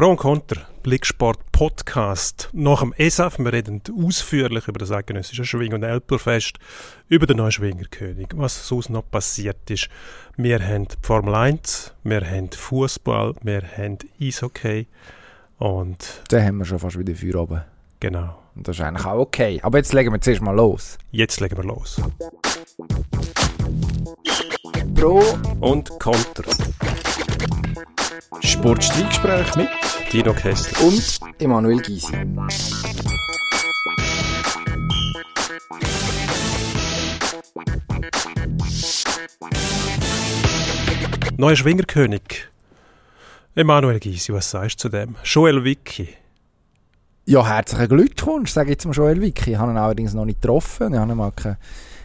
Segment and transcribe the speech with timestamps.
[0.00, 2.48] Pro und Contra, Blicksport Podcast.
[2.54, 6.56] Nach dem ESAF, wir reden ausführlich über das eidgenössische Schwing- und Elblerfest,
[7.08, 9.90] über den neuen Schwingerkönig, was sonst noch passiert ist.
[10.38, 14.86] Wir haben die Formel 1, wir haben Fußball, wir haben Eishockey
[15.58, 16.22] und...
[16.30, 17.60] Da haben wir schon fast wieder Feuer oben.
[18.00, 18.38] Genau.
[18.54, 19.60] Und das ist eigentlich auch okay.
[19.62, 20.96] Aber jetzt legen wir zuerst mal los.
[21.10, 22.00] Jetzt legen wir los.
[24.94, 25.22] Pro
[25.60, 26.89] und Contra.
[28.38, 29.68] Sportstreitgespräch mit
[30.12, 32.12] Dino Kessler und Emanuel Gysi.
[41.36, 42.48] Neuer Schwingerkönig.
[43.56, 45.16] Emanuel Gysi, was sagst du zu dem?
[45.24, 46.08] Joel Vicky.
[47.26, 49.52] Ja, herzlichen Glückwunsch, sage ich jetzt mal Joel Vicky.
[49.52, 50.94] Ich habe ihn allerdings noch nicht getroffen.
[50.94, 51.58] Ich habe ihm mal keine,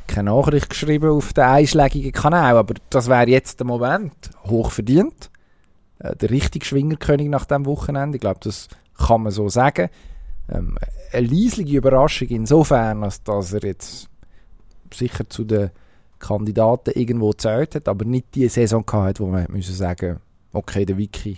[0.08, 4.32] keine Nachricht geschrieben auf den einschlägigen Kanal, aber das wäre jetzt der Moment.
[4.46, 5.30] Hoch verdient.
[6.00, 8.18] Äh, der richtige Schwingerkönig nach dem Wochenende.
[8.18, 8.68] Ich glaube, das
[8.98, 9.90] kann man so sagen.
[10.50, 10.78] Ähm,
[11.12, 14.10] eine leisliche Überraschung insofern, als dass er jetzt
[14.94, 15.72] sicher zu den
[16.20, 20.20] Kandidaten irgendwo gezählt hat, aber nicht die Saison gehabt wo man müssen sagen
[20.56, 21.38] okay, der Wiki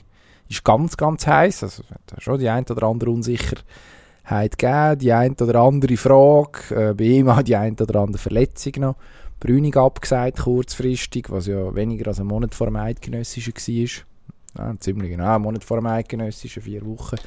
[0.49, 1.63] ist ganz, ganz heiß.
[1.63, 6.93] Also hat schon die ein oder andere Unsicherheit gegeben, die ein oder andere Frage, äh,
[6.93, 8.95] bei ihm auch die ein oder andere Verletzung noch.
[9.39, 14.16] Brünig abgesagt kurzfristig, was ja weniger als ein Monat vor dem Eidgenössischen war.
[14.57, 17.17] Ja, ziemlich genau, einen Monat vor dem Eidgenössischen, vier Wochen.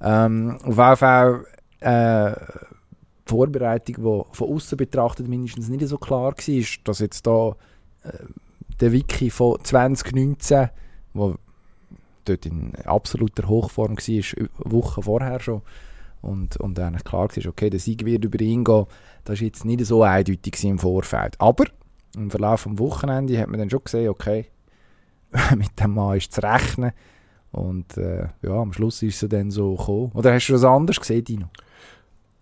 [0.00, 1.44] Ähm, auf jeden Fall
[1.80, 2.32] äh,
[3.26, 7.56] die Vorbereitung, die von außen betrachtet mindestens nicht so klar war, dass jetzt da
[8.04, 8.12] äh,
[8.80, 10.68] der Wiki von 2019,
[11.14, 11.36] wo
[12.24, 15.62] dort in absoluter Hochform war, Wochen vorher schon,
[16.22, 18.86] und, und eigentlich klar war, okay, der Sieg wird über ihn gehen,
[19.24, 21.40] das war jetzt nicht so eindeutig im Vorfeld.
[21.40, 21.64] Aber
[22.16, 24.46] im Verlauf des Wochenende hat man dann schon gesehen, okay,
[25.56, 26.92] mit dem Mann ist zu rechnen.
[27.52, 30.10] Und äh, ja, am Schluss ist es dann so gekommen.
[30.14, 31.50] Oder hast du das anders gesehen, Dino?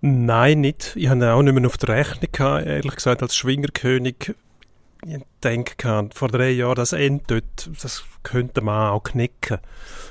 [0.01, 0.93] Nein, nicht.
[0.97, 4.35] Ich hatte auch nicht mehr auf der Rechnung, gehabt, ehrlich gesagt, als Schwingerkönig.
[5.07, 9.59] Ich denke, vor drei Jahren, das Ende dort, das könnte man auch knicken.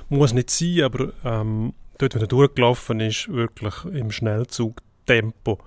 [0.09, 5.59] Muss nicht sein, aber ähm, dort, wenn er durchgelaufen ist, wirklich im Schnellzugtempo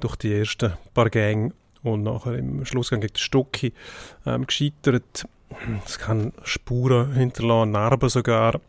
[0.00, 1.52] durch die ersten paar Gänge
[1.82, 3.72] und nachher im Schlussgang gegen den Stucki
[4.26, 5.26] ähm, gescheitert.
[5.84, 8.60] Es kann Spuren hinterlassen, Narben sogar.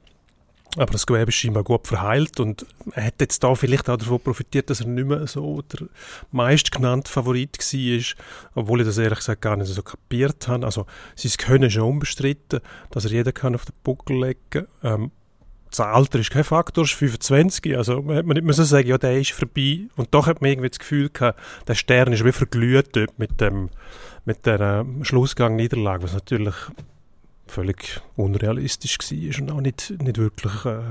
[0.77, 4.19] Aber das Gewebe ist scheinbar gut verheilt und er hat jetzt da vielleicht auch davon
[4.19, 5.87] profitiert, dass er nicht mehr so der
[6.31, 8.25] meistgenannte Favorit war,
[8.55, 10.65] obwohl ich das ehrlich gesagt gar nicht so kapiert habe.
[10.65, 10.85] Also
[11.15, 12.59] sein Können ist schon unbestritten,
[12.91, 15.11] dass er jeden kann auf den Buckel legen ähm,
[15.75, 19.19] das Alter ist kein Faktor, ist 25, also man hätte nicht müssen sagen, ja, der
[19.19, 19.87] ist vorbei.
[19.95, 23.39] Und doch hat man irgendwie das Gefühl gehabt, der Stern ist wie verglüht dort mit
[23.41, 23.69] dem
[24.25, 26.55] mit der Schlussgang-Niederlage, was natürlich
[27.47, 30.81] völlig unrealistisch war und auch nicht, nicht wirklich äh,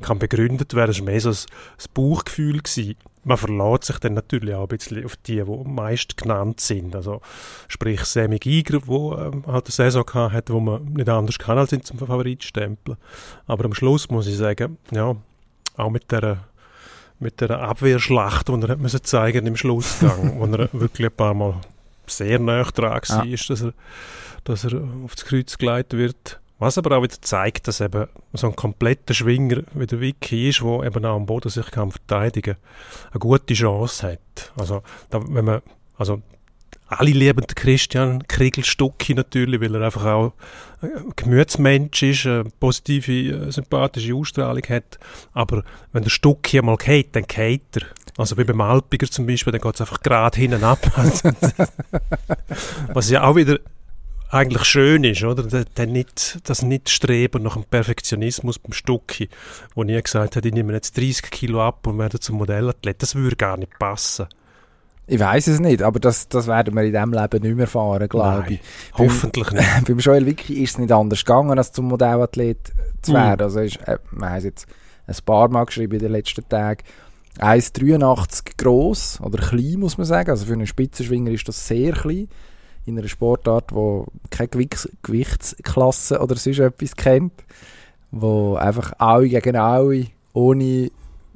[0.00, 0.90] kann begründet werden.
[0.90, 2.58] Es war mehr so ein, ein Bauchgefühl.
[2.58, 2.96] Gewesen.
[3.22, 6.96] Man verlässt sich dann natürlich auch ein bisschen auf die, die meist genannt sind.
[6.96, 7.20] Also
[7.68, 11.72] sprich Sammy Giger, der ähm, halt eine Saison hatte, wo man nicht anders kann als
[11.72, 12.96] ihn zum Favorit stempeln.
[13.46, 15.14] Aber am Schluss muss ich sagen, ja,
[15.76, 16.44] auch mit der
[17.20, 21.60] mit der Abwehrschlacht, die er hat zeigen im Schlussgang, wo er wirklich ein paar Mal
[22.06, 23.36] sehr nah dran war, ja.
[23.36, 23.72] dass, er,
[24.44, 26.39] dass er aufs Kreuz geleitet wird.
[26.60, 30.60] Was aber auch wieder zeigt, dass eben so ein kompletter Schwinger wie der Vicky ist,
[30.60, 34.52] der eben auch am Boden sich kann verteidigen kann, eine gute Chance hat.
[34.56, 35.62] Also, da, wenn man,
[35.96, 36.22] also
[36.86, 40.32] alle lieben Christian Kriegelstucki natürlich, weil er einfach auch
[40.82, 44.98] ein Gemütsmensch ist, eine positive, sympathische Ausstrahlung hat.
[45.32, 47.82] Aber wenn der Stucki einmal geht, dann geht er.
[48.18, 50.80] Also wie beim Alpiger zum Beispiel, dann geht es einfach gerade hinten ab.
[52.92, 53.60] Was ja auch wieder
[54.30, 55.42] eigentlich schön ist, oder?
[55.42, 59.28] Der, nicht, das nicht Streben nach dem Perfektionismus beim Stucki,
[59.74, 63.02] wo nie gesagt hat, ich nehme jetzt 30 Kilo ab und werde zum Modellathlet.
[63.02, 64.26] Das würde gar nicht passen.
[65.06, 68.08] Ich weiß es nicht, aber das, das werden wir in diesem Leben nicht mehr erfahren,
[68.08, 68.60] glaube ich.
[68.94, 69.84] Hoffentlich nicht.
[69.88, 73.40] beim Joel Wicki ist es nicht anders gegangen, als zum Modellathlet zu werden.
[73.40, 73.42] Mm.
[73.42, 74.68] Also ist, äh, wir haben es jetzt
[75.08, 76.84] ein paar Mal geschrieben in den letzten Tagen.
[77.38, 80.30] 1,83 groß oder klein, muss man sagen.
[80.30, 82.28] Also für einen Spitzenschwinger ist das sehr klein.
[82.86, 87.44] In einer Sportart, die keine Gewichts Gewichtsklasse oder sonst etwas kennt.
[88.10, 90.90] Wo einfach alle gegen alle, ohne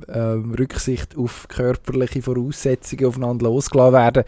[0.08, 4.24] ähm, Rücksicht auf körperliche Voraussetzungen aufeinander losgelassen werden.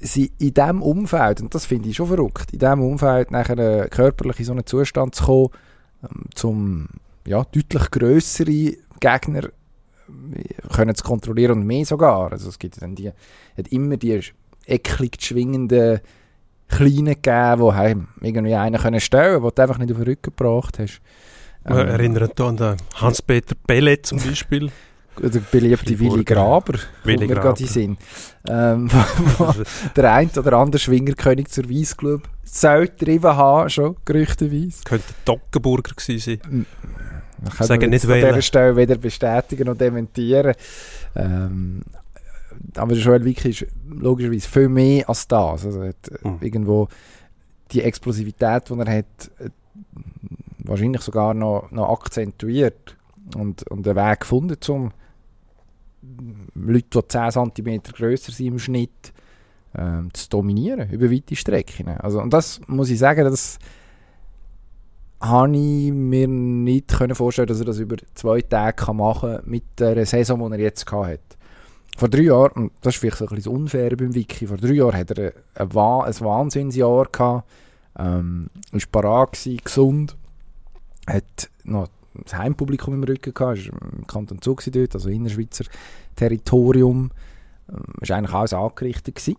[0.00, 4.38] Sie in diesem Umfeld, und das finde ich schon verrückt, in diesem Umfeld nachher körperlich
[4.40, 5.48] in so einen Zustand zu kommen,
[6.02, 6.88] ähm, zum
[7.26, 9.50] ja, deutlich grössere Gegner
[10.72, 12.32] können zu kontrollieren und mehr sogar.
[12.32, 14.20] Also es gibt dann die, hat immer die
[14.68, 16.00] eklig schwingenden
[16.68, 20.34] Kleinen gegeben, die heim irgendwie einen können stellen, wo du einfach nicht auf den Rücken
[20.36, 21.00] gebracht hast.
[21.64, 24.70] Wir erinnern hier an den Hans-Peter Pellet zum Beispiel.
[25.20, 27.96] Der beliebte Willi Graber, Willi mir gerade in den Sinn.
[28.48, 28.88] Ähm,
[29.96, 34.84] der ein oder andere Schwingerkönig zur Weissglub soll getrieben haben, schon gerüchteweise.
[34.84, 36.66] Könnte Toggenburger gewesen sein.
[37.58, 38.28] Sagen nicht jetzt an wählen.
[38.28, 40.54] dieser Stelle weder bestätigen und dementieren.
[41.16, 41.82] Ähm,
[42.76, 45.64] aber Joel Wicki ist logischerweise viel mehr als das.
[45.66, 46.38] Also er hat äh, Mhm.
[46.40, 46.88] irgendwo
[47.72, 49.50] die Explosivität, die er hat, äh,
[50.58, 52.96] wahrscheinlich sogar noch, noch akzentuiert
[53.36, 54.90] und, und einen Weg gefunden, um
[56.54, 59.12] Leute, die 10 cm grösser sind im Schnitt,
[59.76, 61.88] ähm, zu dominieren über weite Strecken.
[61.88, 63.58] Also, und das muss ich sagen, das
[65.20, 69.42] habe ich mir nicht können vorstellen, dass er das über zwei Tage kann machen kann
[69.50, 71.20] mit der Saison, die er jetzt hatte.
[71.98, 74.74] Vor drei Jahren, und das ist vielleicht so ein bisschen Unfair beim Wiki, vor drei
[74.74, 77.48] Jahren hat er ein, ein Wahnsinnsjahr gehabt,
[77.98, 80.16] ähm, ist parat gewesen, gesund,
[81.08, 85.64] hat noch das Heimpublikum im Rücken gehabt, ist im Kanton Zug dort, also Innerschweizer
[86.14, 87.10] Territorium,
[87.68, 89.36] ähm, ist eigentlich alles angerichtet gewesen.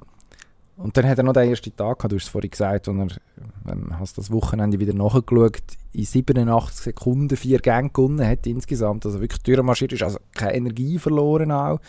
[0.75, 2.91] Und dann hat er noch den ersten Tag gehabt, du hast es vorhin gesagt, wo
[2.91, 3.07] er,
[3.71, 5.61] ähm, hast das Wochenende wieder nachgeschaut,
[5.93, 10.99] in 87 Sekunden vier Gänge gewonnen hat insgesamt, also wirklich durchmarschiert ist, also keine Energie
[10.99, 11.79] verloren auch.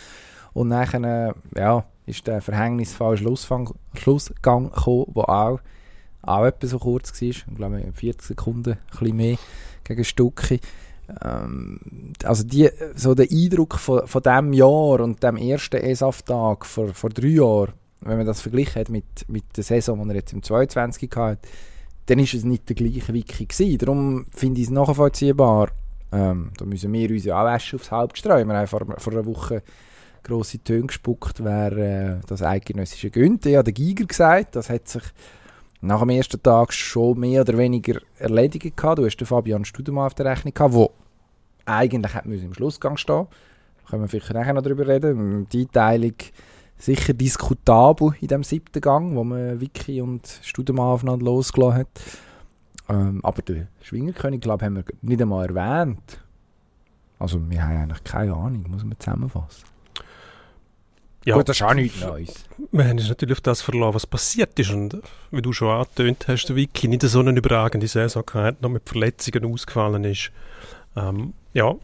[0.53, 5.61] Und nachher, äh, ja, ist der verhängnisvolle Schlussfang, Schlussgang gekommen, der auch,
[6.23, 9.39] auch etwa so kurz war, ich glaube 40 Sekunden, ein bisschen mehr
[9.85, 10.61] gegen Stucki.
[11.23, 11.81] Ähm,
[12.25, 17.11] also die, so der Eindruck von, von diesem Jahr und dem ersten ESAF-Tag vor, vor
[17.11, 20.43] drei Jahren, wenn man das verglichen hat mit, mit der Saison, die er jetzt im
[20.43, 21.49] 22 hatte,
[22.07, 23.79] dann ist es nicht der gleiche Wiki gewesen.
[23.79, 25.69] Darum finde ich es nachvollziehbar.
[26.13, 28.49] Ähm, da müssen wir uns ja auch Wäsche aufs Haupt streuen.
[28.49, 29.63] Wir haben vor, vor einer Woche
[30.23, 34.57] grosse Töne gespuckt, wer äh, das eidgenössische Günther, ja, der Giger gesagt.
[34.57, 35.03] Das hat sich
[35.81, 38.99] nach dem ersten Tag schon mehr oder weniger erledigt gehabt.
[38.99, 40.91] Du hast den Fabian Studemann auf der Rechnung gehabt, der
[41.67, 43.27] eigentlich hätte im Schlussgang stehen
[43.83, 45.49] Da können wir vielleicht nachher noch darüber reden.
[45.51, 46.15] Die Einteilung
[46.77, 52.01] sicher diskutabel in dem siebten Gang, wo man Vicky und Studemann aufeinander losgelassen hat.
[52.89, 56.21] Ähm, aber den Schwingerkönig, glaube haben wir nicht einmal erwähnt.
[57.19, 59.65] Also wir haben eigentlich keine Ahnung, muss man zusammenfassen.
[61.25, 62.33] Ja, Gut, das ist auch nichts Neues.
[62.73, 64.71] wir haben uns natürlich auf das verlassen, was passiert ist.
[64.71, 64.97] Und
[65.31, 68.89] wie du schon angetönt hast, der Wiki nicht so eine überragende Saison gehabt, noch mit
[68.89, 70.31] Verletzungen ausgefallen ist.
[70.97, 71.75] Ähm, ja,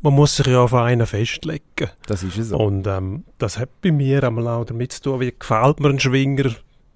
[0.00, 1.90] man muss sich ja auf einen festlegen.
[2.06, 2.58] Das ist es so.
[2.58, 6.00] Und ähm, das hat bei mir einmal auch damit zu tun, wie gefällt mir ein
[6.00, 6.50] Schwinger,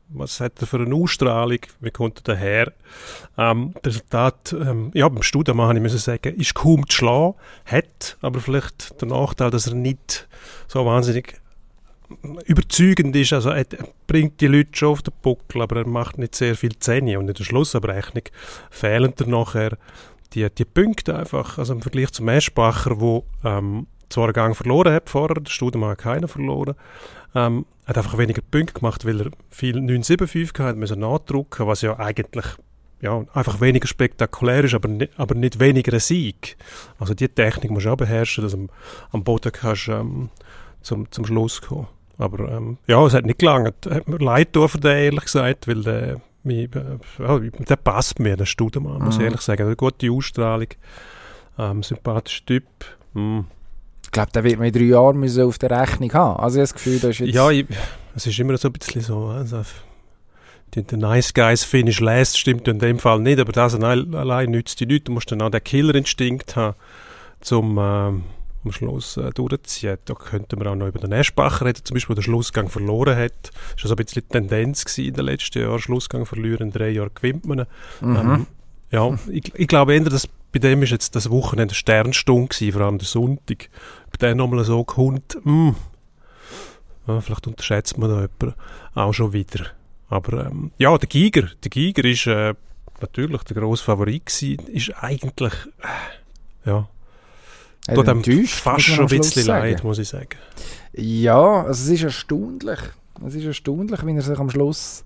[0.09, 2.73] was hat er für eine Ausstrahlung, wie kommt er daher.
[3.39, 7.35] Ähm, das Resultat, ähm, ja, beim Studium habe ich müssen sagen, ist kaum zu schlagen,
[7.65, 10.29] hat aber vielleicht den Nachteil, dass er nicht
[10.69, 11.41] so wahnsinnig
[12.45, 13.33] überzeugend ist.
[13.33, 13.67] Also er
[14.07, 17.19] bringt die Leute schon auf den Buckel, aber er macht nicht sehr viel Zähne.
[17.19, 18.25] Und in der Schlussabrechnung
[18.71, 19.77] fehlen dann nachher
[20.35, 21.59] die, die Punkte einfach.
[21.59, 25.91] Also im Vergleich zum Eschbacher, wo ähm, zwar einen Gang verloren hat vorher, der Studemann
[25.91, 26.75] hat keinen verloren,
[27.35, 31.83] ähm, hat einfach weniger Punkte gemacht, weil er viel 9,75 gehabt hat, müssen nachdrucken, was
[31.83, 32.47] ja eigentlich
[33.01, 36.57] ja, einfach weniger spektakulär ist, aber nicht, aber nicht weniger ein Sieg.
[36.99, 38.71] Also die Technik musst du auch beherrschen, dass du am,
[39.11, 40.31] am Boden kannst, ähm,
[40.83, 41.89] zum, zum Schluss kommen.
[42.23, 43.75] Aber ähm, ja, es hat nicht gelangt.
[43.89, 48.37] Hat mir leid für den, ehrlich gesagt, weil der, mich, äh, ja, der passt mir,
[48.37, 49.27] der Studemann, muss ich Mhm.
[49.27, 49.67] ehrlich sagen.
[49.67, 50.69] Eine gute Ausstrahlung,
[51.59, 52.65] ähm, sympathischer Typ.
[53.15, 53.41] Mm.
[54.05, 56.39] Ich glaube, da wird man in drei Jahren müssen auf der Rechnung haben.
[56.41, 57.35] Also ich habe das Gefühl, das ist jetzt...
[57.35, 57.67] Ja, ich,
[58.15, 59.27] es ist immer so ein bisschen so.
[59.27, 59.63] Also,
[60.75, 64.51] die, der Nice Guys Finish last stimmt in dem Fall nicht, aber das allein, allein
[64.51, 65.05] nützt die nichts.
[65.07, 66.77] Du musst dann auch den Killerinstinkt haben,
[67.41, 68.25] zum ähm,
[68.65, 69.99] am Schluss äh, durchzuziehen.
[70.05, 73.17] Da könnten wir auch noch über den Eschbacher reden, zum Beispiel, der den Schlussgang verloren
[73.17, 73.51] hat.
[73.75, 75.81] Das war so ein bisschen die Tendenz in den letzten Jahren.
[75.81, 77.67] Schlussgang verlieren, in drei Jahren gewinnt man.
[78.01, 78.17] mhm.
[78.17, 78.47] Ähm,
[78.91, 82.83] ja, ich, ich glaube eher, dass bei dem ist jetzt das Wochenende Sternstunde gewesen, vor
[82.83, 83.71] allem der Sonntag.
[84.07, 85.75] Ob der nochmal so kommt, hm,
[87.07, 88.55] ja, vielleicht unterschätzt man da jemanden
[88.95, 89.67] auch schon wieder.
[90.09, 92.55] Aber ähm, ja, der Giger, der Giger ist äh,
[93.01, 96.89] natürlich der grosse Favorit gewesen, ist eigentlich, äh, ja,
[97.87, 99.65] tut einem enttäuscht, fast schon ein bisschen sagen.
[99.65, 100.29] leid, muss ich sagen.
[100.93, 102.79] Ja, also es ist erstaunlich.
[103.27, 105.05] Es ist erstaunlich, wie er sich am Schluss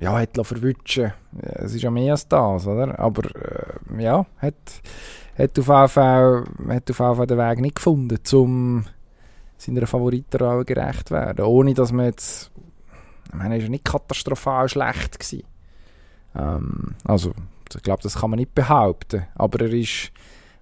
[0.00, 1.12] ja, hat verwutschen.
[1.42, 2.98] Ja, Es ist ja mehr als das, oder?
[2.98, 4.54] Aber äh, ja, hat,
[5.36, 8.84] hat, auf Fall, hat auf Fall den Weg nicht gefunden, um
[9.58, 11.44] seiner Favoritenrolle gerecht zu werden.
[11.44, 12.50] Ohne dass man jetzt...
[13.28, 15.18] Ich meine, er war nicht katastrophal schlecht.
[15.18, 15.44] Gewesen.
[16.36, 17.32] Ähm, also,
[17.74, 19.26] ich glaube, das kann man nicht behaupten.
[19.34, 20.10] Aber er ist,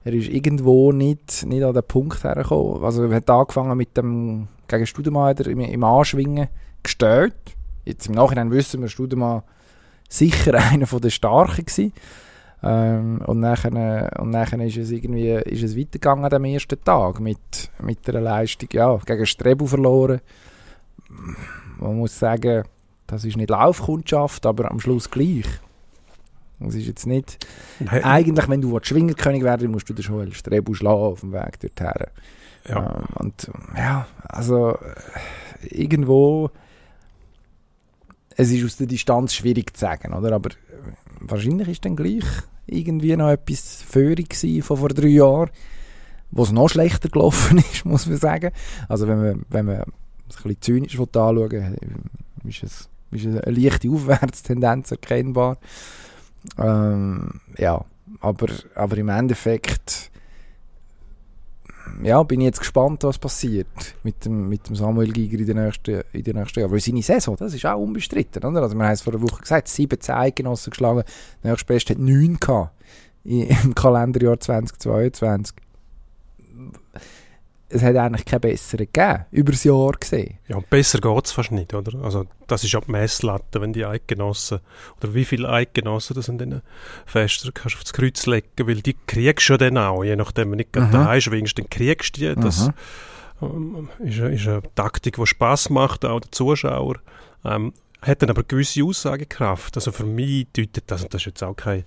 [0.03, 2.83] er ist irgendwo nicht, nicht an den Punkt hergekommen.
[2.83, 6.49] Also er hat angefangen mit dem gegen Studemann hat im, im Anschwingen
[6.83, 7.35] gestellt.
[7.85, 9.43] Jetzt im Nachhinein wissen wir, Studemann
[10.09, 11.93] sicher einer von der Starken gewesen.
[12.63, 17.71] Ähm, und nachher, und nachher ist es irgendwie ist es weitergegangen an ersten Tag mit,
[17.81, 20.21] mit einer Leistung, ja, gegen Strebu verloren.
[21.79, 22.65] Man muss sagen,
[23.07, 25.47] das ist nicht Laufkundschaft, aber am Schluss gleich.
[26.67, 27.47] Es ist jetzt nicht...
[27.79, 28.05] Nein.
[28.05, 31.59] Eigentlich, wenn du Schwingerkönig werden willst, musst du den Joel Strebu schlagen auf dem Weg
[31.61, 32.07] dorthin.
[32.69, 32.97] Ja.
[32.97, 36.51] Ähm, und ja, also äh, irgendwo...
[38.37, 40.35] Es ist aus der Distanz schwierig zu sagen, oder?
[40.35, 40.55] Aber äh,
[41.21, 42.25] wahrscheinlich ist dann gleich
[42.67, 45.51] irgendwie noch etwas gewesen von vor drei Jahren,
[46.31, 48.53] wo es noch schlechter gelaufen ist, muss man sagen.
[48.89, 49.83] Also wenn man, wenn man
[50.29, 51.77] es ein bisschen zynisch anschauen will,
[52.45, 55.59] ist es ist eine leichte Aufwärtstendenz erkennbar.
[56.59, 57.85] Ähm, ja,
[58.21, 60.11] aber, aber im Endeffekt
[62.03, 63.67] ja, bin ich jetzt gespannt, was passiert
[64.03, 66.71] mit dem, mit dem Samuel Giger in den nächsten, nächsten Jahren.
[66.71, 68.45] Weil seine Saison, das ist auch unbestritten.
[68.45, 68.63] Oder?
[68.63, 71.03] Also, wir haben es vor einer Woche gesagt, 17 Eidgenossen geschlagen,
[71.43, 72.73] der nächstbeste hat 9 gehabt
[73.25, 75.57] im Kalenderjahr 2022.
[77.73, 80.39] Es hat eigentlich keinen besseren gegeben, über das Jahr gesehen.
[80.49, 82.03] Ja, und besser geht es fast nicht, oder?
[82.03, 84.59] Also, das ist ja die Messlatte, wenn die Eidgenossen,
[85.01, 86.63] oder wie viele Eidgenossen das an diesen
[87.07, 90.47] Festern kannst du aufs Kreuz legen, weil die kriegst du ja dann auch, je nachdem,
[90.47, 92.41] wenn du nicht gerade daheim schwingst, dann kriegst du die.
[92.41, 92.71] Das
[93.41, 96.97] ähm, ist, eine, ist eine Taktik, die Spass macht, auch den Zuschauer.
[97.45, 99.77] Ähm, hat dann aber gewisse Aussagekraft.
[99.77, 101.85] Also für mich deutet das, und das ist jetzt auch kein,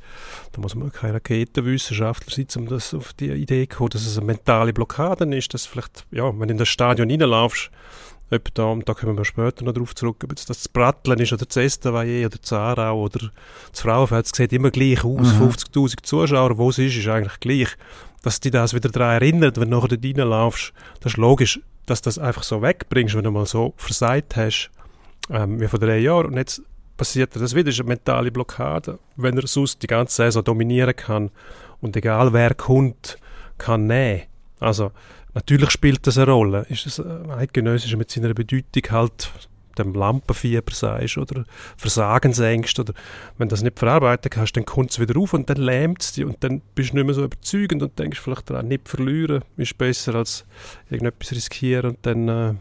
[0.52, 4.18] da muss man kein Raketenwissenschaftler sein, um das auf die Idee zu kommen, dass es
[4.18, 7.72] eine mentale Blockade ist, dass vielleicht, ja, wenn du in das Stadion reinlaufst,
[8.30, 11.20] etwa da, und da kommen wir später noch drauf zurück, ob jetzt das das Bratteln
[11.20, 13.30] ist oder das Estavayer oder das Aarau oder
[13.72, 15.50] das Frauenfeld, es sieht immer gleich aus, Mhm.
[15.50, 17.70] 50'000 Zuschauer, wo es ist, ist eigentlich gleich.
[18.24, 22.02] Dass dich das wieder daran erinnert, wenn du nachher dort reinlaufst, das ist logisch, dass
[22.02, 24.72] du das einfach so wegbringst, wenn du mal so versagt hast,
[25.30, 26.28] ähm, wie vor drei Jahren.
[26.28, 26.62] Und jetzt
[26.98, 29.00] passiert das wieder, ist eine mentale Blockade.
[29.16, 31.32] Wenn er sonst die ganze Saison dominieren kann
[31.82, 33.18] und egal wer kommt,
[33.58, 34.24] kann nehmen.
[34.60, 34.92] Also,
[35.34, 36.66] natürlich spielt das eine Rolle.
[36.70, 39.32] Ist es äh, eidgenössisch mit seiner Bedeutung halt
[39.78, 41.46] dem Lampenfieber sagst oder
[41.78, 42.94] Versagensängst oder
[43.38, 46.12] wenn du das nicht verarbeiten kannst, dann kommt es wieder auf und dann lähmt es
[46.14, 49.44] dich und dann bist du nicht mehr so überzeugend und denkst vielleicht daran, nicht verlieren
[49.58, 50.46] ist besser als
[50.90, 52.54] irgendetwas riskieren und dann äh,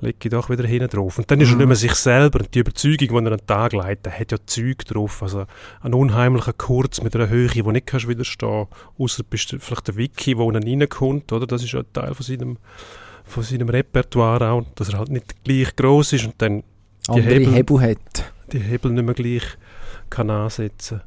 [0.00, 1.18] lege ich doch wieder hinten drauf.
[1.18, 1.58] Und dann ist er Mhm.
[1.58, 4.38] nicht mehr sich selber und die Überzeugung, die er an den Tag legt, hat ja
[4.46, 5.46] Zeug drauf, also
[5.80, 8.66] ein unheimlicher Kurz mit einer Höhe, die nicht kannst widerstehen,
[8.98, 11.46] außer bist du vielleicht der Wiki, der unten reinkommt, oder?
[11.46, 12.58] Das ist ja ein Teil von seinem
[13.28, 16.62] von seinem Repertoire auch, dass er halt nicht gleich groß ist und dann
[17.08, 18.32] die Andere Hebel- Hebel hat.
[18.52, 19.42] die Hebel nicht mehr gleich
[20.10, 21.00] kann ansetzen.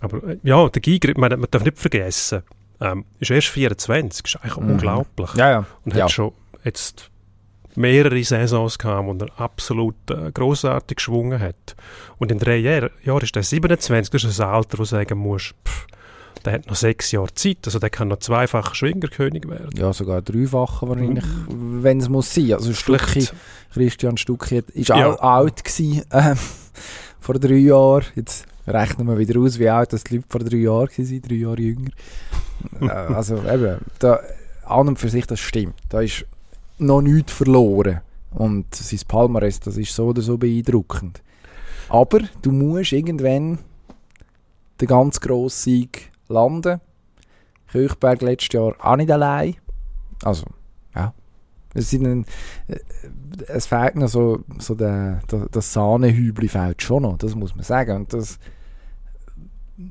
[0.00, 2.42] Aber äh, ja, der Giger, man, man darf nicht vergessen,
[2.80, 4.70] ähm, ist erst 24, ist eigentlich Mhm.
[4.72, 5.34] unglaublich.
[5.34, 5.66] Ja, ja.
[5.84, 6.04] Und ja.
[6.04, 6.32] hat schon
[6.64, 7.09] jetzt
[7.80, 11.74] mehrere Saisons gehabt, wo er absolut äh, grossartig geschwungen hat.
[12.18, 15.18] Und in drei Jahren, Jahren ist er 27, das ist ein Alter, wo du sagen
[15.18, 15.86] musst, pff,
[16.44, 19.70] der hat noch sechs Jahre Zeit, also der kann noch zweifach Schwingerkönig werden.
[19.76, 22.54] Ja, sogar dreifache wahrscheinlich, wenn es muss sein.
[22.54, 23.28] Also Stucki,
[23.74, 25.06] Christian Stucki ist Ja.
[25.12, 26.36] auch alt gewesen, ähm,
[27.20, 28.04] vor drei Jahren.
[28.16, 31.34] Jetzt rechnen wir wieder aus, wie alt das die Leute vor drei Jahren waren, drei
[31.34, 31.90] Jahre jünger.
[32.80, 34.20] äh, also eben, da,
[34.64, 35.74] an und für sich, das stimmt.
[35.90, 36.24] Da ist
[36.80, 38.00] noch nichts verloren.
[38.32, 41.22] Und sein Palmares, das ist so oder so beeindruckend.
[41.88, 43.58] Aber du musst irgendwann
[44.80, 46.80] den ganz grossen Sieg landen.
[47.70, 49.56] Kirchberg letztes Jahr auch nicht allein.
[50.22, 50.44] Also,
[50.94, 51.12] ja.
[51.74, 52.26] Es, sind ein,
[52.68, 52.78] äh,
[53.48, 57.64] es fehlt noch so, so der, der, das Sahnehübli fehlt schon noch, das muss man
[57.64, 57.96] sagen.
[57.96, 58.38] Und das,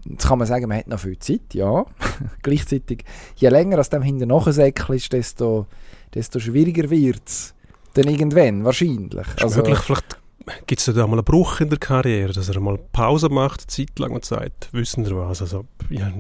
[0.05, 1.86] jetzt kann man sagen, man hat noch viel Zeit, ja.
[2.41, 3.05] Gleichzeitig,
[3.36, 5.67] je länger als dem hinten ist, desto,
[6.13, 7.53] desto schwieriger wird es.
[7.93, 9.25] Dann irgendwann, wahrscheinlich.
[9.45, 10.19] ist möglich, vielleicht
[10.67, 13.67] gibt es da mal einen Bruch in der Karriere, dass er mal Pause macht, eine
[13.67, 16.11] Zeit lang und sagt, wissen Sie was, also, ja,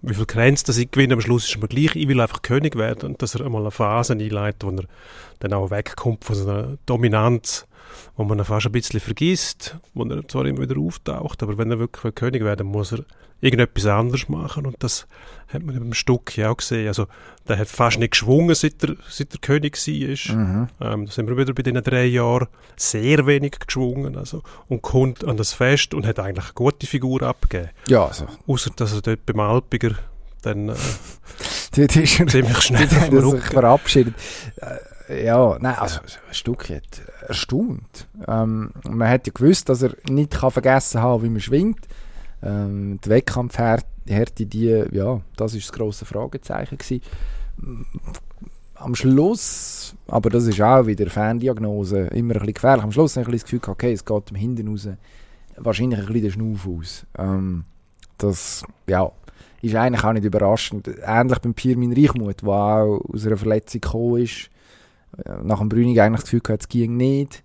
[0.00, 2.76] wie viel Grenzen das ich gewinne, am Schluss ist mir gleich, ich will einfach König
[2.76, 4.84] werden und dass er einmal eine Phase einleitet, wo er
[5.40, 7.66] dann auch wegkommt von so einer Dominanz,
[8.16, 11.70] wo man ihn fast ein bisschen vergisst, wo er zwar immer wieder auftaucht, aber wenn
[11.70, 13.04] er wirklich König werden muss er
[13.40, 15.06] irgendetwas anderes machen und das
[15.48, 17.06] hat man im Stück ja auch gesehen, also
[17.48, 20.36] der hat fast nicht geschwungen, seit er, seit er König war.
[20.36, 20.68] Mhm.
[20.80, 25.24] Ähm, da sind wir wieder bei diesen drei Jahren sehr wenig geschwungen also, und kommt
[25.24, 27.70] an das Fest und hat eigentlich eine gute Figur abgegeben.
[27.88, 29.92] Ja, also, Außer dass er dort beim Alpiger
[30.42, 30.74] dann äh,
[31.76, 34.14] dort ist er ziemlich schnell Dort sich verabschiedet.
[35.08, 38.08] Äh, ja, nein, also ein Stück hat erstaunt.
[38.26, 41.88] Ähm, man hat ja gewusst, dass er nicht kann vergessen haben, wie man schwingt.
[42.42, 47.02] Ähm, die Wettkampfhärte, die, ja, das ist das grosse Fragezeichen gewesen.
[48.74, 52.84] Am Schluss, aber das ist auch wieder Ferndiagnose, immer ein bisschen gefährlich.
[52.84, 54.88] Am Schluss habe ich ein bisschen das Gefühl, okay, es geht ihm hinten raus
[55.60, 57.06] wahrscheinlich ein bisschen den Schnuff aus.
[57.16, 57.64] Ähm,
[58.18, 59.10] das, ja,
[59.62, 60.88] ist eigentlich auch nicht überraschend.
[61.04, 64.50] Ähnlich beim Pirmin Reichmuth, der auch aus einer Verletzung gekommen ist.
[65.24, 67.42] Äh, nach dem Brünig eigentlich das Gefühl gehabt, es ging nicht.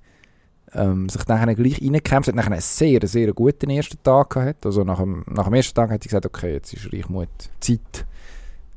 [0.75, 4.65] Ähm, sich nachher gleich reingekämpft hat, nachher einen sehr, sehr guten ersten Tag gehabt.
[4.65, 7.27] Also nach dem, nach dem ersten Tag hat er gesagt, okay, jetzt ist Reichmuth
[7.59, 8.05] Zeit.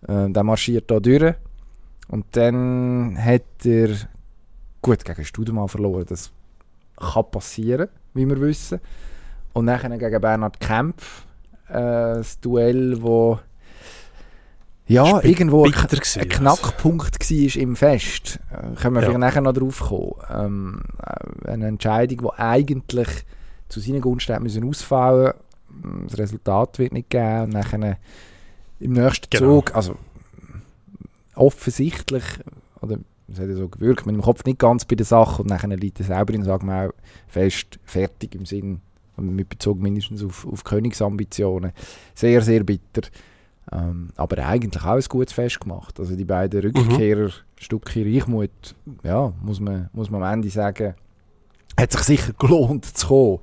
[0.06, 1.34] Äh, der marschiert da durch.
[2.08, 3.88] Und dann hat er
[4.82, 6.04] gut gegen Studemann verloren.
[6.06, 6.30] Das
[6.96, 8.80] kann passieren, wie wir wissen.
[9.52, 11.26] Und nachher gegen Bernhard Kempf
[11.68, 13.38] äh, das Duell, wo
[14.86, 16.28] ja, irgendwo ein, ein gewesen, also.
[16.38, 18.38] Knackpunkt war im Fest.
[18.50, 19.06] Äh, können wir Ja.
[19.08, 20.12] vielleicht nachher noch drauf kommen.
[20.30, 23.08] Ähm, äh, eine Entscheidung, die eigentlich
[23.68, 25.32] zu seinen Gunsten hätte müssen ausfallen
[26.06, 27.42] Das Resultat wird nicht geben.
[27.44, 27.98] Und nachher
[28.80, 29.56] im nächsten Genau.
[29.60, 29.96] Zug, also
[31.34, 32.24] offensichtlich,
[32.80, 32.98] oder
[33.30, 35.68] es hat ja so gewirkt, mit dem Kopf nicht ganz bei der Sache und nachher
[35.76, 36.94] liegt er selber in sagen wir
[37.26, 38.80] fest, fertig im Sinn,
[39.16, 41.72] mit Bezug mindestens auf, auf Königsambitionen.
[42.14, 43.08] Sehr, sehr bitter.
[43.72, 45.98] Ähm, aber eigentlich auch ein gutes Fest gemacht.
[45.98, 50.94] Also die beiden Rückkehrer, Stucki Reichmuth, ja, muss man, muss man am Ende sagen,
[51.78, 53.38] hat sich sicher gelohnt zu kommen.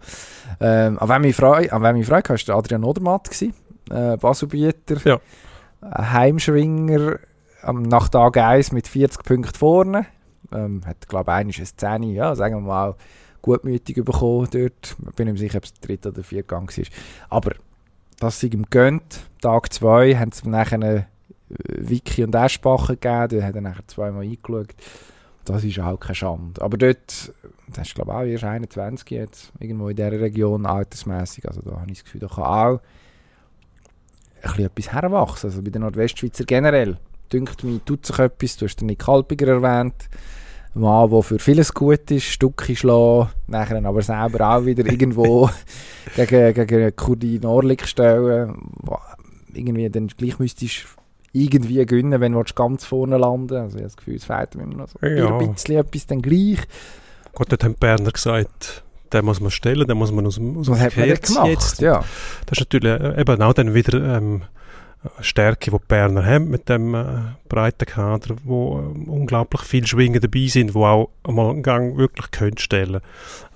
[0.60, 3.54] Ähm, an wem ich Freude, an wem ich Freude hatte, war Adrian Odermatt, gewesen,
[3.92, 5.20] äh, Baselbieter, Ja.
[5.98, 7.20] Heimschwinger,
[7.62, 10.06] am- nach Tag 1 mit 40 Punkten vorne.
[10.54, 12.96] Ähm, hat, glaube ich, eine Szene, ja, sagen wir mal,
[13.42, 14.96] gutmütig bekommen dort.
[15.10, 16.86] Ich bin mir sicher, ob es der dritte oder vierte Gang war.
[17.30, 17.52] Aber
[18.24, 19.22] das sei ihm gönnt.
[19.42, 21.04] Tag 2 haben sie nachher äh,
[21.50, 23.40] Vicky und Eschbacher gegeben.
[23.40, 24.74] Da hat er nachher zweimal eingeschaut.
[25.46, 26.62] Das ist auch keine Schande.
[26.62, 27.34] Aber dort,
[27.68, 31.48] das ist glaube ich auch erst 21 jetzt, irgendwo in dieser Region, altersmässig.
[31.48, 32.80] Also da habe ich das Gefühl, da kann auch
[34.42, 35.50] ein bisschen etwas herwachsen.
[35.50, 36.98] Also bei den Nordwestschweizer generell.
[37.32, 38.56] Dünkt mir, tut sich etwas.
[38.58, 40.10] Du hast den Nick Halpiger erwähnt.
[40.76, 45.50] Mann, der für vieles gut ist, Stücke schlagen, nachher aber selber auch wieder irgendwo
[46.16, 48.56] gegen, gegen Kurdi Norlik stellen.
[49.54, 50.88] Irgendwie dann gleich müsstest du
[51.34, 54.64] irgendwie gewinnen, wenn du ganz vorne landen Also ich habe das Gefühl, es fehlt mir
[54.64, 55.38] immer noch so Ja.
[55.38, 56.60] ein bisschen etwas dann gleich.
[57.34, 60.66] Gut, dort haben die Berner gesagt, den muss man stellen, den muss man aus aus
[60.68, 61.46] dem ziehen.
[61.46, 62.04] Jetzt, Ja.
[62.46, 64.44] Das ist natürlich äh, eben auch dann wieder ähm,
[65.20, 67.06] Stärke, die die Berner haben mit dem äh,
[67.50, 72.32] breiten Kader, wo äh, unglaublich viele Schwingen dabei sind, wo auch einmal einen Gang wirklich
[72.32, 73.02] können stellen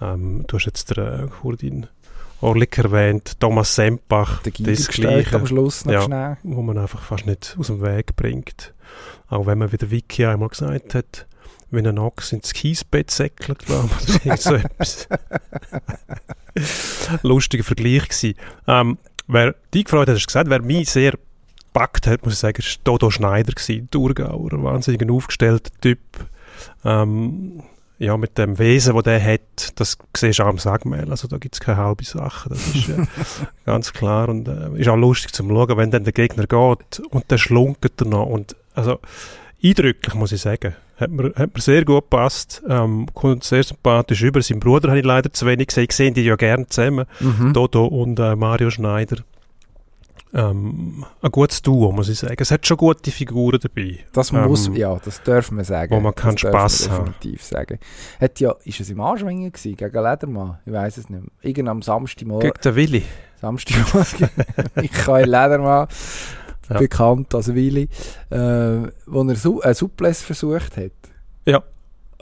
[0.02, 1.88] ähm, Du hast jetzt den äh, Kurdin
[2.40, 6.02] Orlik erwähnt, Thomas Sempach, das Gleiche, am Schluss noch Ja.
[6.04, 6.38] schnell.
[6.44, 8.74] wo man einfach fast nicht aus dem Weg bringt.
[9.28, 11.26] Auch wenn man, wie der Vicky einmal gesagt hat,
[11.72, 15.08] wenn ein Ochs ins Kiesbett säckelt, glaube ich, das ist so etwas.
[17.24, 18.36] Lustiger Vergleich gewesen.
[18.68, 21.14] Ähm, wer dich gefreut hat, hast du gesagt, wer mich sehr
[21.78, 26.00] gepackt hat, muss ich sagen, ist Dodo Schneider gewesen, Thurgauer, ein wahnsinnig aufgestellter Typ.
[26.84, 27.64] Ähm,
[28.00, 31.38] ja, mit dem Wesen, das der hat, das siehst du auch am Sagmehl, also da
[31.38, 33.06] gibt es keine halbe Sache, das ist äh,
[33.66, 37.32] ganz klar und äh, ist auch lustig zum Schauen, wenn dann der Gegner geht und
[37.32, 39.00] der schlunkert er noch und also
[39.64, 40.76] eindrücklich, muss ich sagen.
[41.00, 44.42] Hat mir, hat mir sehr gut gepasst, ähm, kommt sehr sympathisch über.
[44.42, 47.54] Sein Bruder habe ich leider zu wenig gesehen, ich sehe die ja gerne zusammen, Mhm.
[47.54, 49.18] Dodo und äh, Mario Schneider.
[50.38, 52.36] Ähm, ein gutes Duo, muss ich sagen.
[52.38, 54.00] Es hat schon gute Figuren dabei.
[54.14, 55.92] Das Ähm, muss, ja, das dürfen wir sagen.
[55.96, 57.06] wo man kann das Spass haben.
[57.08, 57.80] definitiv sagen.
[58.22, 60.60] Hat ja, ist es im Anschwingen gewesen, gegen Ledermann?
[60.66, 61.32] Ich weiß es nicht mehr.
[61.42, 63.04] Irgend am Samstagmorgen, Gegen den Willi.
[63.42, 64.30] Samstagmorgen,
[64.76, 65.88] Michael Ledermann,
[66.70, 66.78] Ja.
[66.78, 67.90] bekannt als Willi,
[68.30, 68.38] äh,
[69.08, 70.92] wo er Su einen Suples versucht hat.
[71.46, 71.64] Ja.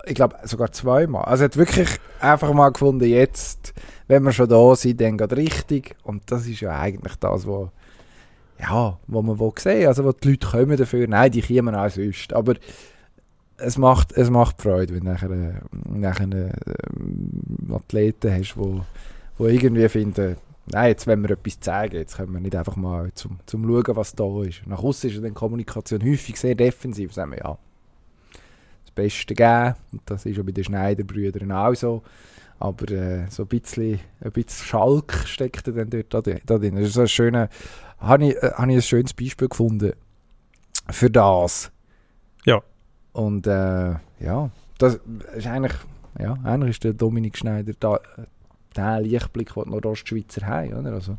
[0.06, 1.26] Ich glaube sogar zweimal.
[1.26, 1.90] Also er hat wirklich
[2.22, 3.74] einfach mal gefunden, jetzt,
[4.08, 5.96] wenn wir schon da sind, dann geht richtig.
[6.04, 7.70] Und das ist ja eigentlich das, was
[8.60, 11.90] ja, wo man will sehen also wo die Leute kommen dafür, nein, die kommen auch
[11.90, 12.56] sonst, aber
[13.58, 15.54] es macht, es macht Freude, wenn du nachher, äh,
[15.86, 18.82] nachher äh, Athleten hast, wo,
[19.38, 20.36] wo irgendwie finden,
[20.68, 23.96] nein, jetzt wollen wir etwas zeigen, jetzt können wir nicht einfach mal zum, zum schauen,
[23.96, 24.66] was da ist.
[24.68, 27.58] Nach außen ist dann Kommunikation häufig sehr defensiv, sagen wir, ja,
[28.84, 32.04] das Beste geben, das ist ja bei den Schneiderbrüdern auch so,
[32.60, 36.76] aber äh, so ein bisschen, ein bisschen Schalk steckt dann dort da drin.
[36.76, 37.50] Das ist so ein schöner,
[38.06, 39.94] habe ich, äh, habe ich ein schönes Beispiel gefunden
[40.90, 41.72] für das.
[42.46, 42.62] Ja.
[43.14, 45.00] Und äh, ja, das
[45.36, 45.74] ist eigentlich,
[46.20, 48.26] ja, eigentlich ist der Dominik Schneider da, äh,
[48.76, 50.74] der Lichtblick, den die Nordostschweizer haben.
[50.74, 50.94] Oder?
[50.94, 51.18] Also,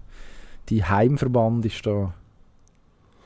[0.69, 2.13] die Heimverband ist da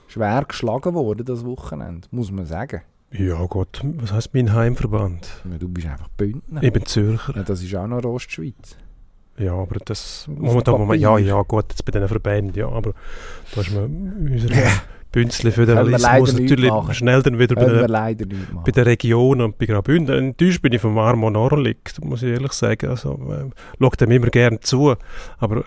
[0.09, 2.83] schwer geschlagen worden das Wochenende, muss man sagen.
[3.13, 5.43] Ja Gott, was heißt mein Heimverband?
[5.51, 6.63] Ja, Du bist einfach Bündner.
[6.63, 7.35] Ich bin Zürcher.
[7.37, 8.77] Ja, das ist auch noch Ostschweiz.
[9.39, 11.27] Ja, aber das dem mal, ja, Papier.
[11.27, 12.93] ja, gut, jetzt bei diesen Verbänden, ja, aber
[13.55, 14.71] da ist man unser Ja.
[15.13, 17.67] Bünzli Föderalismus natürlich schnell dann wieder bei
[18.53, 18.63] machen.
[18.65, 20.17] bei den Regionen und bei Graubünden.
[20.17, 22.91] Enttäuscht bin ich vom Armo Norlik, muss ich ehrlich sagen.
[22.91, 24.95] Also, äh, schaut dem immer gerne zu,
[25.39, 25.63] aber äh,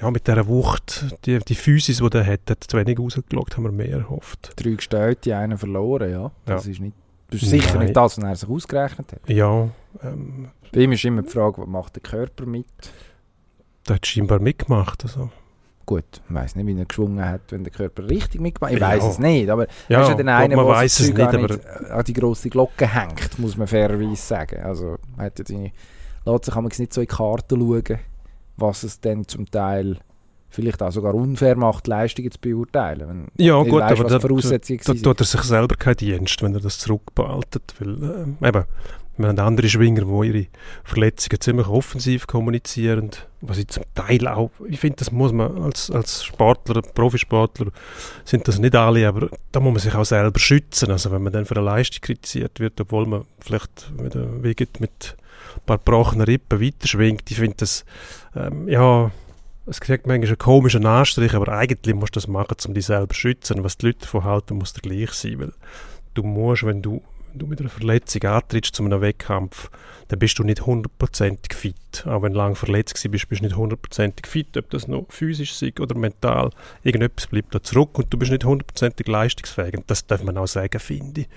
[0.00, 3.64] ja, mit dieser Wucht, die, die Physis, die er hat, hat zu wenig rausgeschaut, haben
[3.64, 4.52] wir mehr erhofft.
[4.56, 6.32] Drei gestellte, einen verloren, ja.
[6.44, 6.70] Das Ja.
[6.72, 6.96] ist nicht...
[7.32, 9.28] Das ist sicher nicht das, was er sich ausgerechnet hat.
[9.28, 9.68] Ja,
[10.02, 12.66] ähm, Bei ihm ist immer die Frage, was macht der Körper mit?
[13.88, 15.02] der hat scheinbar mitgemacht.
[15.04, 15.30] Also.
[15.84, 18.86] Gut, ich weiß nicht, wie er geschwungen hat, wenn der Körper richtig mitgemacht Ich Ja.
[18.88, 21.58] weiß es nicht, aber Ja, ist ja dann einer, man weiß es nicht, aber
[21.90, 24.62] an die grosse Glocke hängt, muss man fairerweise sagen.
[24.62, 25.72] Also, man hat ja seine,
[26.24, 27.98] lässt sich nicht so in die Karten schauen,
[28.56, 29.98] was es dann zum Teil
[30.52, 33.08] vielleicht auch sogar unfair macht, Leistungen zu beurteilen.
[33.08, 36.60] Wenn ja, gut, weißt, aber da, da, tut er sich selber keinen Dienst, wenn er
[36.60, 37.74] das zurückbehaltet.
[37.78, 38.64] Weil, ähm, eben,
[39.18, 40.46] wir haben andere Schwinger, die ihre
[40.84, 43.10] Verletzungen ziemlich offensiv kommunizieren,
[43.40, 47.72] was ich zum Teil auch, ich finde, das muss man als, als Sportler, Profisportler,
[48.24, 50.90] sind das nicht alle, aber da muss man sich auch selber schützen.
[50.90, 55.16] Also wenn man dann für eine Leistung kritisiert wird, obwohl man vielleicht wieder mit
[55.56, 57.84] ein paar gebrochenen Rippen weiterschwingt, ich finde das,
[58.34, 59.10] ähm, ja,
[59.66, 63.14] es kriegt manchmal einen komischen Anstrich, aber eigentlich musst du das machen, um dich selber
[63.14, 63.62] zu schützen.
[63.62, 65.52] Was die Leute davon halten, muss der gleich sein, weil
[66.14, 69.70] du musst, wenn du, wenn du mit einer Verletzung antrittst zu einem Wettkampf,
[70.08, 72.04] dann bist du nicht hundertprozentig fit.
[72.06, 75.62] Auch wenn du lange verletzt gewesen bist, du nicht hundertprozentig fit, ob das noch physisch
[75.62, 76.50] ist oder mental.
[76.82, 79.74] Irgendetwas bleibt da zurück und du bist nicht hundertprozentig leistungsfähig.
[79.74, 81.28] Und das darf man auch sagen, finde ich.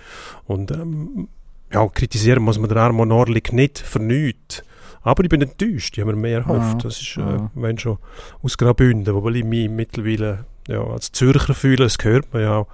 [0.45, 1.29] Und ähm,
[1.71, 4.63] ja, kritisieren muss man den Armon Orlik nicht für nichts.
[5.05, 6.83] Aber ich bin enttäuscht, ich habe mir mehr erhofft.
[6.83, 7.97] Das ist, äh, wenn schon
[8.41, 12.67] aus Graubünden, wobei ich mich mittlerweile ja, als Zürcher fühle, das hört man ja auch.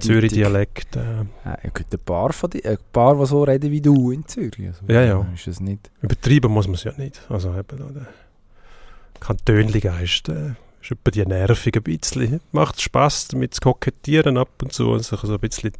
[0.00, 0.96] Zürich-Dialekt.
[0.96, 1.00] Äh,
[1.44, 4.66] Ja, gibt ein paar, von die, ein paar, die so reden wie du in Zürich.
[4.66, 5.26] Also, Ja, ja.
[5.34, 5.90] Ist es nicht.
[6.00, 7.20] übertrieben muss man es ja nicht.
[7.28, 8.06] Also eben der
[9.20, 12.40] Kantönli-Geist äh, ist etwa die nervig ein bisschen.
[12.52, 15.72] Macht Spass damit zu kokettieren ab und zu und sich so ein bisschen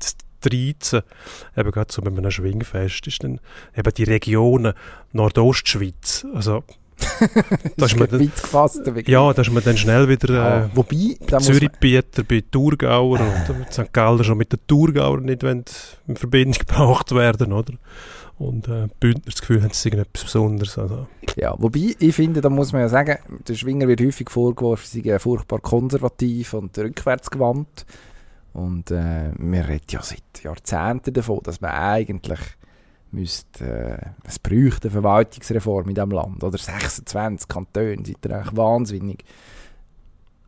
[0.51, 1.03] treizen.
[1.57, 3.41] Eben gerade so bei einem Schwingfest ist dann
[3.77, 4.75] eben die Regionen
[5.13, 6.27] Nordostschweiz.
[6.35, 6.63] Also
[7.77, 8.83] da ist man dann, gefasst.
[9.07, 13.93] ja, da ist man dann schnell wieder Ja, äh, Wobei, Zürich-Bieter bei Thurgauer und St.
[13.93, 15.65] Galler schon mit den Thurgauer nicht wollen
[16.07, 17.75] in Verbindung gebracht werden, oder?
[18.39, 20.79] Und äh, Bündner das Gefühl haben, sie irgendetwas Besonderes.
[20.79, 24.87] Also, Ja, wobei, ich finde, da muss man ja sagen, der Schwinger wird häufig vorgeworfen,
[24.87, 27.87] sie sei furchtbar konservativ und rückwärtsgewandt.
[28.55, 32.41] Und äh, wir reden ja seit Jahrzehnten davon, dass man eigentlich
[33.11, 36.43] müsste, äh, es bräuchte eine Verwaltungsreform in diesem Land.
[36.43, 39.25] Oder 26 Kantone, seid ihr eigentlich wahnsinnig.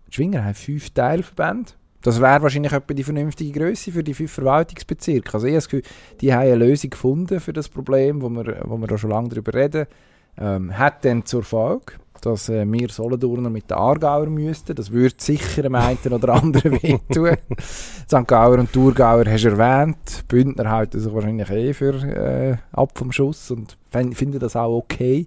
[0.08, 1.72] Die Schwinger haben fünf Teilverbände.
[2.02, 5.34] Das wäre wahrscheinlich etwa die vernünftige Größe für die fünf Verwaltungsbezirke.
[5.34, 5.82] Also ich habe das Gefühl,
[6.20, 9.30] die haben eine Lösung gefunden für das Problem, wo wir, wo wir da schon lange
[9.30, 9.86] darüber reden.
[10.38, 14.74] Ähm, hat dann zur Folge, dass äh, wir Solothurner mit den Aargauer müssten.
[14.74, 17.36] Das würde sicher dem einen oder anderen wehtun.
[17.60, 18.26] St.
[18.26, 20.24] Gauer und Thurgauer hast du erwähnt.
[20.28, 24.76] Bündner halten sich wahrscheinlich eh für äh, ab vom Schuss und fin- finden das auch
[24.78, 25.26] okay.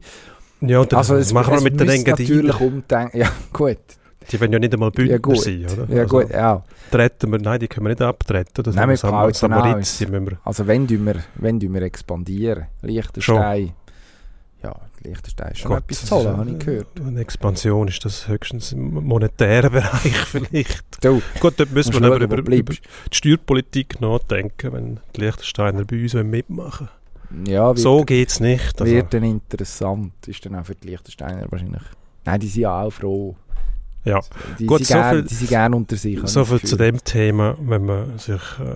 [0.62, 2.46] ja, dann, Also es, machen wir es mit den Engadinen?
[2.48, 3.18] natürlich umdenken.
[3.18, 3.78] Ja, gut.
[4.32, 5.42] Die wollen ja nicht einmal Bündner Ja, gut.
[5.42, 5.92] sein, oder?
[5.96, 6.64] Ja, also, gut, ja.
[6.92, 8.64] Treten wir, nein, die können wir nicht abtreten.
[8.64, 12.66] Das Nein, wir Sam Samaritz, die müssen wir Also wenn wir, wenn wir expandieren.
[12.84, 13.72] Liechtenstein.
[14.62, 16.88] Ja, Liechtenstein ist schon Gott, etwas zu holen, habe ich gehört.
[17.06, 21.04] Eine Expansion ist das höchstens im monetären Bereich vielleicht.
[21.04, 22.80] Du, Gut, dort müssen wir aber über, über die.
[23.12, 26.90] Steuerpolitik nachdenken, wenn die Liechtensteiner bei uns mitmachen
[27.48, 28.80] Ja, wird, So geht es nicht.
[28.82, 30.14] Also, wird dann interessant.
[30.28, 31.82] Ist dann auch für die Liechtensteiner wahrscheinlich.
[32.26, 33.36] Nein, die sind ja auch froh.
[34.06, 34.20] ja.
[34.60, 36.20] Die, Gut, sind, so gern, viel- die sind gern unter sich.
[36.26, 38.76] So viel zu dem Thema, wenn man sich äh,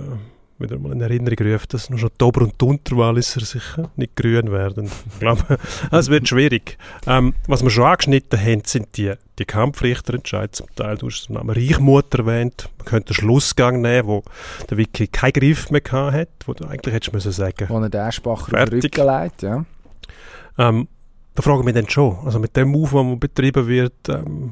[0.63, 4.15] wieder mal in Erinnerung ruft, dass noch schon die Ober- und die Unterwalliser sicher nicht
[4.15, 4.89] grün werden.
[5.11, 5.57] Ich glaube,
[5.91, 6.77] es wird schwierig.
[7.05, 10.51] Ähm, was wir schon angeschnitten haben, sind die, die Kampfrichterentscheide.
[10.51, 12.69] Zum Teil, du hast den Namen Reichmutter erwähnt.
[12.79, 14.23] Man könnte einen Schlussgang nehmen, wo
[14.69, 18.01] der Wiki keinen Griff mehr hat, wo du eigentlich hättest müssen sagen Wo er den
[18.01, 18.81] Aschbacher auf den.
[18.81, 19.65] Rücken legt, ja.
[20.57, 20.87] Ähm,
[21.35, 24.51] da frage ich mich dann schon, also mit dem Move, der betrieben wird, ähm,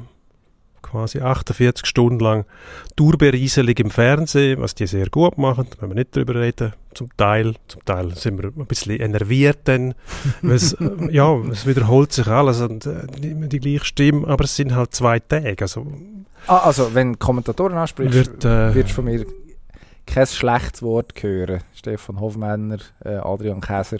[0.82, 2.44] quasi 48 Stunden lang
[2.96, 7.08] Tourberieselung im Fernsehen, was die sehr gut machen, da wollen wir nicht drüber reden, zum
[7.16, 9.94] Teil, zum Teil sind wir ein bisschen enerviert dann,
[10.42, 14.56] es, äh, ja, es wiederholt sich alles und äh, immer die gleiche Stimme, aber es
[14.56, 15.86] sind halt zwei Tage, also
[16.46, 19.24] Ah, also, wenn Kommentatoren ansprichst, wird, äh, wirst du von mir
[20.06, 21.60] kein schlechtes Wort hören.
[21.74, 23.98] Stefan Hofmänner, äh, Adrian Käser.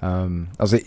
[0.00, 0.78] Ähm, also,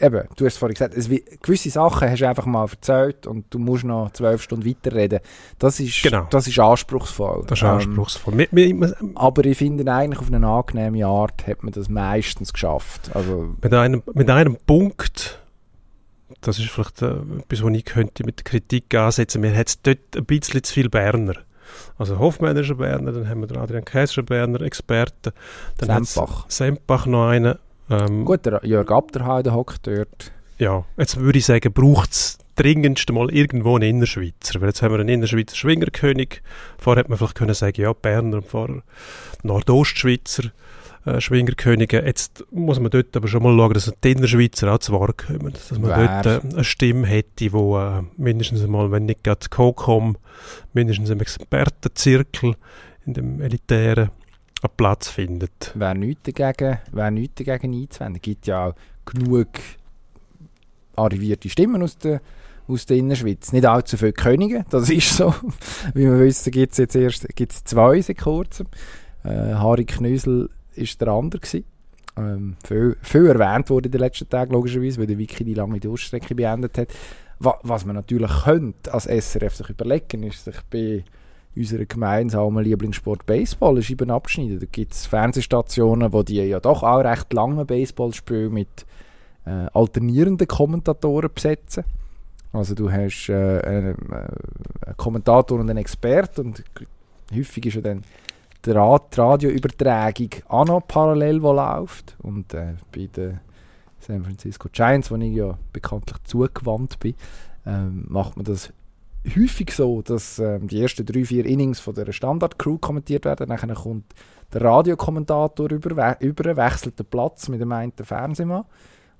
[0.00, 1.08] eben, du hast vorhin gesagt, es,
[1.42, 5.20] gewisse Sachen hast du einfach mal erzählt und du musst noch zwölf Stunden weiterreden.
[5.58, 6.26] Das ist, Genau.
[6.30, 7.44] das ist anspruchsvoll.
[7.46, 8.38] das ist Ähm, anspruchsvoll.
[8.38, 12.52] Wir, wir, wir, aber ich finde eigentlich auf eine angenehme Art hat man das meistens
[12.52, 13.10] geschafft.
[13.14, 15.40] Also, mit einem, mit einem Punkt,
[16.40, 19.82] das ist vielleicht äh, etwas, wo ich könnte mit der Kritik ansetzen mir hat es
[19.82, 21.34] dort ein bisschen zu viel Berner.
[21.96, 24.58] Also Hofmann ist ein Berner, dann haben wir den Adrian Käser, Berner.
[24.58, 26.44] Dann hat's Sempach.
[26.48, 27.56] Sempach noch einen.
[27.90, 30.32] Ähm, Gut, der Jörg Abderheide hockt dort.
[30.58, 34.60] Ja, jetzt würde ich sagen, braucht es dringendst mal irgendwo einen Innerschweizer.
[34.60, 36.42] Weil jetzt haben wir einen Innerschweizer Schwingerkönig.
[36.78, 38.82] Vorher hätte man vielleicht können sagen, ja, Berner und vorher
[39.42, 40.52] Nordostschweizer
[41.04, 42.04] äh, Schwingerkönige.
[42.04, 45.52] Jetzt muss man dort aber schon mal schauen, dass die Innerschweizer auch zu Wort kommen.
[45.52, 46.22] Dass man Wer?
[46.22, 50.16] dort äh, eine Stimme hätte, die äh, mindestens einmal, wenn nicht gerade COCOM,
[50.72, 52.54] mindestens im Expertenzirkel,
[53.04, 54.10] in dem elitären,
[54.64, 55.72] einen Platz findet.
[55.74, 58.22] Wer nichts dagegen, wer nichts dagegen einzuwenden.
[58.22, 58.74] Gibt ja auch
[59.04, 59.48] genug
[60.96, 62.20] arrivierte Stimmen aus der,
[62.66, 63.52] aus der Innerschweiz.
[63.52, 65.34] Nicht allzu viele Könige, das ist so.
[65.94, 68.66] Wie wir wissen, gibt es jetzt erst gibt's zwei seit kurzem.
[69.24, 71.64] Äh, Harry Knösel ist der andere gewesen.
[72.16, 75.80] Ähm, viel, viel erwähnt wurde in den letzten Tagen, logischerweise, weil der Wiki die lange
[75.80, 76.88] Durchstrecke beendet hat.
[77.40, 81.04] Wa was man natürlich könnte als SRF sich überlegen, ist sich bei
[81.56, 84.60] unserer gemeinsamen Lieblingssport Baseball Scheiben abschneiden.
[84.60, 88.86] Da gibt es Fernsehstationen, wo die ja doch auch recht lange Baseballspiele mit
[89.46, 91.84] äh, alternierenden Kommentatoren besetzen.
[92.52, 96.64] Also du hast äh, einen, äh, einen Kommentator und einen Experten und
[97.34, 98.02] häufig ist ja dann
[98.64, 102.16] die, Ra die Radioübertragung auch noch parallel, die läuft.
[102.22, 103.40] Und äh, bei den
[104.00, 107.14] San Francisco Giants, wo ich ja bekanntlich zugewandt bin,
[107.66, 108.72] ähm, macht man das
[109.26, 113.48] häufig so, dass ähm, die ersten drei, vier Innings von der Standard-Crew kommentiert werden.
[113.48, 114.04] Dann kommt
[114.52, 118.64] der Radiokommentator über, über, wechselt den Platz mit dem einen Fernsehmann,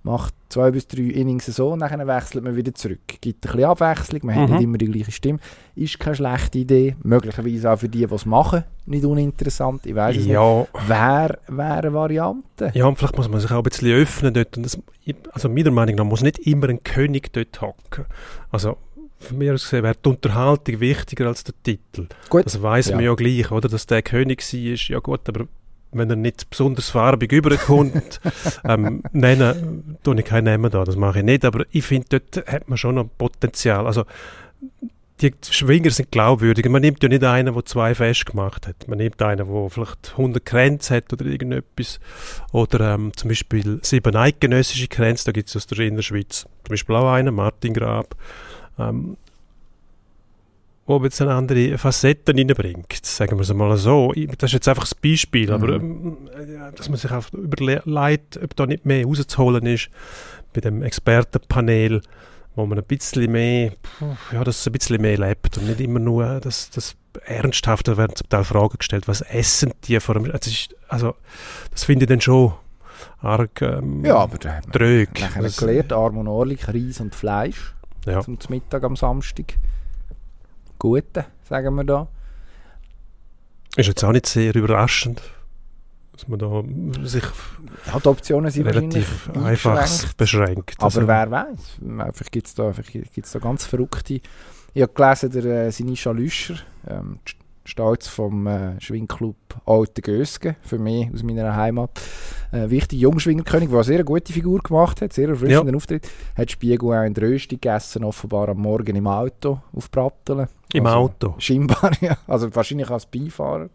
[0.02, 3.00] macht zwei bis drei Innings so und dann wechselt man wieder zurück.
[3.20, 4.54] Gibt ein bisschen Abwechslung, man hat Mhm.
[4.56, 5.38] nicht immer die gleiche Stimme.
[5.74, 6.94] Ist keine schlechte Idee.
[7.02, 9.86] Möglicherweise auch für die, die es machen, nicht uninteressant.
[9.86, 10.32] Ich weiß es nicht.
[10.34, 12.70] Ja, Wäre wär eine Variante.
[12.74, 14.56] ja, und vielleicht muss man sich auch ein bisschen öffnen dort.
[14.58, 14.78] Und das,
[15.32, 18.04] also meiner Meinung nach muss nicht immer ein König dort hocken.
[18.50, 18.76] Also
[19.24, 22.06] von mir aus gesehen wäre die Unterhaltung wichtiger als der Titel.
[22.28, 22.46] Gut.
[22.46, 22.96] Das weiß Ja.
[22.96, 23.68] man ja gleich, oder?
[23.68, 25.46] Dass der König war, ist ja gut, aber
[25.92, 28.20] wenn er nicht besonders farbig überkommt,
[28.64, 32.46] ähm, nennen, tue ich keinen Namen da, das mache ich nicht, aber ich finde, dort
[32.48, 33.86] hat man schon noch Potenzial.
[33.86, 34.04] Also,
[35.20, 36.68] die Schwinger sind glaubwürdig.
[36.68, 38.88] Man nimmt ja nicht einen, der zwei fest gemacht hat.
[38.88, 42.00] Man nimmt einen, der vielleicht 100 Grenzen hat oder irgendetwas.
[42.50, 46.96] Oder ähm, zum Beispiel sieben eidgenössische Grenzen, da gibt es aus der Innerschweiz zum Beispiel
[46.96, 48.16] auch einen, Martin Grab.
[48.78, 49.16] Ähm,
[50.86, 54.12] wo jetzt eine andere Facetten reinbringt, sagen wir es mal so.
[54.38, 58.54] Das ist jetzt einfach das Beispiel, aber ähm, ja, dass man sich auch überlegt, ob
[58.54, 59.88] da nicht mehr rauszuholen ist
[60.52, 62.02] bei dem Expertenpanel,
[62.54, 63.72] wo man ein bisschen mehr,
[64.30, 67.96] ja, dass es ein bisschen mehr lebt und nicht immer nur das, das Ernsthafte, da
[67.96, 70.50] werden zum Teil Fragen gestellt, was essen die vor allem, also,
[70.88, 71.14] also
[71.70, 72.52] das finde ich dann schon
[73.22, 75.18] arg ähm, Ja, aber da hat man trög.
[75.18, 77.74] nachher Das- erklärt, arm und orlich, Reis und Fleisch
[78.06, 78.20] Ja.
[78.20, 79.54] zum Mittag am Samstag.
[80.78, 82.08] Gute, sagen wir da.
[83.76, 85.22] Ist jetzt auch nicht sehr überraschend,
[86.12, 86.62] dass man da
[87.04, 87.24] sich
[87.86, 90.74] Ja, Optionen sind relativ einfach beschränkt.
[90.78, 91.78] Aber Also, wer weiß,
[92.12, 94.20] vielleicht gibt es da, vielleicht gibt's da ganz verrückte.
[94.74, 97.18] Ich habe gelesen, der äh, Sinischa Lüscher, ähm,
[97.64, 102.00] St- Stolz vom äh, Schwingclub Alte Gösgen, für mich aus meiner Heimat.
[102.52, 106.08] Äh, wichtig, Jungschwingerkönig, der eine sehr gute Figur gemacht hat, sehr erfrischenden Auftritt.
[106.36, 110.46] Hat Spiegel auch in Rösti gegessen, offenbar am Morgen im Auto auf Bratteln.
[110.72, 111.34] Im Also, Auto.
[111.38, 112.16] Scheinbar, ja.
[112.26, 113.68] Also wahrscheinlich als Beifahrer.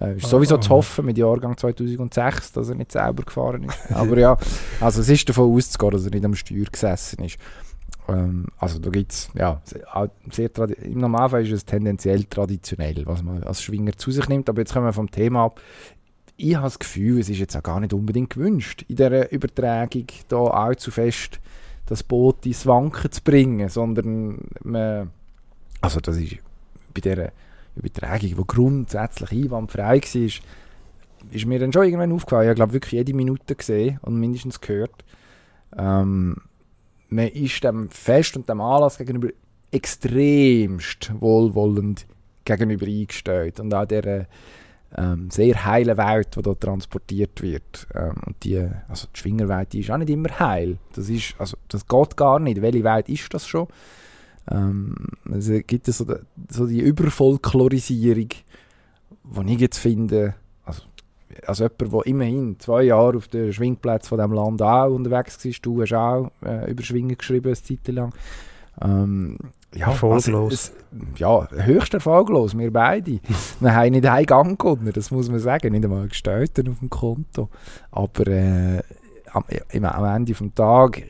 [0.00, 0.60] Äh, ist sowieso Ah.
[0.60, 3.92] zu hoffen mit Jahrgang 2006, dass er nicht selber gefahren ist.
[3.92, 4.36] Aber ja,
[4.80, 7.36] also es ist davon auszugehen, dass er nicht am Steuer gesessen ist.
[8.08, 9.60] Ähm, also da gibt es, ja,
[10.30, 10.50] sehr,
[10.82, 14.48] im Normalfall ist es tendenziell traditionell, was man als Schwinger zu sich nimmt.
[14.48, 15.60] Aber jetzt kommen wir vom Thema ab.
[16.36, 20.06] Ich habe das Gefühl, es ist jetzt auch gar nicht unbedingt gewünscht, in dieser Übertragung
[20.28, 21.40] da allzu fest
[21.86, 25.10] das Boot ins Wanken zu bringen, sondern man,
[25.80, 26.38] also das ist
[26.92, 27.30] bei dieser
[27.76, 30.30] Übertragung, die grundsätzlich einwandfrei war,
[31.30, 32.44] ist mir dann schon irgendwann aufgefallen.
[32.44, 35.04] Ich habe glaube wirklich jede Minute gesehen und mindestens gehört.
[35.76, 36.36] Ähm,
[37.14, 39.28] man ist dem Fest und dem Anlass gegenüber
[39.70, 42.06] extremst wohlwollend
[42.44, 44.26] gegenüber eingestellt und auch der
[44.96, 47.86] ähm, sehr heilen Welt, die dort transportiert wird.
[47.94, 50.78] Ähm, und die, also die Schwingerwelt die ist auch nicht immer heil.
[50.94, 52.62] Das, ist, also, das geht gar nicht.
[52.62, 53.66] Welche Welt ist das schon?
[54.50, 54.94] Ähm,
[55.32, 56.06] es gibt so,
[56.50, 58.28] so die Überfolklorisierung,
[59.24, 60.34] die ich jetzt finde,
[61.46, 65.52] als jemand, der immerhin zwei Jahre auf den Schwingplätzen von diesem Land auch unterwegs war,
[65.62, 68.12] du hast auch äh, über Schwingen geschrieben, eine Zeit lang.
[68.82, 69.38] Ähm,
[69.74, 70.28] ja, Erfolglos.
[70.28, 70.72] Also, es,
[71.16, 73.20] ja, höchst erfolglos, wir beide.
[73.60, 76.90] wir haben nicht einen Gang gewonnen, das muss man sagen, nicht einmal gestellt auf dem
[76.90, 77.48] Konto.
[77.90, 78.82] Aber äh,
[79.32, 79.44] am,
[79.82, 81.02] am Ende des Tages,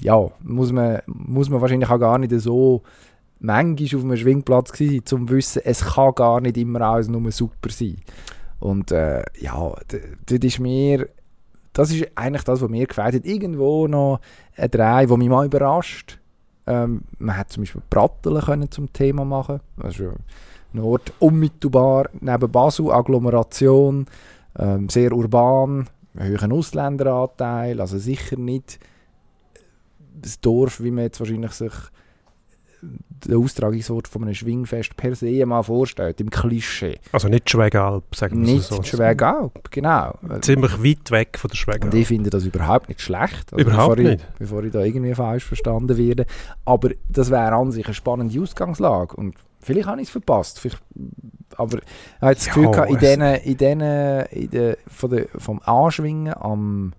[0.00, 2.82] ja, muss man, muss man wahrscheinlich auch gar nicht so
[3.38, 7.08] manchmal auf einem Schwingplatz gewesen sein, um zu wissen, es kann gar nicht immer alles
[7.08, 7.96] nur super sein.
[8.58, 11.08] Und äh, ja, d- dort ist mir
[11.72, 13.26] das ist eigentlich das, was mir gefällt.
[13.26, 14.20] Irgendwo noch
[14.56, 16.18] ein Drei, der mich mal überrascht.
[16.66, 19.60] Ähm, man hat zum Beispiel Pratteln können zum Thema machen.
[19.76, 20.14] Also
[20.72, 24.06] ein Ort unmittelbar neben Basel, Agglomeration,
[24.58, 25.86] ähm, sehr urban,
[26.18, 28.78] hohen Ausländeranteil, also sicher nicht
[30.18, 31.72] das Dorf, wie man jetzt wahrscheinlich sich
[32.82, 36.98] den Austragungsort von einem Schwingfest per se mal vorstellt, im Klischee.
[37.12, 38.82] Also nicht Schwegalp, sagen wir Nicht so.
[38.82, 40.18] Schwegalp, genau.
[40.40, 41.92] Ziemlich weit weg von der Schwegalp.
[41.92, 43.52] Und ich finde das überhaupt nicht schlecht.
[43.52, 44.22] Also Überhaupt bevor nicht.
[44.22, 46.26] Ich, bevor ich da irgendwie falsch verstanden werde.
[46.64, 49.16] Aber das wäre an sich eine spannende Ausgangslage.
[49.16, 50.60] Und vielleicht habe ich es verpasst.
[50.60, 50.82] Vielleicht,
[51.56, 55.26] aber ich habe das Ja, Gefühl, gehabt, in denen, in denen, in den, von der,
[55.36, 56.92] vom Anschwingen am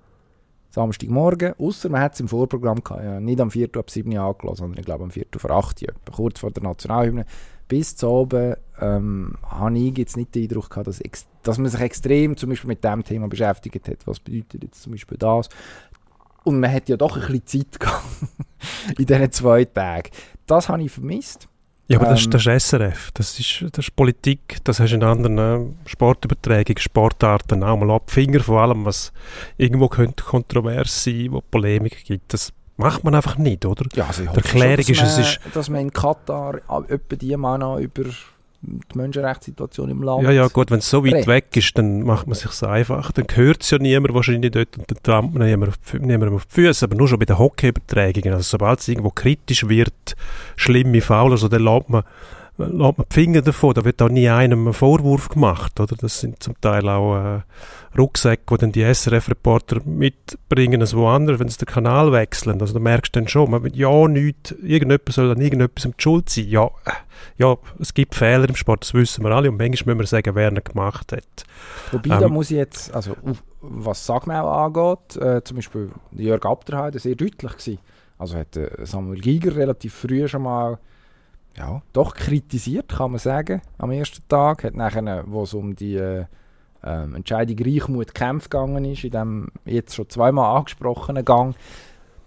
[0.70, 3.70] Samstagmorgen, außer man hat es im Vorprogramm gehabt, ja, nicht am 4.
[3.78, 5.26] ab 7 Uhr sondern ich glaube am 4.
[5.38, 7.26] vor 8 Uhr, kurz vor der Nationalhymne.
[7.68, 11.02] Bis zu oben ähm, habe ich jetzt nicht den Eindruck gehabt, dass,
[11.44, 14.08] dass man sich extrem zum Beispiel mit dem Thema beschäftigt hat.
[14.08, 15.50] Was bedeutet jetzt zum Beispiel das?
[16.46, 18.06] Und man hat ja doch ein bisschen Zeit gehabt
[18.98, 20.12] in diesen zwei Tagen.
[20.46, 21.50] Das habe ich vermisst.
[21.90, 24.92] Ja, aber das, Ähm, ist, das ist SRF, das ist, das ist Politik, das hast
[24.92, 28.12] du in anderen äh, Sportübertragungen, Sportarten auch mal ab.
[28.12, 29.14] Finger von allem, was
[29.58, 32.34] irgendwo könnte kontrovers sein, wo Polemik gibt.
[32.34, 33.86] Das macht man einfach nicht, oder?
[33.96, 35.94] Ja, also ich Die hoffe Erklärung schon, ist, dass es man, ist- dass man in
[35.94, 38.04] Katar a- etwa die mal noch über
[38.62, 41.28] die Menschenrechtssituation im Land Ja, ja, gut, wenn es so weit Recht.
[41.28, 43.12] weg ist, dann macht man sich einfach.
[43.12, 46.36] Dann hört es ja niemand wahrscheinlich dort und dann trampt man niemand auf, die- niemandem
[46.36, 46.86] auf die Füße.
[46.86, 48.34] Aber nur schon bei den Hockeyübertragungen.
[48.34, 50.16] Also sobald es irgendwo kritisch wird,
[50.56, 52.04] schlimme Fouls, also dann lässt man,
[52.58, 53.74] lässt man die Finger davon.
[53.74, 55.80] Da wird auch nie einem ein Vorwurf gemacht.
[55.80, 55.96] Oder?
[55.96, 57.42] Das sind zum Teil auch äh,
[57.98, 62.62] Rucksäcke, die dann die SRF-Reporter mitbringen als woanders, wenn sie den Kanal wechseln.
[62.62, 66.30] Also da merkst du dann schon, man, ja, nichts, irgendjemand soll an irgendetwas die Schuld
[66.30, 66.48] sein.
[66.48, 66.92] Ja, äh,
[67.38, 70.36] ja, es gibt Fehler im Sport, das wissen wir alle und manchmal müssen wir sagen,
[70.36, 71.46] wer ihn gemacht hat.
[71.92, 73.16] Wobei, da Ähm, muss ich jetzt, also
[73.62, 77.80] was Sagmau angeht, äh, zum Beispiel Jörg Abderheide sehr deutlich gewesen.
[78.18, 80.80] Also hat äh, Samuel Giger relativ früh schon mal
[81.58, 84.64] ja, doch kritisiert, kann man sagen, am ersten Tag.
[84.64, 86.26] Hat nachher, wo es um die äh,
[86.84, 91.56] ähm, Entscheidung Reichmut-Kämpf gegangen ist, in dem jetzt schon zweimal angesprochenen Gang,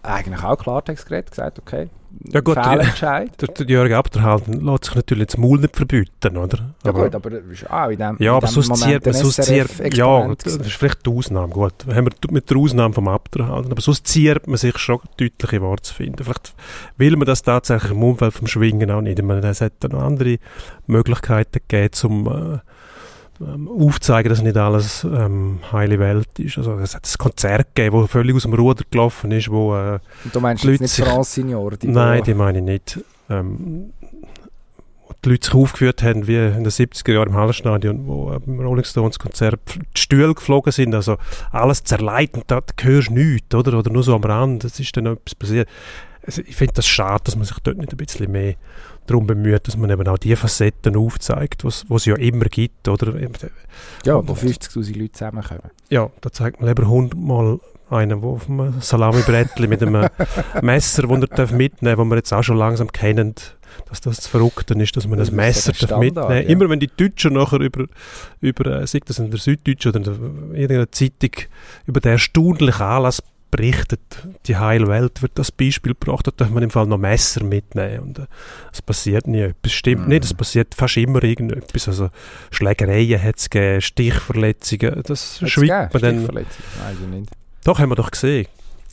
[0.02, 1.88] eigentlich auch Klartext geredet, gesagt, okay,
[2.24, 3.30] Ja gut, Fehlentscheid.
[3.40, 6.74] Der, der Jörg Abderhalten lässt sich natürlich das Maul nicht verbieten, oder?
[6.84, 9.42] Ja gut, aber das ist auch in dem, ja, in aber sonst zieht man, sonst
[9.42, 11.72] zieht, ja, das ist vielleicht die Ausnahme, gut.
[11.86, 15.82] Haben wir mit der Ausnahme vom Abderhalten, aber sonst zieht man sich schon deutliche Worte
[15.82, 16.24] zu finden.
[16.24, 16.54] Vielleicht
[16.96, 19.18] will man das tatsächlich im Umfeld vom Schwingen auch nicht.
[19.18, 20.38] Ich meine, es hätte noch andere
[20.86, 22.58] Möglichkeiten gegeben, um äh,
[23.40, 26.58] ähm, aufzuzeigen, dass nicht alles ähm, heile Welt ist.
[26.58, 29.98] Also es hat ein Konzert gegeben, das völlig aus dem Ruder gelaufen ist, wo äh,
[30.24, 31.70] Und du meinst die jetzt Leute nicht France Signor?
[31.72, 33.00] Die Nein, die meine ich nicht.
[33.28, 33.92] Ähm,
[35.06, 38.60] wo die Leute sich aufgeführt haben, wie in den 70er Jahren im Hallenstadion, wo beim
[38.60, 41.16] Rolling Stones Konzert die Stühle geflogen sind, also
[41.50, 43.78] alles zerleitend, da hörst du nichts, oder?
[43.78, 45.68] Oder nur so am Rand, es ist dann noch etwas passiert.
[46.26, 48.54] Also ich finde das schade, dass man sich dort nicht ein bisschen mehr
[49.10, 53.14] darum bemüht, dass man eben auch die Facetten aufzeigt, was es ja immer gibt, oder?
[54.04, 55.70] Ja, wo 50'000 Leute zusammenkommen.
[55.90, 57.58] Ja, da zeigt man lieber hundertmal
[57.90, 60.08] einen, der auf einem Salami-Brettli mit einem
[60.62, 63.34] Messer, das er darf mitnehmen darf, das wir jetzt auch schon langsam kennen,
[63.88, 66.38] dass das das Verrückte ist, dass man Das Messer darf mitnehmen ja.
[66.38, 67.86] Immer wenn die Deutschen nachher über,
[68.40, 71.30] über äh, sei das in der Süddeutschen oder in irgendeiner Zeitung,
[71.86, 74.00] über den erstaunlichen Anlass berichtet,
[74.46, 78.00] die heile Welt wird das Beispiel gebracht, da darf man im Fall noch Messer mitnehmen
[78.00, 78.26] und äh,
[78.72, 79.72] es passiert nie etwas.
[79.72, 80.08] Stimmt Mhm.
[80.08, 81.88] nicht, es passiert fast immer irgendetwas.
[81.88, 82.10] Also
[82.50, 87.30] Schlägereien hat es gegeben, Stichverletzungen, das Hat's schweigt man dann ich nicht.
[87.64, 88.46] doch, haben wir doch gesehen,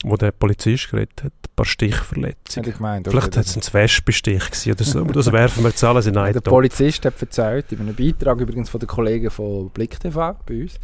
[0.04, 1.32] wo der Polizist geredet hat.
[1.58, 2.72] Ein paar Stichverletzungen.
[2.72, 3.08] Gemeint.
[3.08, 5.00] Vielleicht hat es ein Wespenstich gewesen oder so.
[5.00, 6.52] aber Das werfen wir jetzt alles in einen Der Topf.
[6.52, 10.76] Polizist hat erzählt, in einem Beitrag übrigens von den Kollegen von Blick TV bei uns,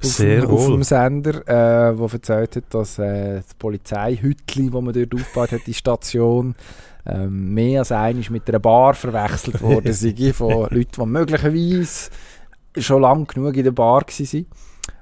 [0.00, 0.70] auf, Sehr dem, auf wohl.
[0.76, 5.66] dem Sender, äh, wo erzählt hat, dass äh, das Polizeihütli, das man dort aufgebaut hat,
[5.66, 6.54] die Station,
[7.06, 12.10] ähm, mehr als einmal mit einer Bar verwechselt worden sei von Leuten, die möglicherweise
[12.78, 14.46] schon lange genug in der Bar waren.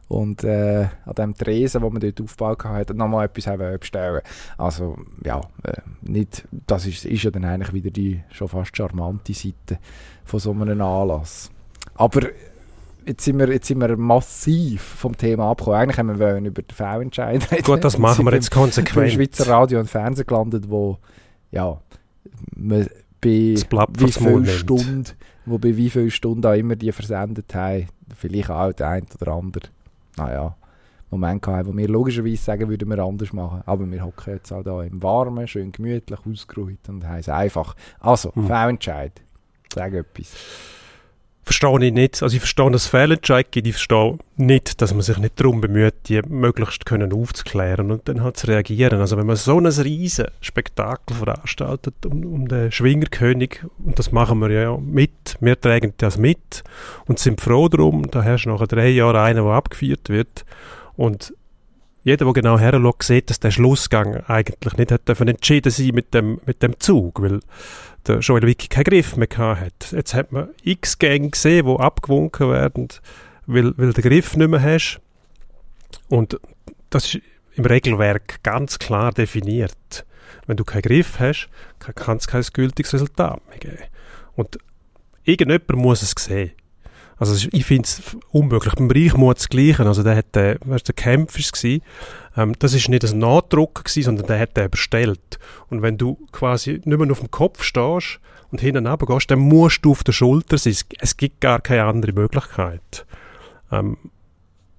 [0.09, 4.23] Und äh, an dem Tresen, den man dort aufgebaut hat, nochmal etwas haben bestellen.
[4.57, 9.35] Also, ja, äh, nicht, das ist, ist ja dann eigentlich wieder die schon fast charmante
[9.35, 9.79] Seite
[10.25, 11.51] von so einem Anlass.
[11.95, 12.23] Aber
[13.05, 15.81] jetzt sind wir, jetzt sind wir massiv vom Thema abgekommen.
[15.81, 17.63] Eigentlich haben wir über den V-Entscheid reden.
[17.65, 19.13] Gut, das machen wir jetzt konsequent.
[19.13, 20.99] Schweizer Radio und Fernsehen gelandet, wo
[21.51, 21.81] ja,
[22.57, 22.87] man
[23.21, 24.49] bei wie nimmt.
[24.49, 25.05] Stunden,
[25.47, 29.33] wo bei wie viele Stunden auch immer die versendet haben, vielleicht auch der ein oder
[29.33, 29.69] andere,
[30.19, 30.57] naja,
[31.11, 33.63] Moment gehabt, wo wir logischerweise sagen, würden wir anders machen.
[33.65, 37.75] Aber wir hocken jetzt auch da im Warmen, schön gemütlich, ausgeruht und es einfach.
[37.99, 38.47] Also, Mhm.
[38.47, 39.23] V-Entscheid.
[39.73, 40.35] Sag etwas.
[41.49, 42.23] Verstehe ich nicht.
[42.23, 43.67] Also ich verstehe, dass es Fehlentscheid gibt.
[43.67, 48.23] Ich verstehe nicht, dass man sich nicht darum bemüht, die möglichst können aufzuklären und dann
[48.23, 49.01] halt zu reagieren.
[49.01, 54.39] Also wenn man so ein riesen Spektakel veranstaltet um, um den Schwingerkönig, und das machen
[54.41, 56.63] wir ja mit, wir tragen das mit
[57.07, 60.45] und sind froh darum, da du nach drei Jahren einen, der abgeführt wird
[60.97, 61.33] und
[62.05, 66.41] jeder, der genau her sieht, dass der Schlussgang eigentlich nicht hat entschieden sein mit dem,
[66.47, 67.41] mit dem Zug, weil
[68.09, 69.93] der Joel Wicki keinen Griff mehr hat.
[69.93, 72.89] Jetzt hat man x Gänge gesehen, die abgewunken werden,
[73.47, 75.01] weil, weil du den Griff nicht mehr hast.
[76.09, 76.39] Und
[76.91, 77.23] das ist
[77.55, 80.07] im Regelwerk ganz klar definiert.
[80.47, 81.49] Wenn du keinen Griff hast,
[81.79, 83.85] kann es kein gültiges Resultat mehr geben.
[84.35, 84.59] Und
[85.25, 86.53] irgendjemand muss es sehen.
[87.19, 88.75] Also ich finde es unmöglich.
[88.75, 89.85] Beim Reichmut das Gleiche.
[89.85, 91.81] Also der hat, äh, weißt, der Kampf war,
[92.37, 95.39] ähm, das ist nicht ein Nachdruck gewesen, sondern der hat den bestellt.
[95.69, 99.85] Und wenn du quasi nicht mehr auf dem Kopf stehst und hinten gehst, dann musst
[99.85, 100.77] du auf der Schulter sein.
[101.01, 103.05] Es gibt gar keine andere Möglichkeit.
[103.73, 103.97] Ähm,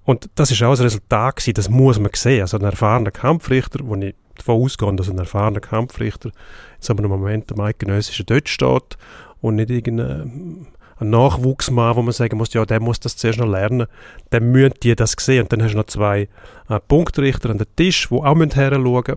[0.04, 2.40] und das ist auch ein Resultat gewesen, das muss man sehen.
[2.40, 6.34] Also ein erfahrener Kampfrichter, wo ich davon ausgehe, dass ein erfahrener Kampfrichter in
[6.80, 8.96] so einem Moment am eidgenössischen dort steht
[9.40, 10.66] und nicht irgendein
[11.00, 13.86] ein Nachwuchsmann, wo man sagen muss, ja, der muss das zuerst noch lernen,
[14.30, 15.42] dann müssen die das sehen.
[15.42, 16.28] Und dann hast du noch zwei
[16.68, 19.16] äh, Punktrichter an den Tisch, die auch hinschauen müssen.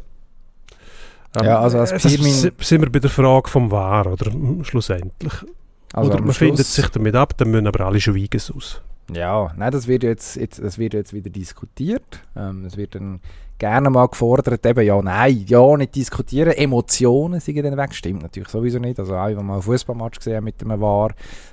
[1.36, 4.32] Ähm, ja, also als äh, sind wir bei der Frage vom Wahr, oder
[4.64, 5.34] schlussendlich.
[5.94, 8.82] Also oder man Schluss, findet sich damit ab, dann müssen aber alle schweigen aus.
[9.12, 12.22] Ja, nein, das wird jetzt, jetzt, das wird jetzt wieder diskutiert.
[12.36, 13.20] Ähm, es wird dann
[13.64, 17.94] gerne mal gefordert, eben ja, nein, ja, nicht diskutieren, Emotionen sind dann weg.
[17.94, 19.00] Stimmt natürlich sowieso nicht.
[19.00, 21.12] Also auch, wenn man mal einen Fußballmatch gesehen mit dem War,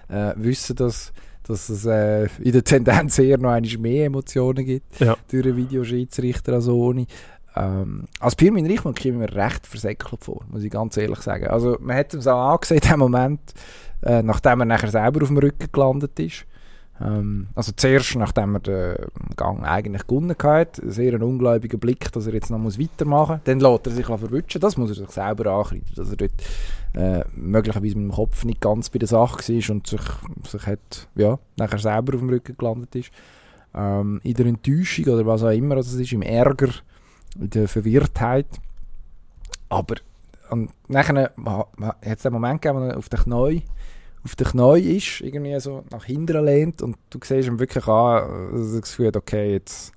[0.08, 1.12] äh, wissen, dass,
[1.44, 5.16] dass es äh, in der Tendenz eher noch mehr Emotionen gibt ja.
[5.30, 7.06] durch einen Videoschiedsrichter als ohne.
[7.54, 11.46] Ähm, als Pirmin Reichmann komme ich mir recht versäckelt vor, muss ich ganz ehrlich sagen.
[11.46, 13.40] Also man hat es auch angesehen, in dem Moment,
[14.02, 16.44] äh, nachdem er nachher selber auf dem Rücken gelandet ist.
[17.00, 18.96] Ähm, also zuerst, nachdem er den
[19.36, 23.44] Gang eigentlich gewonnen hat, sehr ein ungläubiger Blick, dass er jetzt noch muss weitermachen muss.
[23.44, 26.32] Dann lässt er sich verwutschen, das muss er sich selber ankreiden, dass er dort
[26.94, 30.02] äh, möglicherweise mit dem Kopf nicht ganz bei der Sache war und sich,
[30.46, 33.10] sich hat, ja, nachher selber auf dem Rücken gelandet ist.
[33.74, 36.70] Ähm, in der Enttäuschung oder was auch immer also es ist, im Ärger,
[37.38, 38.46] in der Verwirrtheit.
[39.68, 39.94] Aber
[40.50, 43.62] und nachher hat es einen Moment gegeben, wo er auf den Knäuel
[44.24, 48.50] auf den Knie ist, irgendwie so nach hinten lehnt und du siehst ihm wirklich an,
[48.52, 49.92] dass er das Gefühl okay, jetzt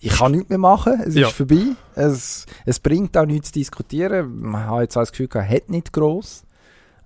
[0.00, 1.28] ich kann nichts mehr machen, es ja.
[1.28, 1.62] ist vorbei,
[1.94, 5.70] es, es bringt auch nichts zu diskutieren, man hat jetzt auch das Gefühl, er hat
[5.70, 6.44] nicht gross,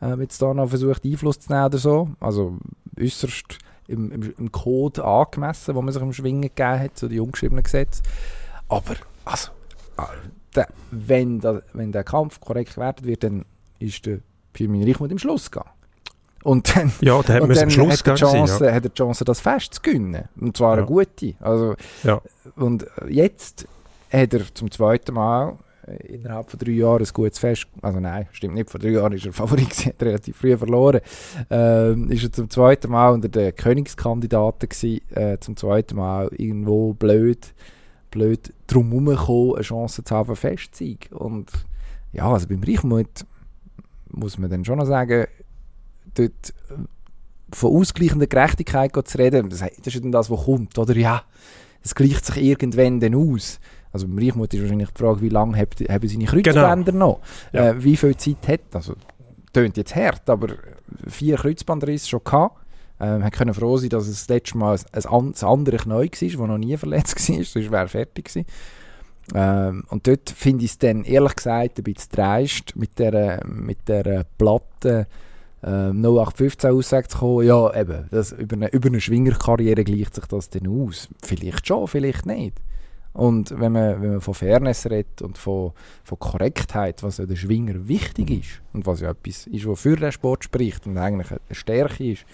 [0.03, 2.59] äh, jetzt da noch versucht Einfluss zu nehmen oder so, also
[3.01, 7.21] äußerst im, im, im Code angemessen, wo man sich im Schwingen gegeben hat, so die
[7.21, 8.03] ungeschriebenen Gesetze,
[8.69, 9.53] aber also,
[9.97, 10.03] äh,
[10.57, 13.45] der, wenn, der, wenn der Kampf korrekt gewertet wird, dann
[13.79, 14.21] ist der
[14.53, 15.71] Pirmin Reichmut im Schluss gegangen.
[16.45, 18.73] Und dann, ja, dann, und dann hat, er Chance, ja.
[18.73, 20.29] hat er die Chance, das Fest zu gewinnen.
[20.41, 20.79] Und zwar ja.
[20.79, 21.35] eine gute.
[21.41, 21.75] Also,
[22.05, 22.21] ja.
[22.57, 23.67] Und jetzt
[24.13, 25.59] hat er zum zweiten Mal
[26.05, 27.67] innerhalb von drei Jahren ein gutes Fest.
[27.83, 28.71] Also nein, stimmt nicht.
[28.71, 31.01] Vor drei Jahren ist er Favorit, hat relativ früh verloren.
[31.51, 36.95] Ähm, ist er zum zweiten Mal unter den Königskandidaten gewesen, äh, zum zweiten Mal irgendwo
[36.95, 37.55] blöd,
[38.11, 41.09] blöd drum herum eine Chance zu haben, Festsieg.
[41.13, 41.51] Und
[42.13, 43.25] ja, also beim Reichmut
[44.11, 45.27] muss man dann schon noch sagen,
[46.19, 50.97] dort äh, von ausgleichender Gerechtigkeit zu reden, das, ist dann das, was kommt, oder?
[50.97, 51.23] Ja,
[51.83, 53.61] es gleicht sich irgendwann dann aus.
[53.93, 57.07] Also beim Reichmut ist wahrscheinlich die Frage, wie lange haben seine Kreuzbänder genau.
[57.09, 57.21] noch?
[57.53, 57.71] Ja.
[57.71, 58.95] Äh, wie viel Zeit hat Also,
[59.53, 60.49] tönt jetzt hart, aber
[61.07, 62.59] vier Kreuzbandrisse schon gehabt.
[63.01, 65.91] Ähm, wir können froh sein, dass es das letzte Mal ein, ein, ein anderes Knie
[65.93, 68.47] war, das noch nie verletzt war, sonst wäre er fertig gewesen.
[69.35, 73.89] Ähm, und dort finde ich es dann ehrlich gesagt ein bisschen dreist, mit der, mit
[73.89, 75.07] der Platte
[75.63, 80.27] ähm, 0815 Aussage zu kommen, ja, eben, das, über, eine, über eine Schwingerkarriere gleicht sich
[80.27, 81.09] das dann aus.
[81.23, 82.61] Vielleicht schon, vielleicht nicht.
[83.13, 85.73] Und wenn man, wenn man von Fairness redet und von,
[86.05, 89.97] von Korrektheit, was ja der Schwinger wichtig ist und was ja etwas ist, was für
[89.97, 92.25] den Sport spricht und eigentlich eine Stärke ist,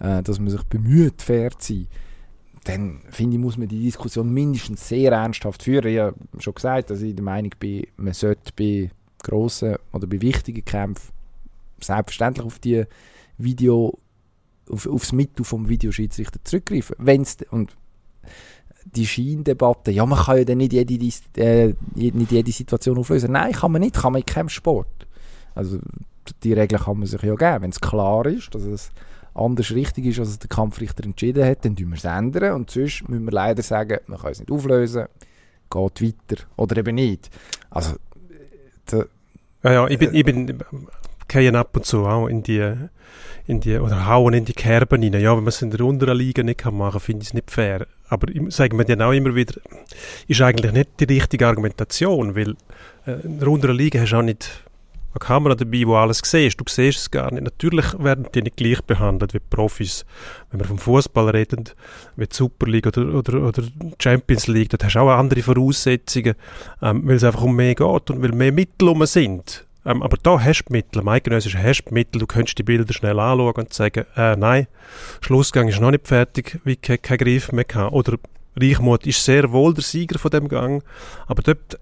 [0.00, 1.86] äh, dass man sich bemüht, fair zu sein,
[2.64, 5.86] dann finde ich, muss man die Diskussion mindestens sehr ernsthaft führen.
[5.86, 8.90] Ich habe schon gesagt, dass ich der Meinung bin, man sollte bei
[9.22, 11.12] grossen oder bei wichtigen Kämpfen
[11.80, 12.84] selbstverständlich auf die
[13.36, 13.98] Video,
[14.70, 16.96] auf, aufs Mittel vom Videoschiedsrichter zurückgreifen.
[16.98, 17.76] Wenn's, und
[18.84, 20.94] die Scheindebatte, ja, man kann ja dann nicht jede,
[21.36, 23.32] äh, nicht jede Situation auflösen.
[23.32, 25.06] Nein, kann man nicht, kann man in keinem Sport.
[25.54, 25.78] Also
[26.42, 27.62] die Regeln kann man sich ja geben.
[27.62, 28.90] Wenn es klar ist, dass es
[29.34, 32.54] anders richtig ist, als der Kampfrichter entschieden hat, dann tun wir es ändern.
[32.54, 35.06] Und sonst müssen wir leider sagen, man kann es nicht auflösen,
[35.70, 36.44] geht weiter.
[36.56, 37.30] Oder eben nicht.
[37.70, 37.96] Also,
[39.62, 40.58] ja, ja, ich bin, ich bin
[41.28, 42.74] gehen ab und zu auch in die,
[43.46, 45.20] in die, oder hauen in die Kerben rein.
[45.20, 47.50] Ja, wenn man es in der unteren Liga nicht kann machen, finde ich es nicht
[47.50, 47.86] fair.
[48.08, 49.54] Aber sagen wir dann auch immer wieder,
[50.26, 52.56] ist eigentlich nicht die richtige Argumentation, weil
[53.06, 54.64] äh, in der unteren Liga hast du auch nicht
[55.12, 56.60] eine Kamera dabei, wo alles siehst.
[56.60, 57.42] Du siehst es gar nicht.
[57.42, 60.04] Natürlich werden die nicht gleich behandelt wie Profis.
[60.50, 61.64] Wenn wir vom Fußball reden,
[62.16, 63.62] wie die Super League oder, oder, oder
[63.98, 66.34] Champions League, dort hast du auch andere Voraussetzungen,
[66.82, 69.66] ähm, weil es einfach um mehr geht und weil mehr Mittel um sind.
[69.88, 72.92] Ähm, aber da hast du Mittel, am eidgenössischen hast du Mittel, du könntest die Bilder
[72.92, 74.66] schnell anschauen und sagen, äh, nein,
[75.22, 77.88] Schlussgang ist noch nicht fertig, wie kein, kein Griff mehr kann.
[77.88, 78.18] Oder
[78.60, 80.84] Reichmut ist sehr wohl der Sieger von dem Gang,
[81.26, 81.78] aber dort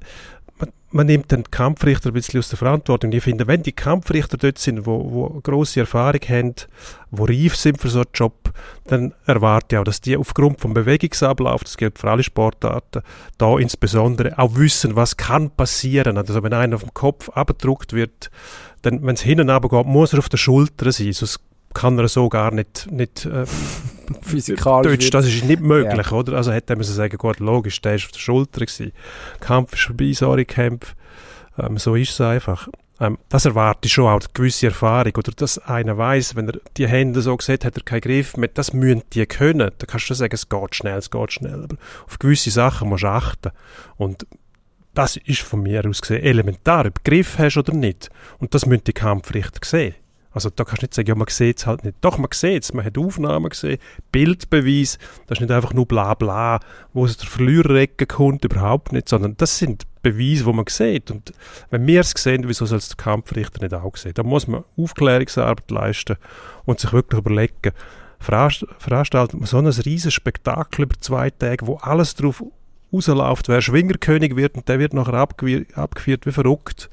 [0.91, 3.13] man nimmt den Kampfrichter ein bisschen aus der Verantwortung.
[3.13, 6.55] Ich finde, wenn die Kampfrichter dort sind, wo, wo große Erfahrung haben,
[7.11, 8.53] wo reif sind für so einen Job,
[8.87, 13.03] dann erwarte ich auch, dass die aufgrund vom Bewegungsablauf, das gilt für alle Sportarten,
[13.37, 16.17] da insbesondere auch wissen, was kann passieren.
[16.17, 18.31] Also wenn einer auf dem Kopf abgedruckt wird,
[18.83, 21.41] dann, wenn es hinten geht, muss er auf der Schulter sein, sonst
[21.75, 23.45] kann er so gar nicht, nicht äh,
[24.23, 24.93] physikalisch.
[24.93, 26.17] Deutsch, das ist nicht möglich, ja.
[26.17, 26.37] oder?
[26.37, 28.93] Also hätte man sagen, gut, logisch, der ist auf der Schulter gewesen.
[29.41, 30.95] Kampf ist vorbei, sorry, Kampf.
[31.59, 32.69] Ähm, so ist es einfach.
[32.99, 35.13] Ähm, das erwarte ich schon auch, eine gewisse Erfahrung.
[35.17, 38.51] Oder dass einer weiß, wenn er die Hände so sieht, hat er keinen Griff mehr.
[38.53, 39.71] Das müssen die können.
[39.79, 41.65] Da kannst du sagen, es geht schnell, es geht schnell.
[41.65, 41.77] Aber
[42.07, 43.53] auf gewisse Sachen musst du achten.
[43.97, 44.27] Und
[44.95, 48.09] das ist von mir aus gesehen elementar, ob du Griff hast oder nicht.
[48.39, 49.95] Und das müssen die Kampfrichter sehen.
[50.37, 51.97] Also da kannst du nicht sagen, ja, man sieht es halt nicht.
[52.03, 53.79] Doch, man sieht es, man hat Aufnahmen gesehen,
[54.13, 56.61] Bildbeweis, das ist nicht einfach nur bla bla,
[56.93, 61.11] wo es der Verliererecke kommt, überhaupt nicht, sondern das sind Beweise, die man sieht.
[61.11, 61.33] Und
[61.71, 64.13] wenn wir es sehen, wieso soll es der Kampfrichter nicht auch sehen?
[64.15, 66.17] Da muss man Aufklärungsarbeit leisten
[66.67, 67.73] und sich wirklich überlegen,
[68.19, 72.45] veranstaltet man so ein riesiges Spektakel über zwei Tage, wo alles darauf
[72.93, 76.91] rausläuft, wer Schwingerkönig wird und der wird nachher abgeführt wie verrückt.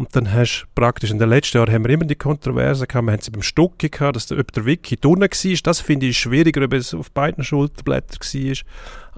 [0.00, 3.04] Und dann hast du praktisch, in den letzten Jahren haben wir immer die Kontroverse gehabt,
[3.04, 6.06] wir haben sie beim Stucki gehabt, dass der, ob der Wiki drinnen war, das finde
[6.06, 8.56] ich schwieriger, ob es auf beiden Schulterblättern war,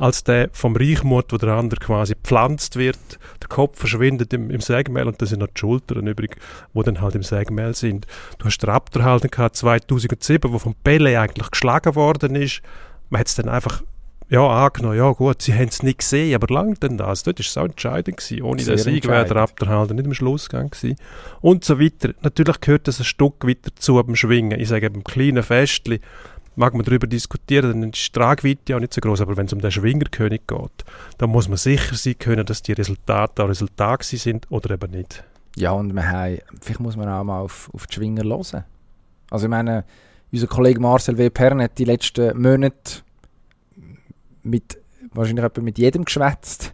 [0.04, 2.98] als der vom Reichmord, wo der andere quasi gepflanzt wird,
[3.40, 6.36] der Kopf verschwindet im, im Sägemehl und dann sind noch die Schultern übrig,
[6.72, 8.08] wo dann halt im Sägemehl sind.
[8.38, 12.60] Du hast den halt gehabt 2007, wo von Pele eigentlich geschlagen worden ist,
[13.08, 13.84] man hat es dann einfach
[14.32, 17.22] ja, angenommen, ja gut, sie haben es nicht gesehen, aber langt denn das?
[17.22, 18.42] Dort war es auch entscheidend gewesen.
[18.42, 20.96] Ohne Sehr den Sieg wäre der Abderhalter nicht im Schlussgang gewesen.
[21.42, 22.14] Und so weiter.
[22.22, 24.58] Natürlich gehört das ein Stück weiter zu beim Schwingen.
[24.58, 26.00] Ich sage, beim kleinen Festli
[26.56, 29.20] mag man darüber diskutieren, dann ist die Tragweite auch nicht so groß.
[29.20, 30.84] Aber wenn es um den Schwingerkönig geht,
[31.18, 35.24] dann muss man sicher sein können, dass die Resultate auch Resultate sind oder eben nicht.
[35.56, 38.64] Ja, und wir haben, vielleicht muss man auch mal auf, auf die Schwinger hören.
[39.30, 39.84] Also ich meine,
[40.32, 41.28] unser Kollege Marcel W.
[41.28, 43.02] Pern hat die letzten Monate
[44.42, 44.78] mit,
[45.12, 46.72] wahrscheinlich mit jedem geschwätzt.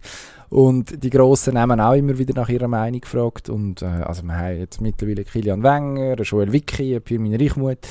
[0.51, 3.51] Und die Grossen haben auch immer wieder nach ihrer Meinung gefragt.
[3.51, 7.87] Und äh, also wir haben jetzt mittlerweile Kilian Wenger, Joel Wicki, Pirmin Reichmuth,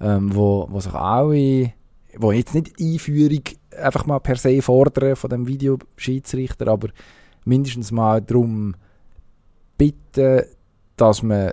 [0.00, 1.72] ähm, wo, wo sich in,
[2.18, 3.42] wo jetzt nicht Einführung
[3.76, 6.88] einfach mal per se fordern von dem Videoschiedsrichter, aber
[7.44, 8.74] mindestens mal darum
[9.76, 10.42] bitten,
[10.96, 11.52] dass man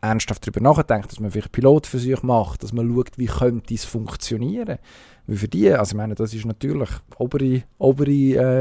[0.00, 4.78] ernsthaft darüber nachdenkt, dass man vielleicht Pilotversuche macht, dass man schaut, wie könnte es funktionieren.
[5.26, 8.10] Weil für die, also ich meine, das ist natürlich obere, obere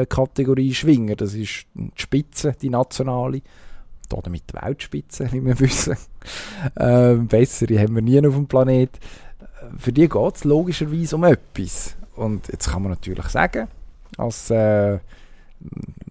[0.02, 3.42] äh, Kategorie Schwinger, das ist die Spitze, die nationale,
[4.12, 5.96] oder damit die Weltspitze, wie wir wissen.
[6.80, 8.92] ähm, bessere haben wir nie auf dem Planet.
[9.78, 11.96] Für die geht es logischerweise um etwas.
[12.16, 13.68] Und jetzt kann man natürlich sagen,
[14.18, 15.00] als äh,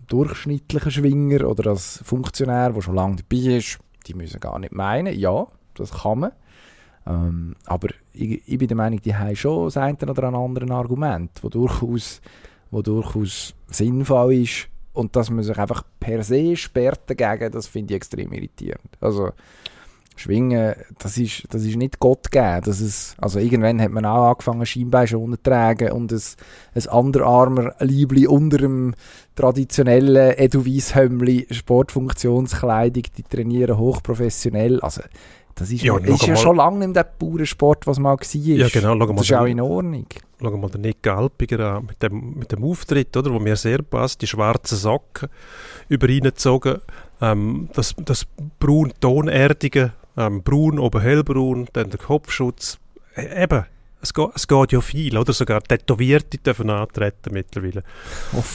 [0.07, 5.19] durchschnittlicher Schwinger oder als Funktionär, der schon lange dabei ist, die müssen gar nicht meinen,
[5.19, 6.33] ja, das kann man.
[7.07, 11.31] Ähm, aber ich, ich, bin der Meinung, die haben schon das eine oder andere Argument,
[11.41, 12.21] das durchaus,
[12.71, 14.69] wo durchaus sinnvoll ist.
[14.93, 18.99] Und dass man sich einfach per se sperrt dagegen, das finde ich extrem irritierend.
[19.01, 19.31] Also,
[20.19, 22.63] Schwingen, das ist, das ist nicht Gott gegeben.
[22.65, 26.21] Das ist, also irgendwann hat man auch angefangen, Schienbein schon zu tragen und ein,
[26.75, 28.95] ein anderarmer Liebli unter dem
[29.39, 34.81] traditionellen Edelweiss-Hömmli Sportfunktionskleidung, die trainieren hochprofessionell.
[34.81, 35.03] Also
[35.55, 38.35] das ist ja, ist ja schon lange in dem Bauernsport, was mal war.
[38.35, 38.97] Ja, genau.
[38.99, 40.07] Schau das ist auch in Ordnung.
[40.41, 43.83] Schau mal den Nick Alpiger an, mit dem, mit dem Auftritt, oder, wo mir sehr
[43.83, 45.29] passt, die schwarzen Socken
[45.89, 46.79] über ihn gezogen,
[47.21, 48.27] ähm, das, das
[48.61, 52.79] braun-tonerdige, ähm, braun, oben hellbraun, dann der Kopfschutz.
[53.17, 53.65] E eben,
[54.01, 55.33] es geht, es geht ja viel, oder?
[55.33, 57.83] Sogar Tätowierte dürfen antreten mittlerweile.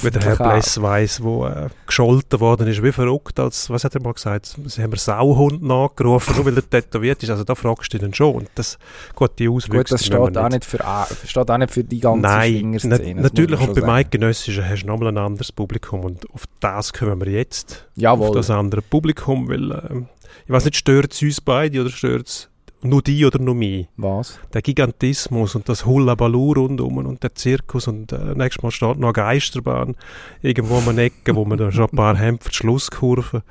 [0.02, 3.96] Wie der Herr Bless weiss, wo äh, gescholten worden ist, wie verrückt, als, was hat
[3.96, 7.30] er mal gesagt, sie haben einen Sauhund nachgerufen, nur weil er tätowiert ist.
[7.30, 8.36] Also da fragst du ihn schon.
[8.36, 8.78] Und das,
[9.16, 10.80] gut, die Auswüchse Gut, das steht auch, nicht für,
[11.26, 15.10] steht auch nicht für die ganze Nein, na, natürlich, und bei Eidgenössischen hast du nochmal
[15.10, 17.88] ein anderes Publikum und auf das kommen wir jetzt.
[17.96, 18.30] Jawohl.
[18.30, 19.72] Auf das andere Publikum, weil...
[19.72, 20.04] Äh,
[20.46, 22.50] ich weiß nicht, stört es uns beide oder stört es
[22.84, 23.88] nur die oder nur mich?
[23.98, 24.40] Was?
[24.54, 29.08] Der Gigantismus und das Hullabaloo rundum und der Zirkus und äh, nächstes Mal steht noch
[29.10, 29.96] eine Geisterbahn
[30.42, 33.44] irgendwo an einer Ecke, wo man da schon ein paar haben für die Schlusskurve.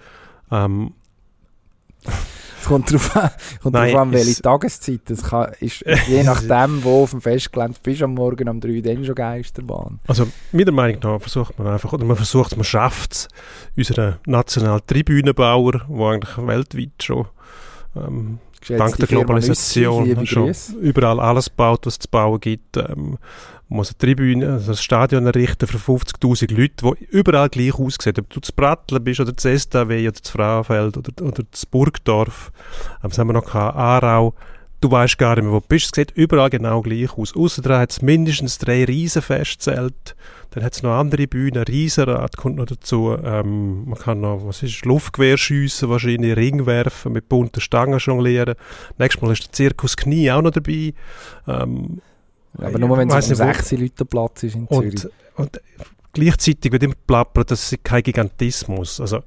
[0.51, 0.93] Ähm,
[2.61, 3.30] Es kommt darauf an,
[3.62, 5.01] kommt Nein, drauf an welche es- Tageszeit.
[5.07, 9.05] Das kann, ist, je nachdem, wo auf dem Festgelände bist, am Morgen um 3 dann
[9.05, 9.99] schon Geisterbahn.
[10.07, 13.28] Also meiner Meinung nach versucht man einfach, oder man versucht, man schafft es,
[13.76, 17.26] unseren nationalen Tribünenbauer, der eigentlich weltweit schon
[17.97, 18.39] ähm,
[18.69, 22.77] dank der Globalisation Nüssi, schon überall alles baut, was es zu bauen gibt.
[22.77, 23.19] Ähm,
[23.69, 28.15] muss eine Tribüne, also ein Stadion errichten für 50'000 Leute, die überall gleich aussehen.
[28.19, 32.53] Ob du zu Brattlen bist oder zu STW oder zu Frauenfeld oder, oder zu Burgdorf.
[33.03, 34.35] Haben wir noch gehabt, Aarau.
[34.81, 35.87] Du weißt gar nicht mehr, wo du bist.
[35.87, 37.35] Es sieht überall genau gleich aus.
[37.35, 40.15] Außerdem hat es mindestens drei Riesenfestzelte.
[40.55, 41.62] Dann hat es noch andere Bühnen.
[41.62, 43.16] Riesenrad kommt noch dazu.
[43.24, 48.55] Ähm, man kann noch, was ist, Luftgewehr schiessen, wahrscheinlich Ring werfen, mit bunten Stangen jonglieren.
[48.98, 50.92] Nächstes Mal ist der Zirkus Knie auch noch dabei.
[51.48, 52.00] Ähm,
[52.59, 55.05] Aber nur wenn es um nicht, wo- 6 Leute Platz ist in Zürich.
[55.05, 55.61] und, und
[56.12, 59.00] gleichzeitig wird immer plappert, das ist kein Gigantismus.
[59.00, 59.20] Also,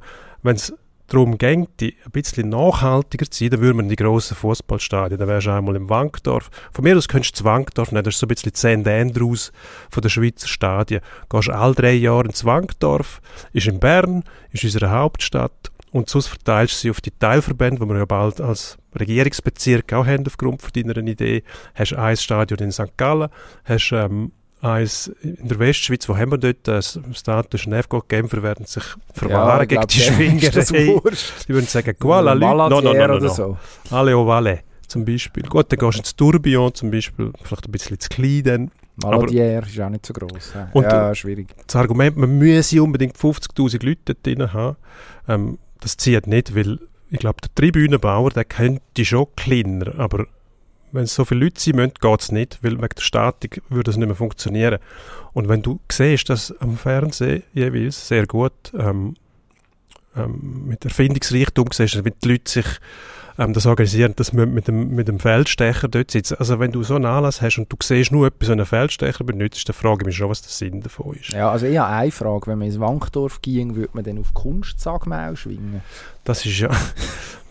[0.43, 0.73] wenn es
[1.08, 5.20] darum ging, die ein bisschen nachhaltiger zu sein, dann würde man in die grossen Fußballstadien,
[5.20, 6.49] dann wärst du einmal im Wankdorf.
[6.72, 8.88] Von mir aus könntest du Wankdorf nehmen, das ist so ein bisschen St.
[8.88, 9.51] Andrews
[9.89, 11.01] von der Schweizer Stadien.
[11.30, 13.22] Gehst alle drei Jahre ins Wankdorf,
[13.53, 17.89] ist in Bern, ist unsere Hauptstadt und sonst verteilst du sie auf die Teilverbände, die
[17.89, 21.43] wir ja bald als Regierungsbezirk auch haben aufgrund von deiner Idee.
[21.74, 22.97] Hast ein Stadion in St.
[22.97, 23.30] Gallen,
[23.64, 24.32] hast ähm,
[24.66, 26.68] eins in der Westschweiz, wo haben wir dort?
[26.68, 29.70] Das Stade Genève, Genfer werden sich verwahren ich
[30.18, 31.47] gegen die wurscht.
[31.47, 33.28] Die würden sagen, Guala, no, no, no, no, oder no.
[33.28, 33.57] so.
[33.91, 34.26] Alle au
[34.88, 35.43] zum Beispiel.
[35.43, 38.72] Gut, dann gehst du ins Tourbillon zum Beispiel, vielleicht ein bisschen zu klein dann.
[38.97, 40.53] Maladier ist auch nicht so gross.
[40.55, 40.70] ja.
[40.72, 41.47] Und, ja, schwierig.
[41.68, 44.78] Das Argument, man müsse unbedingt 50'000 Leute dort drin haben,
[45.28, 50.28] ähm, das zieht nicht, weil ich glaube, der Tribünenbauer, der könnte schon kleiner, aber
[50.96, 53.91] wenn es so viele Leute sein müssen, geht es nicht, weil wegen der Statik würde
[53.91, 54.80] es nicht mehr funktionieren.
[55.34, 59.16] Und wenn du siehst, dass am Fernsehen jeweils sehr gut ähm,
[60.16, 62.66] ähm, mit Erfindungsreichtum siehst, wie die Leute sich
[63.38, 66.39] ähm, das organisieren, dass man mit dem, mit dem Feldstecher dort sitzt.
[66.39, 69.24] Also wenn du so einen Anlass hast und du siehst nur etwas, so einen Feldstecher
[69.24, 71.32] benutzt, dann frage ich mich schon, was der Sinn davon ist.
[71.32, 72.48] Ja, also ich habe eine Frage.
[72.48, 75.82] Wenn man ins Wankdorf ging, würde man dann auf Kunstsagmaul schwingen?
[76.24, 76.70] Das ist ja,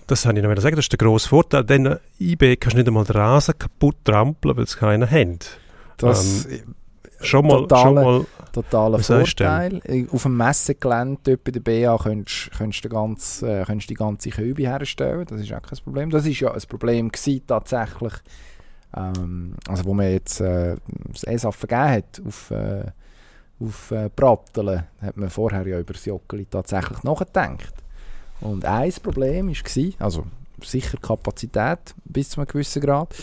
[0.06, 1.64] das habe ich noch wieder sagen, das ist der grosse Vorteil.
[1.64, 5.58] Denn IB kannst du nicht einmal den Rasen kaputt trampeln, weil es keinen hat.
[5.96, 6.46] Das
[7.20, 9.80] Schon mal, Totale- schon mal totaler Vorteil.
[9.84, 14.62] Äh, Auf dem Messegelände dort bei der BA könntest du ganz, äh, die ganze Köbe
[14.62, 15.24] herstellen.
[15.28, 16.10] Das ist auch kein Problem.
[16.10, 18.12] Das ist ja ein Problem gewesen, tatsächlich.
[18.96, 20.76] Ähm, also wo man jetzt äh,
[21.12, 22.84] das ESAF vergeben hat auf, äh,
[23.60, 27.74] auf äh, Brattelen, hat man vorher ja über das Joggeli tatsächlich nachgedacht.
[28.40, 30.24] Und ein Problem war, also
[30.62, 33.14] sicher Kapazität bis zu einem gewissen Grad,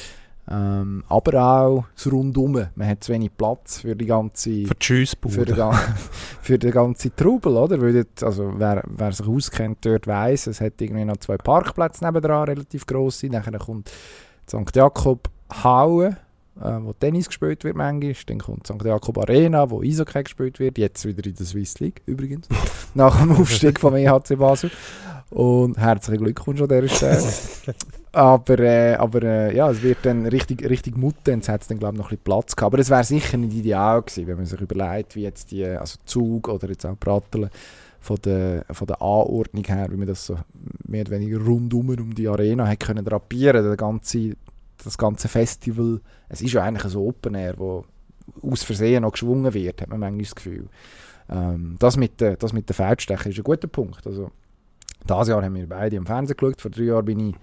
[0.49, 2.67] ähm, aber auch das Rundum.
[2.75, 5.71] Man hat zu wenig Platz für die ganze für die für, den,
[6.41, 7.79] für den ganzen Trubel, oder?
[7.79, 12.03] Weil dort, also wer, wer sich auskennt, dort weiss, es hat irgendwie noch zwei Parkplätze
[12.03, 13.27] nebendran, relativ grosse.
[13.27, 13.91] Nachher kommt
[14.47, 14.75] St.
[14.75, 15.29] Jakob
[15.63, 16.17] Hauen,
[16.59, 18.13] äh, wo Tennis gespielt wird manchmal.
[18.25, 18.83] Dann kommt St.
[18.83, 20.77] Jakob Arena, wo Eishockey gespielt wird.
[20.77, 22.47] Jetzt wieder in der Swiss League übrigens.
[22.93, 24.71] Nach dem Aufstieg vom EHC Basel.
[25.29, 27.33] Und herzlichen Glückwunsch an dieser Stelle.
[28.11, 31.95] aber äh, aber äh, ja, es wird dann richtig, richtig Muttenz hat es dann glaube
[31.95, 32.73] ich noch ein bisschen Platz gehabt.
[32.73, 35.97] Aber es wäre sicher nicht ideal gewesen, wenn man sich überlegt, wie jetzt die, also
[36.05, 37.49] Zug oder jetzt auch Pratteln
[38.01, 40.37] von der, von der Anordnung her, wie man das so
[40.85, 44.35] mehr oder weniger rundum um die Arena hat können drapieren, der ganze,
[44.83, 46.01] das ganze Festival.
[46.29, 47.85] Es ist ja eigentlich ein Open Air, wo
[48.41, 50.67] aus Versehen noch geschwungen wird, hat man manchmal das Gefühl.
[51.29, 54.05] Ähm, das mit der, das mit der Feldstecher ist ein guter Punkt.
[54.05, 54.31] Also,
[55.03, 57.35] dieses Jahr haben wir beide im Fernsehen geschaut, vor drei Jahren bin ich,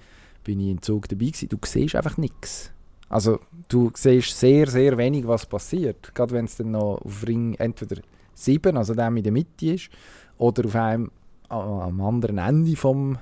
[0.45, 1.49] bin ich im Zug dabei gewesen.
[1.49, 2.71] Du siehst einfach nichts.
[3.09, 6.15] Also du siehst sehr, sehr wenig, was passiert.
[6.15, 8.01] Gerade wenn es dann noch auf Ring entweder
[8.35, 9.89] 7, also der in der Mitte ist,
[10.37, 11.11] oder auf einem
[11.49, 13.19] am anderen Ende vom,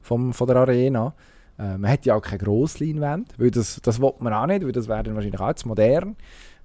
[0.00, 1.14] vom, von der Arena.
[1.58, 4.72] Äh, man hat ja auch keine Grossleinwände, weil das, das will man auch nicht, weil
[4.72, 6.16] das wäre dann wahrscheinlich auch zu modern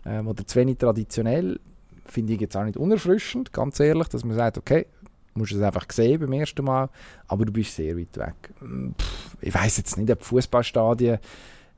[0.05, 1.59] ähm, oder zu wenig traditionell.
[2.05, 4.87] Finde ich jetzt auch nicht unerfrischend, ganz ehrlich, dass man sagt, okay,
[5.35, 6.89] musst es einfach sehen beim ersten Mal,
[7.27, 8.53] aber du bist sehr weit weg.
[8.61, 11.19] Mm, Pff, ich weiß jetzt nicht, ob Fußballstadien.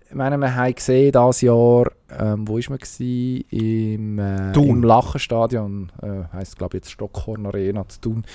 [0.09, 1.89] Ich meine, wir haben gesehen, dieses Jahr,
[2.19, 2.79] ähm, wo war man?
[2.79, 3.45] Gewesen?
[3.49, 4.69] Im, äh, Thun.
[4.69, 8.25] im Lachenstadion, äh, heisst glaube ich jetzt Stockhorn Arena zu tun.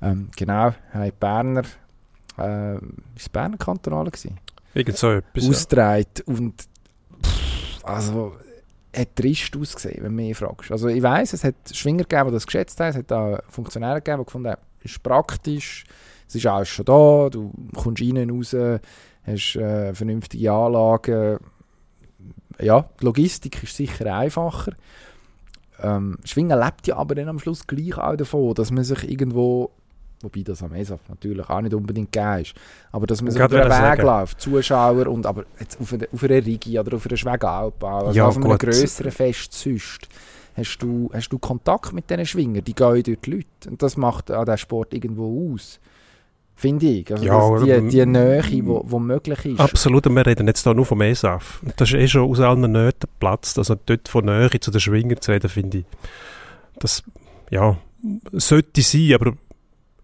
[0.00, 1.62] Ähm, genau, haben die Berner,
[2.38, 2.82] äh, ist
[3.16, 4.38] es Berner Kantonale gewesen?
[4.74, 5.44] Irgend so etwas.
[5.44, 5.50] ja.
[5.50, 6.54] ausgetragen und
[7.22, 8.34] pff, also
[8.96, 10.72] hat trist ausgesehen, wenn du mich fragst.
[10.72, 14.00] Also ich weiß, es hat Schwinger gegeben, die das geschätzt haben, es hat auch Funktionäre
[14.00, 15.84] gegeben, die gefunden haben, ist praktisch,
[16.26, 18.54] Es ist alles schon da, du kommst rein und raus,
[19.24, 21.38] hast äh, vernünftige Anlagen.
[22.60, 24.72] Ja, die Logistik ist sicher einfacher.
[25.80, 29.70] Ähm, Schwingen lebt ja aber dann am Schluss gleich auch davon, dass man sich irgendwo,
[30.22, 32.54] wobei das am ESAF natürlich auch nicht unbedingt gegeben ist,
[32.92, 36.22] aber dass man Gerade über wollte Weg läuft, Zuschauer und aber jetzt auf einer, auf
[36.22, 40.08] einer Rigi oder auf einer Schwegalpa, also Ja, auf einem grösseren Fest sonst,
[40.56, 43.96] hast du, hast du Kontakt mit diesen Schwingern, die gehen durch die Leute und das
[43.96, 45.80] macht auch den Sport irgendwo aus.
[46.58, 47.12] Finde ich.
[47.12, 49.60] Also Ja, die, die Nähe, die wo, wo möglich ist.
[49.60, 51.62] Absolut, und wir reden jetzt hier nur vom ESAF.
[51.76, 53.58] Das ist eh schon aus allen Nöten geplatzt.
[53.58, 55.84] Also dort von Nähe zu den Schwingern zu reden, finde ich,
[56.80, 57.04] das,
[57.50, 57.76] ja,
[58.32, 59.34] sollte sein, aber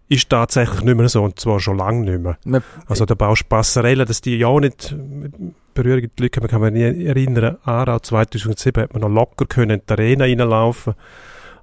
[0.07, 2.37] ist tatsächlich nicht mehr so, und zwar schon lange nicht mehr.
[2.45, 5.33] Man, Also da baust du Passerellen, dass die ja nicht mit
[5.73, 6.41] Berührung mit Leuten.
[6.41, 10.25] Man kann mich nie erinnern, Aarau 2007 hat man noch locker können in die Arena
[10.25, 10.93] reinlaufen.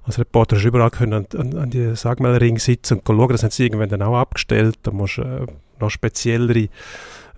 [0.03, 3.43] Als Reporter hast du überall können an, an, an die Sagmelring sitzen und schauen, das
[3.43, 4.77] haben sie irgendwann dann auch abgestellt.
[4.83, 5.45] Da musst du äh,
[5.79, 6.67] noch speziellere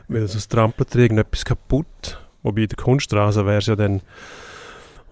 [0.09, 2.19] Weil sonst trampelt er irgendetwas kaputt.
[2.43, 4.01] Wobei der Kunststraße wäre es ja dann.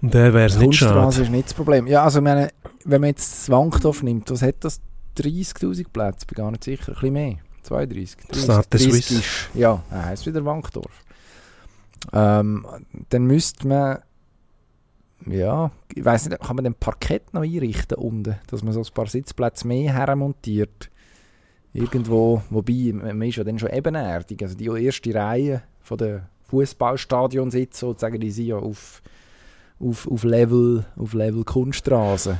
[0.01, 1.23] Und der wäre es nicht Kunststraße schade.
[1.27, 1.87] ist nicht das Problem.
[1.87, 2.51] Ja, also meine,
[2.85, 4.81] wenn man jetzt das Wankdorf nimmt, was hat das?
[5.19, 6.27] 30'000 Plätze?
[6.27, 6.89] Bin gar nicht sicher.
[6.93, 7.37] Ein bisschen mehr.
[7.65, 8.17] 32.
[8.29, 9.15] 30, Stade 30 Suisse.
[9.15, 11.05] ist, ja, er heisst wieder Wankdorf.
[12.13, 12.65] Ähm,
[13.11, 13.99] dann müsste man,
[15.27, 18.87] ja, ich weiß nicht, kann man den Parkett noch einrichten unten, dass man so ein
[18.95, 20.89] paar Sitzplätze mehr hermontiert?
[21.73, 24.43] Irgendwo, wobei, man ist ja dann schon ebenerdig.
[24.43, 29.03] Also die erste Reihe von den Fußballstadion sitzt sozusagen, die sind ja auf,
[29.79, 32.39] auf, auf, Level, auf Level Kunststraße.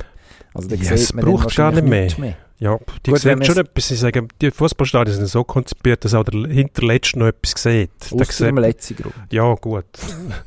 [0.53, 2.17] Also da Ja, es sieht man braucht gar nicht nichts
[2.57, 3.87] Ja, die Gut, sehen schon etwas.
[3.87, 7.91] Sie sagen, die Fußballstadien sind so konzipiert, dass auch der Hinterletzte noch etwas sieht.
[8.11, 9.13] Der Ausser dem letzten Grund.
[9.31, 9.85] Ja, gut.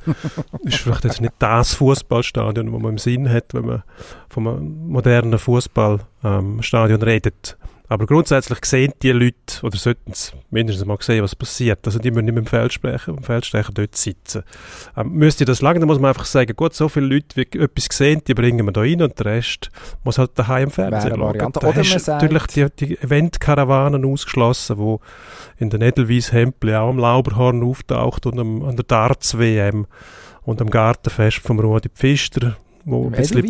[0.65, 3.83] ist vielleicht jetzt nicht das Fußballstadion, das man im Sinn hat, wenn man
[4.29, 7.57] vom modernen Fußballstadion redet.
[7.93, 11.81] Aber grundsätzlich sehen die Leute, oder sollten es mindestens mal sehen, was passiert.
[11.87, 14.45] Also die müssen nicht mit dem Feldstecher, dem Feldstecher dort sitzen.
[14.97, 17.89] Ähm, müsste das lange, dann muss man einfach sagen, gut, so viele Leute, wie etwas
[17.91, 19.71] sehen, die bringen wir da rein und der Rest
[20.05, 21.39] muss halt daheim im Fernsehen schauen.
[21.39, 25.01] Da Oder hast man du sagt- natürlich die, die Eventkarawanen ausgeschlossen, wo
[25.59, 29.87] in der Edelweiss Hempel auch am Lauberhorn auftaucht und am, an der Darts-WM
[30.43, 33.43] und am Gartenfest vom Rudi Pfister, wo ein bisschen,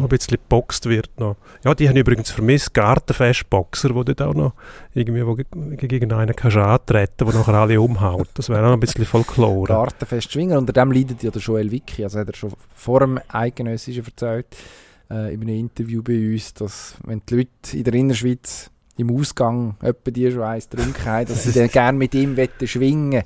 [0.00, 1.36] wo ein bisschen geboxt wird noch.
[1.64, 4.52] Ja, die haben übrigens vermisst Gartenfest-Boxer, die dort auch noch
[4.94, 5.44] irgendwie wo ge-
[5.76, 8.28] gegen einen kannst du antreten, wo nachher alle umhaut.
[8.34, 9.66] Das wäre auch noch ein bisschen Folklore.
[9.68, 10.58] Gartenfest Schwinger.
[10.58, 12.04] Unter dem leidet ja der Joel Wicki.
[12.04, 14.46] Also hat er schon vor dem Eidgenössischen erzählt,
[15.10, 19.76] äh, in einem Interview bei uns, dass wenn die Leute in der Innerschweiz im Ausgang
[19.82, 23.22] etwa die schon eins getrunken haben, dass sie dann gerne mit ihm schwingen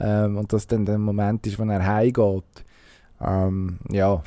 [0.00, 2.44] ähm, und dass dann der Moment ist, wenn er heimgeht.
[3.20, 4.22] Ähm, ja,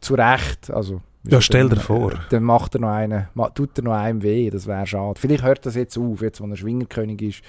[0.00, 0.70] zu Recht.
[0.70, 2.12] Also, Ja, stell dir vor.
[2.12, 5.20] äh, Dann macht er noch einen, tut er noch einem weh, das wäre schade.
[5.20, 7.42] Vielleicht hört das jetzt auf, jetzt wo er Schwingerkönig ist,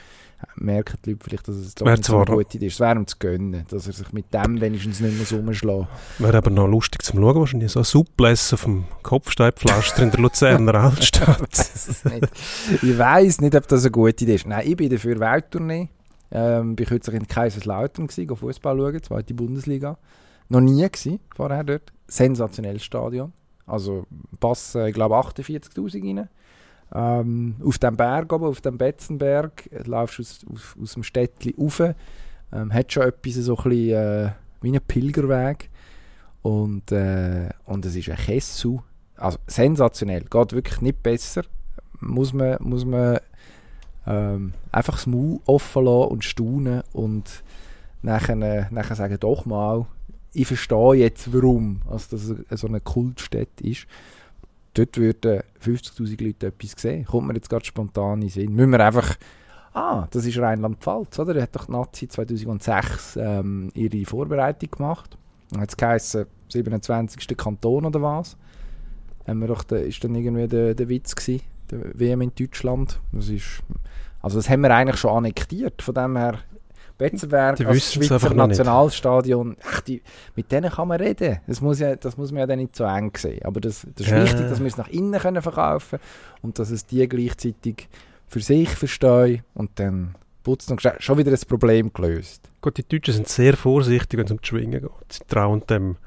[0.56, 2.74] merken die Leute vielleicht, dass es doch Wär nicht so eine gute Idee ist.
[2.74, 5.88] Es wäre ihm zu gönnen, dass er sich mit dem wenigstens nicht mehr so rumschlägt.
[6.20, 10.20] Wäre aber noch lustig zum Schauen, wahrscheinlich so ein Suppless auf dem Kopfsteinpflaster in der
[10.20, 11.40] Luzerner Altstadt.
[11.50, 12.84] nicht.
[12.84, 14.46] ich weiß nicht, ob das eine gute Idee ist.
[14.46, 15.90] Nein, ich bin dafür Welttournee.
[16.32, 19.98] Ähm, bin kürzlich in Kaiserslautern Fußball schauen, zweite Bundesliga.
[20.50, 21.92] Noch nie gewesen, vorher dort.
[22.08, 23.34] Sensationelles Stadion.
[23.66, 24.06] Also
[24.40, 26.30] passen, ich glaube, 48'000 rein.
[26.94, 31.80] Ähm, auf dem Berg oben, auf dem Betzenberg, laufst aus, aus, aus dem Städtchen rauf.
[31.80, 34.32] Ähm, hat schon etwas so ein bisschen äh,
[34.62, 35.70] wie ein Pilgerweg.
[36.42, 38.80] Und, äh, und es ist ein Kessel.
[39.16, 40.26] Also sensationell.
[40.26, 41.44] Geht wirklich nicht besser.
[42.00, 43.20] Muss man, muss man
[44.06, 47.44] ähm, einfach das Maul offen lassen und staunen und
[48.02, 49.86] nachher, äh, nachher sagen, doch mal,
[50.34, 53.86] ich verstehe jetzt warum, also dass so eine Kultstätte ist.
[54.74, 57.06] Dort würden 50'000 Leute etwas sehen.
[57.06, 58.54] Kommt mir jetzt gerade spontan in den Sinn.
[58.54, 59.16] Müssen wir einfach,
[59.74, 61.36] ah, das ist Rheinland-Pfalz, oder?
[61.36, 65.18] Da hat doch die Nazi 2006 ähm, ihre Vorbereitung gemacht.
[65.52, 67.38] Dann hat es geheißen, 27.
[67.38, 68.36] Kanton oder was.
[69.28, 73.00] Haben wir doch, da ist dann irgendwie der, der Witz gewesen, der WM in Deutschland.
[73.12, 73.62] Das ist,
[74.22, 76.40] also das haben wir eigentlich schon annektiert, von dem her
[77.04, 78.34] Betzenberg Die als Schweizer.
[78.34, 80.02] Nationalstadion, ach, die,
[80.36, 81.40] mit denen kann man reden.
[81.48, 83.44] Das muss, ja, das muss man ja dann nicht so eng sehen.
[83.44, 84.24] Aber das, das ist Ja.
[84.24, 86.00] wichtig, dass wir es nach innen können verkaufen
[86.42, 87.90] und dass es die gleichzeitig
[88.28, 92.50] für sich verstehen und dann putzt und schon wieder ein Problem gelöst.
[92.62, 94.92] Gut, die Deutschen sind sehr vorsichtig, wenn es um die Schwingen geht.
[95.10, 95.98] Sie trauen dem,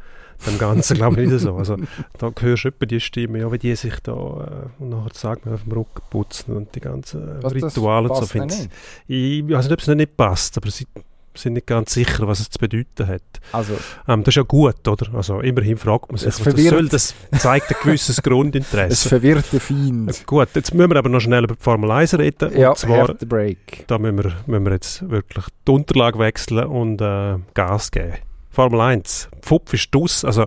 [0.46, 1.54] dem Ganzen, glaube ich, nicht so.
[1.56, 1.76] Also,
[2.18, 5.46] da hörst du etwa die Stimme, ja, wie die sich da äh, und nachher sagt
[5.46, 8.26] man auf dem Rücken putzen und die ganzen äh, Was, Rituale und so.
[8.26, 8.70] Find's- nicht.
[9.06, 10.86] Ich weiß nicht, ob es nicht passt, aber sie
[11.34, 13.20] sind nicht ganz sicher, was es zu bedeuten hat.
[13.52, 13.74] Also,
[14.08, 15.14] Ähm, das ist ja gut, oder?
[15.14, 16.88] Also immerhin fragt man sich, Es was das soll.
[16.88, 19.06] Das zeigt ein gewisses es Grundinteresse.
[19.10, 20.26] verwirrt den Feind.
[20.26, 22.58] Gut, jetzt müssen wir aber noch schnell über die Formel 1 reden.
[22.58, 23.84] Ja, und zwar, Break.
[23.86, 28.14] da müssen wir, müssen wir jetzt wirklich die Unterlage wechseln und äh, Gas geben.
[28.56, 29.28] Formel 1.
[29.42, 30.24] Pfupf ist aus.
[30.24, 30.46] Also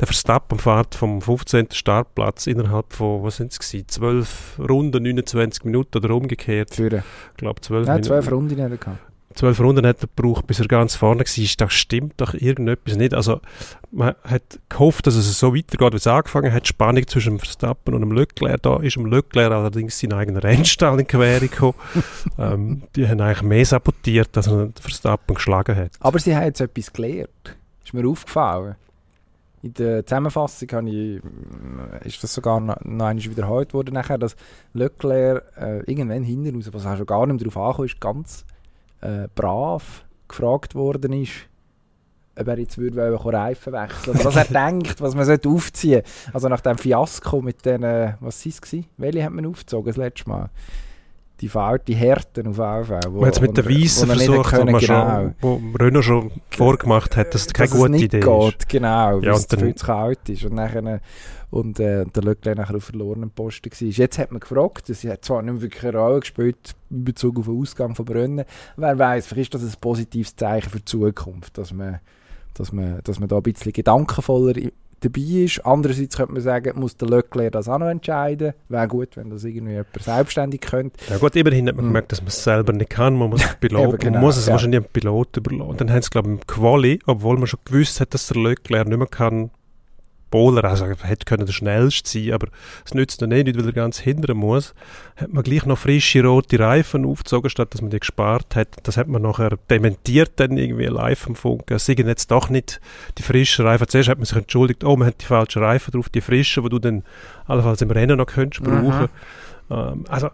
[0.00, 1.68] der Verstappen fährt vom 15.
[1.72, 6.74] Startplatz innerhalb von, was sind es 12 Runden, 29 Minuten oder umgekehrt.
[6.74, 8.06] Für, Ich glaube 12 nein, Minuten.
[8.08, 9.09] zwölf Runden nicht gehabt.
[9.34, 11.54] Zwölf Runden hat er gebraucht, bis er ganz vorne war.
[11.56, 13.14] Da stimmt doch irgendetwas nicht.
[13.14, 13.40] Also,
[13.90, 16.64] man hat gehofft, dass es so weitergeht, wie es angefangen hat.
[16.64, 18.62] Die Spannung zwischen dem Verstappen und dem Leclerc.
[18.62, 21.74] Da ist dem Leclerc allerdings sein eigener Rennstall in Quere gekommen.
[22.38, 25.92] ähm, die haben eigentlich mehr sabotiert, als er Verstappen geschlagen hat.
[26.00, 27.56] Aber sie haben jetzt etwas gelernt.
[27.84, 28.76] Ist mir aufgefallen.
[29.62, 31.20] In der Zusammenfassung habe ich,
[32.02, 34.34] äh, ist das sogar noch, noch einmal wiederholt worden, nachher, dass
[34.72, 38.44] Leclerc äh, irgendwann hinten raus, was auch schon gar nicht mehr darauf angekommen ist, ganz
[39.00, 41.32] äh, brav gefragt worden ist,
[42.38, 42.96] ob er jetzt würde
[43.32, 47.64] Reifen wechseln oder was er denkt, was man sollte aufziehen Also nach dem Fiasko mit
[47.66, 48.84] den, äh, was war es?
[48.96, 50.48] Welche hat man aufgezogen das letzte Mal?
[51.40, 51.48] Die
[51.88, 52.90] die Härten auf AV.
[53.10, 57.32] Man hat es mit den Weissen versucht, wo, man schon, wo Renault schon vorgemacht hat,
[57.34, 58.68] dass es keine dass es gute nicht Idee geht, ist.
[58.68, 60.44] genau, weil Ja, es dann- viel zu kalt ist.
[60.44, 61.00] Und, nachher,
[61.50, 63.88] und äh, der Leclerc nachher auf verlorenen Posten war.
[63.88, 67.46] Jetzt hat man gefragt, sie hat zwar nicht wirklich eine Rolle gespielt in Bezug auf
[67.46, 68.44] den Ausgang von Brunnen,
[68.76, 72.00] wer weiß, vielleicht ist das ein positives Zeichen für die Zukunft, dass man,
[72.54, 74.54] dass man, dass man da ein bisschen gedankenvoller
[75.00, 75.64] dabei ist.
[75.64, 78.52] Andererseits könnte man sagen, muss der Leclerc das auch noch entscheiden.
[78.68, 80.98] Wäre gut, wenn das irgendwie jemand selbstständig könnte.
[81.08, 81.90] Ja gut, immerhin hat man Hm.
[81.90, 83.16] gemerkt, dass man es selber nicht kann.
[83.16, 84.52] Man muss, Pilot, genau, man muss es ja.
[84.52, 85.76] wahrscheinlich dem Pilot überlassen.
[85.78, 88.88] Dann haben sie, glaube ich, im Quali, obwohl man schon gewusst hat, dass der Leclerc
[88.88, 89.50] nicht mehr kann,
[90.30, 92.48] Bowler, also er hätte können der schnellste sein, aber
[92.84, 94.74] es nützt dann eh nicht, weil er ganz hindern muss,
[95.16, 98.68] hat man gleich noch frische rote Reifen aufgezogen, statt dass man die gespart hat.
[98.84, 101.70] Das hat man nachher dementiert dann irgendwie live am Funk.
[101.70, 102.80] Es sind jetzt doch nicht
[103.18, 103.88] die frischen Reifen.
[103.88, 106.68] Zuerst hat man sich entschuldigt, oh, man hat die falschen Reifen drauf, die frischen, die
[106.68, 107.02] du dann
[107.46, 109.08] allenfalls im Rennen noch könntest brauchen.
[109.70, 110.30] Ähm, also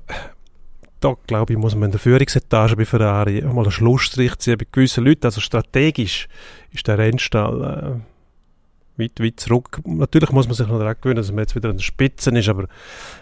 [1.01, 4.67] da glaube ich, muss man in der Führungsetage bei Ferrari mal einen Schlussstrich ziehen bei
[4.71, 5.27] gewissen Leuten.
[5.27, 6.29] Also strategisch
[6.73, 8.16] ist der Rennstall äh,
[8.99, 9.81] weit, weit zurück.
[9.85, 12.49] Natürlich muss man sich noch daran gewöhnen, dass man jetzt wieder an der Spitze ist,
[12.49, 12.67] aber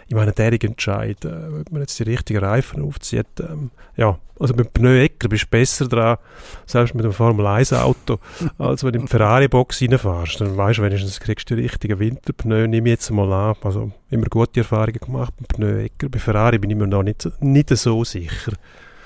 [0.07, 4.53] ich meine, der Entscheid, äh, ob man jetzt die richtigen Reifen aufzieht, ähm, ja, also
[4.53, 6.17] mit Pneuecker bist du besser dran,
[6.65, 8.19] selbst mit einem Formel-1-Auto,
[8.57, 10.41] als wenn du in die Ferrari-Box reinfährst.
[10.41, 13.55] Dann weißt du wenigstens, kriegst du die richtigen Winterpneu, ich jetzt mal an.
[13.63, 16.09] Also immer gute Erfahrungen gemacht mit Pneuecker.
[16.09, 18.53] Bei Ferrari bin ich mir noch nicht, nicht so sicher.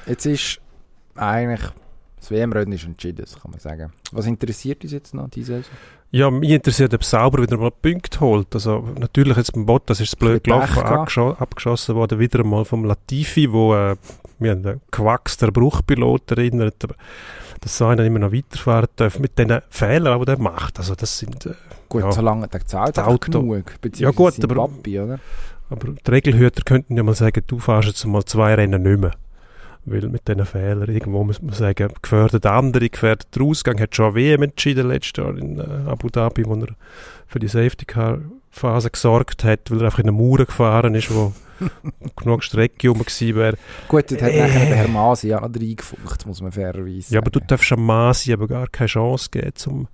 [0.08, 0.60] Jetzt ist
[1.16, 1.62] eigentlich
[2.20, 3.94] das WM-Rennen ist entschieden, das kann man sagen.
[4.12, 5.72] Was interessiert uns jetzt noch diese Saison?
[6.12, 8.47] Ja, mich interessiert, ob Sauber wieder mal Punkte holt.
[8.55, 13.51] Also natürlich jetzt beim Bottas ist es blöd gelaufen, abgeschossen worden, wieder einmal vom Latifi,
[13.51, 13.95] wo äh,
[14.41, 16.84] an den gewachsenen Bruchpilot erinnert.
[16.84, 16.95] Aber
[17.62, 20.80] dass so einer immer noch weiterfahren darf mit den Fehlern, die er macht.
[20.80, 21.45] Also das sind...
[21.45, 21.53] Äh,
[21.89, 22.12] Gut, Ja.
[22.12, 23.32] solange der zahlt Das auch Auto.
[23.41, 23.74] genug.
[23.97, 25.20] Ja, gut, aber- Papi, oder?
[25.72, 29.12] aber die Regelhüter könnten ja mal sagen, du fährst jetzt mal zwei Rennen nicht mehr.
[29.92, 33.80] Weil mit diesen Fehlern irgendwo muss man sagen, gefährdet andere, gefährdet der Ausgang.
[33.80, 36.68] Hat schon WM entschieden letztes Jahr in äh, Abu Dhabi, wo er
[37.28, 38.20] für die Safety Car
[38.52, 41.34] Phase gesorgt hat, weil er einfach in eine Mauer gefahren ist, wo
[42.16, 43.58] genug Strecke rum gewesen wäre.
[43.88, 44.40] Gut, dort hat Äh.
[44.42, 47.48] nachher der Herr Masi ja noch reingefunkt, muss man fairerweise Ja, aber du sagen.
[47.48, 49.88] darfst am Masi aber gar keine Chance geben, zum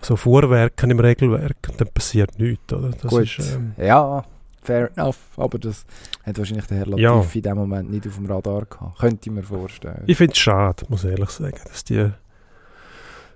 [0.00, 1.56] so Vorwerken im Regelwerk.
[1.68, 2.90] Und dann passiert nichts, oder?
[2.90, 3.22] Das Gut.
[3.38, 4.24] ist, ähm, Ja,
[4.62, 5.16] fair enough.
[5.36, 5.84] Aber das
[6.24, 7.22] hat wahrscheinlich der Herr Latifi Ja.
[7.34, 8.98] in dem Moment nicht auf dem Radar gehabt.
[8.98, 10.02] Könnte ich mir vorstellen.
[10.06, 12.10] Ich finde es schade, muss ich ehrlich sagen, dass die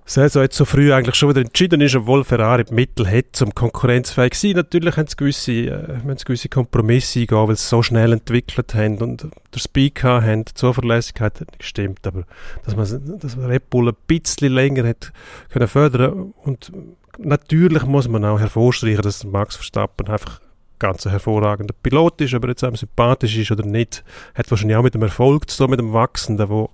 [0.06, 3.54] Saison jetzt so früh eigentlich schon wieder entschieden ist, obwohl Ferrari die Mittel hat, um
[3.54, 4.56] konkurrenzfähig zu sein.
[4.56, 8.74] Natürlich haben sie gewisse, äh, müssen sie gewisse Kompromisse eingehen, weil sie so schnell entwickelt
[8.74, 9.22] haben und
[9.54, 12.24] der Speed haben, die Zuverlässigkeit hat nicht gestimmt, aber
[12.66, 15.10] dass man, dass man Red Bull ein bisschen länger hat
[15.48, 16.70] können fördern und
[17.16, 20.38] natürlich muss man auch hervorstreichen, dass Max Verstappen einfach
[20.78, 24.04] ganz hervorragender Pilot ist, ob er jetzt einem sympathisch ist oder nicht,
[24.34, 26.70] hat wahrscheinlich auch mit dem Erfolg zu tun, mit dem Wachsenden, wo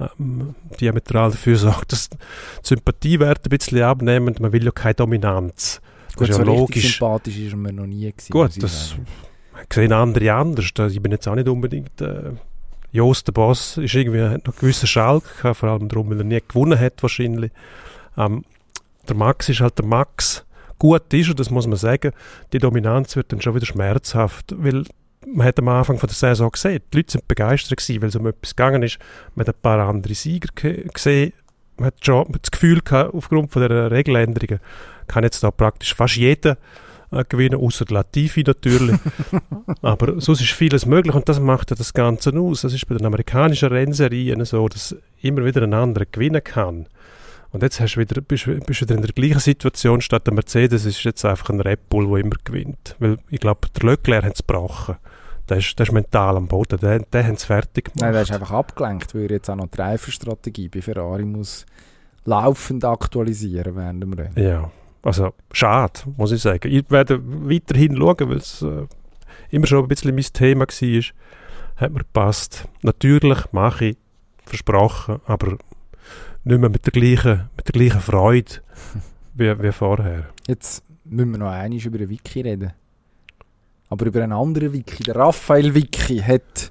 [0.00, 2.16] ähm, diametral dafür sorgt, dass die
[2.62, 4.34] Sympathiewerte ein bisschen abnehmen.
[4.40, 5.80] Man will ja keine Dominanz.
[6.08, 6.98] Das Gut, ist so ja richtig logisch.
[6.98, 8.32] sympathisch ist mir noch nie gewesen.
[8.32, 8.94] Gut, das
[9.72, 10.66] sehen andere anders.
[10.66, 12.00] Ich bin jetzt auch nicht unbedingt...
[12.00, 12.32] Äh,
[12.94, 15.24] Jos, der Boss, ist irgendwie, hat noch einen gewissen Schalk
[15.54, 17.50] vor allem darum, weil er nie gewonnen hat wahrscheinlich.
[18.16, 18.44] Ähm,
[19.08, 20.44] der Max ist halt der Max.
[20.78, 22.12] Gut ist er, das muss man sagen.
[22.52, 24.84] Die Dominanz wird dann schon wieder schmerzhaft, weil
[25.26, 28.16] man hat am Anfang von der Saison gesehen, die Leute sind begeistert gewesen, weil es
[28.16, 28.98] um etwas gegangen ist.
[29.34, 31.32] Man hat ein paar andere Sieger ge- gesehen.
[31.76, 34.60] Man hat schon das Gefühl gehabt, aufgrund von der Regeländerungen
[35.06, 36.56] kann jetzt da praktisch fast jeder
[37.10, 38.96] äh, gewinnen, außer Latifi natürlich.
[39.82, 42.62] Aber sonst ist vieles möglich und das macht ja das Ganze aus.
[42.62, 46.86] Das ist bei den amerikanischen Rennserien so, dass immer wieder ein anderer gewinnen kann.
[47.54, 50.86] Und jetzt hast du wieder, bist du wieder in der gleichen Situation, statt der Mercedes
[50.86, 52.96] ist jetzt einfach ein Red Bull, der immer gewinnt.
[52.98, 54.96] Weil ich glaube, der Leclerc hat es gebrochen.
[55.48, 58.00] Der ist, der ist mental am Boden, der, der hat es fertig gemacht.
[58.00, 61.64] Nein, der ist einfach abgelenkt, weil er jetzt auch noch die Reifenstrategie bei Ferrari muss
[62.24, 64.34] laufend aktualisieren während dem Rennen.
[64.36, 64.72] Ja,
[65.04, 66.68] also schade, muss ich sagen.
[66.72, 68.88] Ich werde weiterhin schauen, weil es äh,
[69.50, 71.02] immer schon ein bisschen mein Thema war.
[71.76, 72.64] Hat mir gepasst.
[72.82, 73.96] Natürlich mache ich,
[74.44, 75.56] versprochen, aber
[76.44, 78.52] nicht mehr mit der gleichen, mit der gleichen Freude
[79.34, 80.26] wie, wie vorher.
[80.46, 82.72] Jetzt müssen wir noch einmal über den Wiki reden.
[83.88, 85.02] Aber über einen anderen Wiki.
[85.02, 86.70] Der Raphael Wiki hat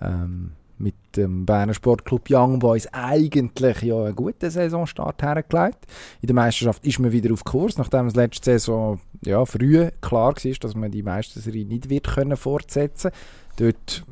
[0.00, 5.86] ähm, mit dem Berner Sportclub Young Boys eigentlich ja einen guten Saisonstart hergelegt.
[6.20, 10.34] In der Meisterschaft ist man wieder auf Kurs, nachdem es letzte Saison ja, früh klar
[10.34, 13.10] war, dass man die Meisterserie nicht wird können fortsetzen
[13.56, 14.04] Dort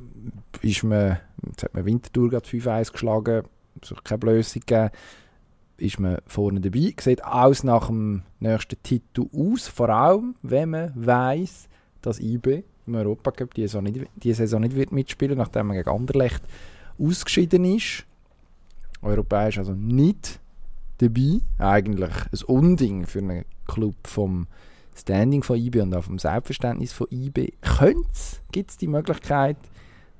[0.62, 3.44] ist man, jetzt hat man Winterthur gerade 5-1 geschlagen,
[3.84, 4.90] sich keine Blöße gegeben,
[5.78, 6.94] ist man vorne dabei.
[7.00, 11.68] Sieht alles nach dem nächsten Titel aus, vor allem, wenn man weiß,
[12.02, 15.90] dass IB im Europacup diese Saison nicht, die Saison nicht wird mitspielen nachdem man gegen
[15.90, 16.42] Anderlecht
[16.98, 18.04] ausgeschieden ist.
[19.02, 20.40] Europäisch also nicht
[20.98, 21.40] dabei.
[21.58, 24.46] Eigentlich ein Unding für einen Club vom
[24.94, 27.52] Standing von IB und auch vom Selbstverständnis von IB.
[28.52, 29.58] Gibt es die Möglichkeit,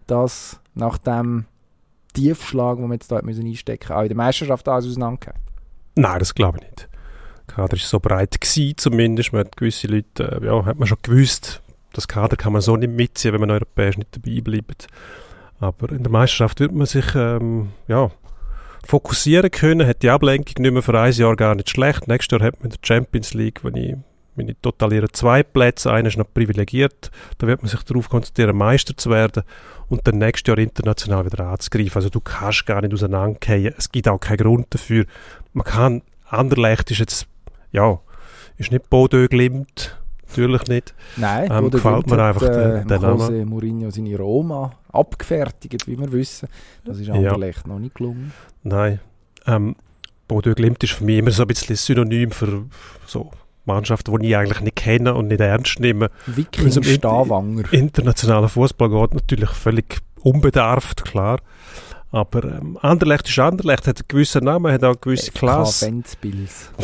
[0.07, 1.47] dass nach dem
[2.17, 5.35] Tiefschlag, den wir jetzt da einstecken müssen, auch in der Meisterschaft alles auseinandergeht?
[5.95, 6.89] Nein, das glaube ich nicht.
[7.49, 9.33] Der Kader war so breit gewesen, zumindest.
[9.33, 11.63] Man hat gewisse Leute, äh, ja, hat man schon gewusst,
[11.93, 14.89] das Kader kann man so nicht mitziehen, wenn man europäisch nicht dabei bleibt.
[15.59, 18.11] Aber in der Meisterschaft wird man sich ähm, ja,
[18.85, 22.09] fokussieren können, hat die Ablenkung nicht mehr für ein Jahr gar nicht schlecht.
[22.09, 23.97] Nächstes Jahr hat man der Champions League, wenn ich
[24.37, 28.97] meine totalieren zwei Plätze, einer ist noch privilegiert, da wird man sich darauf konzentrieren, Meister
[28.97, 29.43] zu werden
[29.89, 31.97] und dann nächstes Jahr international wieder anzugreifen.
[31.97, 35.07] Also du kannst gar nicht auseinandergehen, es gibt auch keinen Grund dafür.
[35.53, 37.27] Man kann, Anderlecht ist jetzt,
[37.73, 37.99] ja,
[38.59, 39.97] ist nicht Bodö Glimt,
[40.29, 40.95] natürlich nicht.
[41.17, 46.11] Nein, ähm, gefällt mir einfach äh, der, der Jose Mourinho seine Roma abgefertigt, wie wir
[46.13, 46.49] wissen.
[46.85, 47.73] Das ist Anderlecht ja.
[47.73, 48.33] noch nicht gelungen.
[48.63, 49.01] Nein.
[49.47, 49.77] Ähm,
[50.29, 52.65] Bodø Glimt ist für mich immer so ein bisschen Synonym für
[53.07, 53.31] so
[53.67, 56.11] Mannschaften, die ich eigentlich nicht kenne und nicht ernst nehme.
[56.27, 57.73] Viking Stavanger.
[57.73, 61.41] Internationaler Fußball geht natürlich völlig unbedarft, klar.
[62.13, 65.87] Aber ähm, Anderlecht ist Anderlecht, hat einen gewissen Namen, hat auch eine gewisse FK Klasse.
[65.87, 66.71] Ventspils.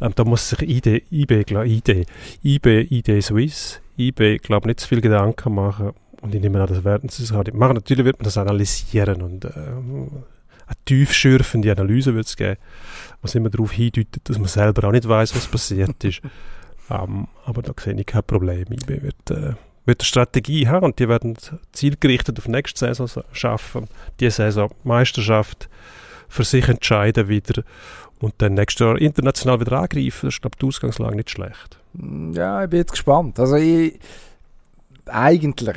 [0.00, 2.06] Ähm, da muss sich IB, IB, IB,
[2.42, 5.92] IB, IB Swiss, IB, glaube nicht zu viel Gedanken machen.
[6.20, 7.74] Und ich nehme an, das werden sie sich auch machen.
[7.74, 12.56] Natürlich wird man das analysieren und äh, eine tiefschürfende Analyse wird es geben,
[13.24, 16.20] was immer darauf hindeutet, dass man selber auch nicht weiß, was passiert ist.
[16.90, 18.66] ähm, aber da sehe ich kein Problem.
[18.70, 19.54] IB wird, äh,
[19.86, 21.36] wird eine Strategie haben und die werden
[21.72, 23.88] zielgerichtet auf nächste Saison schaffen.
[24.20, 25.68] Die Saison Meisterschaft
[26.28, 27.62] für sich entscheiden wieder
[28.20, 30.26] und dann nächstes Jahr international wieder angreifen.
[30.26, 31.78] Das ist, glaube ich, die Ausgangslage nicht schlecht.
[32.32, 33.38] Ja, ich bin jetzt gespannt.
[33.38, 33.98] Also ich,
[35.06, 35.76] eigentlich,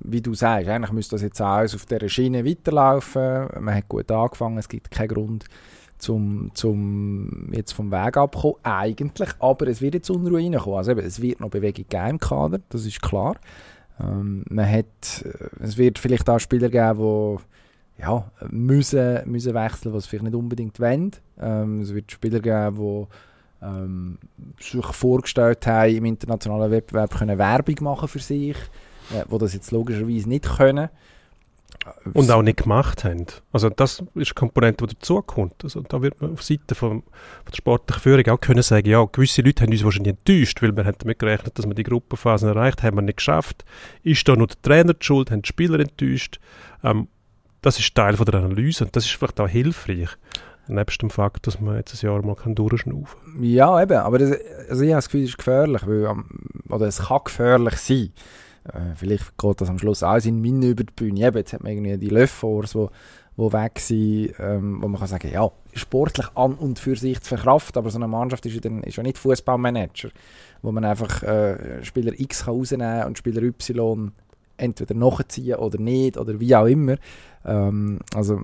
[0.00, 3.48] wie du sagst, eigentlich müsste das jetzt alles auf dieser Schiene weiterlaufen.
[3.60, 5.44] Man hat gut angefangen, es gibt keinen Grund,
[5.98, 10.78] zum, zum jetzt vom Weg abkommen, eigentlich, aber es wird jetzt Unruhe reinkommen.
[10.78, 13.36] Also eben, es wird noch Bewegung geben im Kader, das ist klar.
[14.00, 15.24] Ähm, man hat,
[15.60, 20.80] es wird vielleicht auch Spieler geben, die ja, müssen, müssen wechseln, was vielleicht nicht unbedingt
[20.80, 21.12] wollen.
[21.40, 23.06] Ähm, es wird Spieler geben, die
[23.64, 24.18] ähm,
[24.60, 28.56] sich vorgestellt haben, im internationalen Wettbewerb können Werbung machen für sich,
[29.12, 30.88] äh, die das jetzt logischerweise nicht können.
[32.14, 33.26] Und auch nicht gemacht haben.
[33.52, 35.62] Also das ist eine Komponente, die dazukommt.
[35.62, 39.04] Also da wird man auf Seite von, von der sportlichen Führung auch können sagen, ja,
[39.04, 42.48] gewisse Leute haben uns wahrscheinlich enttäuscht, weil wir haben damit gerechnet, dass wir die Gruppenphasen
[42.48, 43.64] erreicht haben, wir nicht geschafft.
[44.02, 46.40] Ist da nur der Trainer die schuld, haben die Spieler enttäuscht?
[46.82, 47.08] Ähm,
[47.60, 50.10] das ist Teil von der Analyse und das ist vielleicht auch hilfreich.
[50.66, 53.44] Nebst dem Fakt, dass man jetzt ein Jahr mal durchschnaufen kann.
[53.44, 53.98] Ja, eben.
[53.98, 54.32] Aber das,
[54.70, 55.86] also ich habe das Gefühl, es ist gefährlich.
[55.86, 56.14] Weil,
[56.70, 58.12] oder es kann gefährlich sein.
[58.64, 61.26] Äh, vielleicht geht das am Schluss alles in Minne über die Bühne.
[61.26, 62.86] Eben, jetzt hat man irgendwie die Löffors, die
[63.36, 67.30] wo weg sind, ähm, wo man kann sagen, ja, sportlich an und für sich zu
[67.30, 70.10] verkraften, aber so eine Mannschaft ist ja, dann, ist ja nicht Fußballmanager,
[70.62, 74.12] wo man einfach äh, Spieler X kann rausnehmen und Spieler Y
[74.56, 76.96] entweder nachziehen oder nicht oder wie auch immer.
[77.44, 78.40] Ähm, also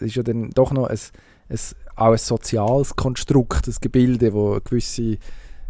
[0.00, 0.98] ist ja dann doch noch ein,
[1.50, 1.58] ein,
[1.96, 5.18] auch ein soziales Konstrukt, ein Gebilde, wo gewisse,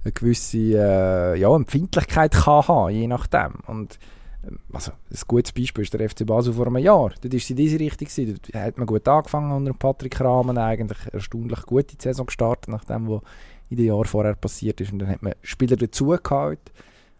[0.04, 3.54] eine gewisse äh, ja, Empfindlichkeit kann haben, je nachdem.
[3.66, 3.98] Und
[4.46, 7.12] ähm, also, ein gutes Beispiel ist der FC Basel vor einem Jahr.
[7.20, 8.08] Dort war sie in diese Richtung.
[8.26, 12.68] Dort hat man gut angefangen unter Patrick Rahmen, eigentlich erstaunlich gut in die Saison gestartet,
[12.68, 13.22] nachdem wo
[13.70, 14.92] in den Jahren vorher passiert ist.
[14.92, 16.72] Und dann hat man Spieler dazugeholt,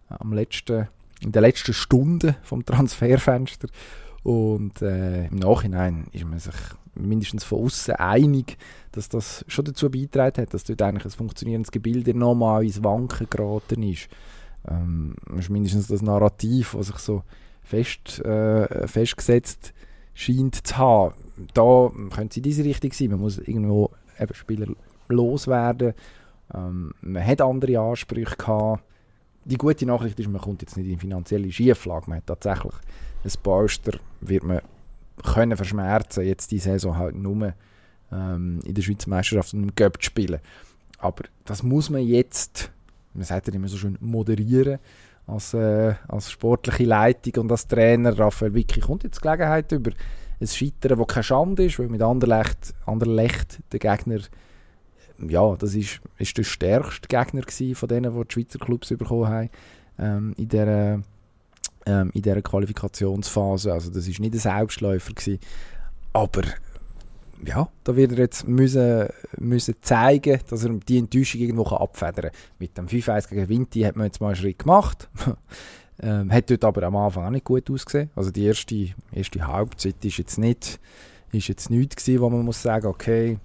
[0.09, 0.89] am letzten,
[1.21, 3.69] in der letzten Stunde vom Transferfenster.
[4.23, 6.55] Und äh, im Nachhinein ist man sich
[6.95, 8.57] mindestens von außen einig,
[8.93, 13.29] dass das schon dazu beigetragen hat, dass dort eigentlich ein funktionierendes Gebilde nochmal ins Wanken
[13.31, 14.09] geraten ist.
[14.69, 17.23] Ähm, ist mindestens das Narrativ, was sich so
[17.63, 19.73] fest, äh, festgesetzt
[20.15, 21.15] scheint zu haben.
[21.55, 23.11] Da könnte es in diese Richtung sein.
[23.11, 24.67] Man muss irgendwo eben Spieler
[25.09, 25.95] loswerden.
[26.55, 28.85] Ähm, man hat andere Ansprüche gehabt.
[29.45, 32.09] Die gute Nachricht ist, man kommt jetzt nicht in finanzielle Schieflage.
[32.09, 32.75] Man hat tatsächlich
[33.25, 34.61] ein Polster, wird man
[35.23, 37.55] können verschmerzen, jetzt die Saison halt nur
[38.11, 40.41] ähm, in der Schweizer Meisterschaft und im Cup zu spielen.
[40.99, 42.71] Aber das muss man jetzt,
[43.15, 44.79] man sagt ja immer so schön, moderieren
[45.27, 48.19] als, äh, als sportliche Leitung und als Trainer.
[48.19, 49.93] Raphael Wicki kommt jetzt die Gelegenheit über
[50.41, 54.21] ein Scheitern, das keine Schande ist, weil mit Anderlecht, Anderlecht der Gegner
[55.29, 57.43] ja, das ist, ist der stärkste Gegner
[57.75, 59.51] von denen, die die Schweizer Clubs bekommen haben
[59.99, 61.01] ähm, in dieser
[61.87, 63.73] ähm, in dieser Qualifikationsphase.
[63.73, 65.41] Also das ist nicht ein Selbstläufer gewesen.
[66.13, 66.43] Aber
[67.45, 69.09] ja, da wird er jetzt müssen,
[69.39, 72.41] müssen zeigen, dass er die Enttäuschung irgendwo abfedern kann.
[72.59, 75.09] Mit dem 5-1 gegen Vinti hat man jetzt mal einen Schritt gemacht.
[76.01, 78.11] ähm, hat dort aber am Anfang auch nicht gut ausgesehen.
[78.15, 80.79] Also die erste, erste Halbzeit ist jetzt nicht
[81.33, 83.39] ist jetzt nichts gewesen, wo man muss sagen, okay,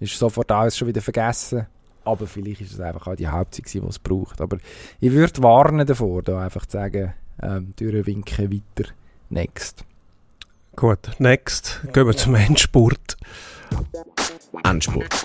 [0.00, 1.66] ist sofort alles schon wieder vergessen.
[2.04, 4.40] Aber vielleicht ist es einfach auch die Halbzeit die es braucht.
[4.40, 4.58] Aber
[5.00, 8.90] ich würde warnen davor, da einfach zu sagen, ähm, durchwinken weiter.
[9.30, 9.84] Next.
[10.76, 11.80] Gut, next.
[11.92, 13.16] Gehen wir zum Endspurt.
[14.64, 15.24] Endspurt.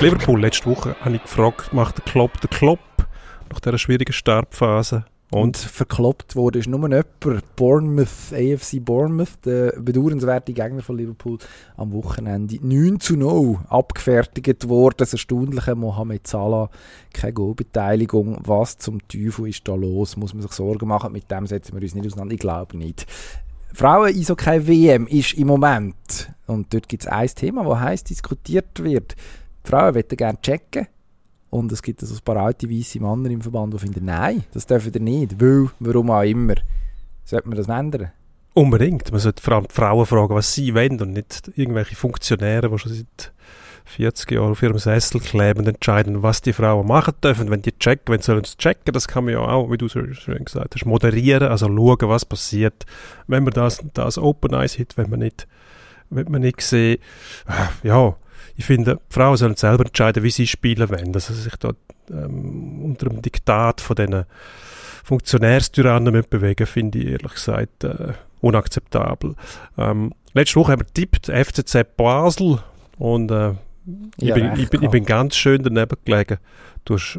[0.00, 2.80] Liverpool, letzte Woche habe ich gefragt, macht der Klopp der Klopp
[3.50, 5.04] nach dieser schwierigen Startphase?
[5.34, 7.06] Und, verkloppt wurde ist nur jemand,
[7.56, 11.38] Bournemouth, AFC Bournemouth, der bedauernswerte Gegner von Liverpool,
[11.78, 14.96] am Wochenende 9 zu 0 abgefertigt worden.
[14.98, 16.68] Das erstaunliche Mohamed Salah,
[17.14, 18.40] keine Goalbeteiligung.
[18.44, 20.18] Was zum Teufel ist da los?
[20.18, 21.12] Muss man sich Sorgen machen?
[21.12, 22.34] Mit dem setzen wir uns nicht auseinander?
[22.34, 23.06] Ich glaube nicht.
[23.72, 28.84] Frauen Eishockey WM ist im Moment, und dort gibt es ein Thema, das heiß diskutiert
[28.84, 29.16] wird.
[29.64, 30.88] Die Frauen möchten gerne checken,
[31.52, 34.66] und es gibt also ein paar alte weiße Männer im Verband, die finden, nein, das
[34.66, 35.38] dürfen wir nicht.
[35.38, 36.54] Weil, warum auch immer.
[37.24, 38.10] Sollte man das ändern?
[38.54, 39.12] Unbedingt.
[39.12, 42.78] Man sollte vor allem die Frauen fragen, was sie wollen und nicht irgendwelche Funktionäre, die
[42.78, 43.32] schon seit
[43.84, 47.50] 40 Jahren auf ihrem Sessel kleben und entscheiden, was die Frauen machen dürfen.
[47.50, 50.00] Wenn die checken, wenn sie es checken, das kann man ja auch, wie du so
[50.14, 52.86] schön gesagt hast, moderieren, also schauen, was passiert.
[53.26, 55.46] Wenn man das, das Open Eyes hat, wenn man nicht,
[56.08, 56.98] wenn man nicht sehen,
[57.82, 58.16] ja,
[58.56, 61.12] ich finde, Frauen sollen selber entscheiden, wie sie spielen wollen.
[61.12, 61.76] Dass sie sich dort
[62.10, 64.24] ähm, unter dem Diktat von diesen
[65.04, 69.34] Funktionärstyrannen mitbewegen, finde ich ehrlich gesagt äh, unakzeptabel.
[69.78, 72.58] Ähm, letzte Woche haben wir tippt FCZ Basel
[72.98, 73.52] und äh,
[74.18, 76.38] ich, ja, bin, ich, bin, ich, bin, ganz schön daneben gelegen.
[76.84, 77.18] Du hast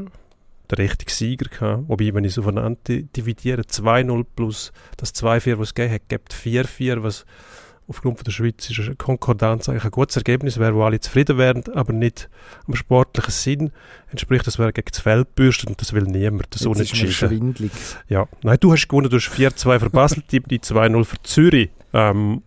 [0.72, 1.84] den richtigen Sieger gehabt.
[1.88, 6.34] Wobei, wenn ich es aufeinander dividiere, 2-0 plus das 2-4, was es gegeben hat, gibt
[6.34, 7.26] 4-4, was
[7.88, 11.38] aufgrund von der Schweiz ist eine Konkordanz eigentlich ein gutes Ergebnis wäre, wo alle zufrieden
[11.38, 12.30] wären, aber nicht
[12.68, 13.72] am sportlichen Sinn
[14.12, 14.48] entspricht.
[14.48, 16.48] Das wäre gegen das Feld bürstet und das will niemand.
[16.52, 17.10] Das Jetzt unentschieden.
[17.10, 17.72] Ist schwindlig.
[18.08, 21.70] Ja, nein, du hast gewonnen, du hast 4-2 für Basel, die 2-0 für Zürich.
[21.94, 22.42] Ähm,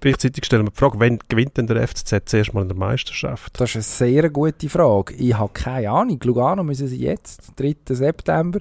[0.00, 3.58] Gleichzeitig stellen wir die Frage, wann gewinnt denn der FCZ zuerst mal in der Meisterschaft?
[3.60, 5.14] Das ist eine sehr gute Frage.
[5.14, 6.20] Ich habe keine Ahnung.
[6.22, 7.74] Lugano müssen sie jetzt, 3.
[7.88, 8.60] September,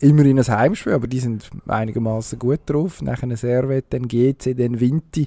[0.00, 3.02] immerhin ein Heimspiel, aber die sind einigermaßen gut drauf.
[3.02, 5.26] Nachher Servet, dann GC, dann Vinti.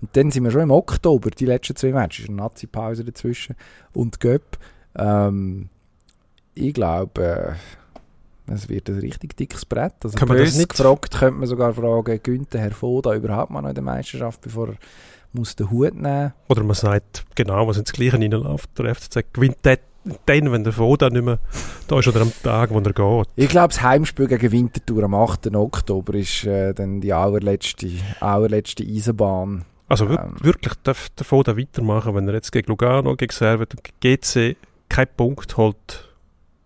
[0.00, 2.28] Und dann sind wir schon im Oktober, die letzten zwei Matches.
[2.28, 3.56] Eine Nazi-Pause dazwischen
[3.92, 4.58] und Göpp.
[4.96, 5.68] Ähm,
[6.54, 7.56] ich glaube,
[8.48, 9.94] äh, es wird ein richtig dickes Brett.
[10.02, 13.62] Also Kann man das nicht gefragt, könnte man sogar fragen, Günther Herr Foda überhaupt mal
[13.62, 14.74] noch in der Meisterschaft, bevor er
[15.32, 18.70] muss den Hut nehmen Oder man sagt, genau, was ins Gleiche reinläuft.
[18.78, 21.38] Der FCZ gewinnt dann, wenn der Foda nicht mehr
[21.86, 23.28] da ist oder am Tag, wo er geht.
[23.36, 25.54] Ich glaube, das Heimspiel gegen Winterthur am 8.
[25.54, 32.14] Oktober ist äh, dann die allerletzte, allerletzte Eisenbahn also ähm, wirklich darf der Foda weitermachen,
[32.14, 34.56] wenn er jetzt gegen Lugano, gegen Servet und gegen GC
[34.88, 36.08] keinen Punkt holt.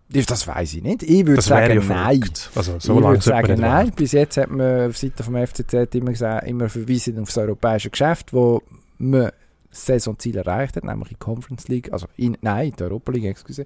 [0.09, 1.01] Das weiß ich nicht.
[1.01, 2.23] Ich würde sagen, ja nein.
[2.53, 3.91] Also, so ich würde sagen, nein.
[3.95, 7.89] Bis jetzt hat man auf Seite vom FCZ immer, gesagt, immer verwiesen auf das europäische
[7.89, 8.61] Geschäft, wo
[8.99, 9.31] man
[9.71, 13.65] das Saisonziel erreicht hat, nämlich die Conference League, also in, nein, die Europa League, excuse.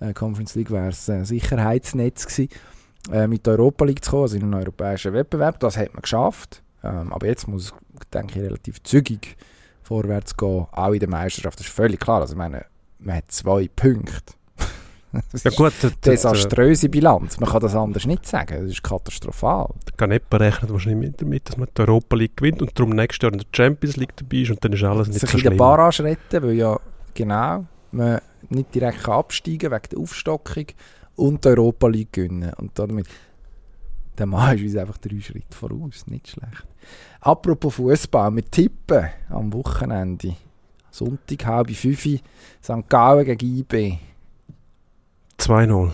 [0.00, 2.48] Äh, Conference League wäre es äh, Sicherheitsnetz gewesen,
[3.12, 5.60] äh, mit der Europa League zu kommen, also in einen europäischen Wettbewerb.
[5.60, 6.62] Das hat man geschafft.
[6.82, 7.74] Ähm, aber jetzt muss
[8.06, 9.36] denke ich, relativ zügig
[9.82, 11.58] vorwärts gehen, auch in der Meisterschaft.
[11.58, 12.20] Das ist völlig klar.
[12.20, 12.66] Also, ich meine,
[12.98, 14.34] man hat zwei Punkte.
[15.32, 17.40] Das ja gut, eine desaströse Bilanz.
[17.40, 18.60] Man kann das anders nicht sagen.
[18.60, 19.72] Das ist katastrophal.
[19.86, 23.22] Der kann nicht berechnen wahrscheinlich damit, dass man die Europa League gewinnt und darum nächstes
[23.22, 25.52] Jahr in der Champions League dabei ist und dann ist alles nicht sich so schlimm.
[25.52, 26.78] In der Barrage retten, weil ja,
[27.14, 28.20] genau, man
[28.50, 30.66] nicht direkt kann absteigen wegen der Aufstockung
[31.16, 32.52] und die Europa League gewinnen.
[32.58, 33.06] Und damit,
[34.18, 36.66] der Mann ist uns einfach drei Schritte voraus, nicht schlecht.
[37.20, 40.36] Apropos Fußball, wir tippen am Wochenende.
[40.90, 42.04] Sonntag, halb fünf,
[42.62, 42.88] St.
[42.88, 43.98] Gallen gegen IB.
[45.38, 45.90] 2-0.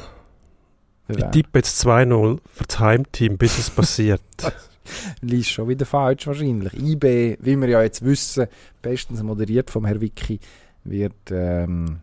[1.07, 4.23] Für Ich tippe jetzt 2-0 für das Heimteam, bis es passiert.
[5.21, 6.73] Liest schon wieder falsch wahrscheinlich.
[6.75, 8.47] IB, wie wir ja jetzt wissen,
[8.81, 10.41] bestens moderiert vom Herr Wicki,
[10.85, 12.01] wird, ähm,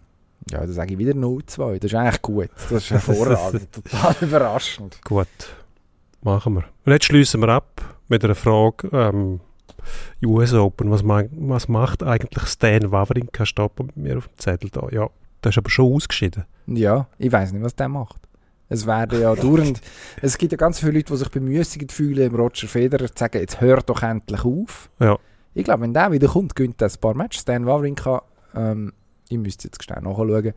[0.51, 1.79] ja, da sage ich wieder 0-2.
[1.79, 2.49] Das ist eigentlich gut.
[2.69, 3.71] Das ist hervorragend.
[3.71, 4.99] Total überraschend.
[5.03, 5.27] Gut,
[6.21, 6.63] machen wir.
[6.85, 8.89] Und jetzt schließen wir ab mit einer Frage.
[8.91, 9.39] Ähm,
[10.23, 13.45] US Open, was, was macht eigentlich Stan Wawrinka?
[13.45, 14.87] Steht bei mir auf dem Zettel da.
[14.91, 15.09] Ja,
[15.43, 16.45] der ist aber schon ausgeschieden.
[16.67, 18.19] Ja, ich weiß nicht, was der macht.
[18.69, 19.81] Es werden ja dauernd,
[20.21, 23.39] es gibt ja ganz viele Leute, die sich bemüßigt fühlen, im Roger Federer zu sagen,
[23.39, 24.89] jetzt hör doch endlich auf.
[24.99, 25.17] Ja.
[25.53, 27.41] Ich glaube, wenn der wieder kommt, gönnt er ein paar Matches.
[27.41, 28.21] Stan Wawrinka,
[28.55, 28.93] ähm,
[29.27, 30.53] ich müsste jetzt schnell nachschauen,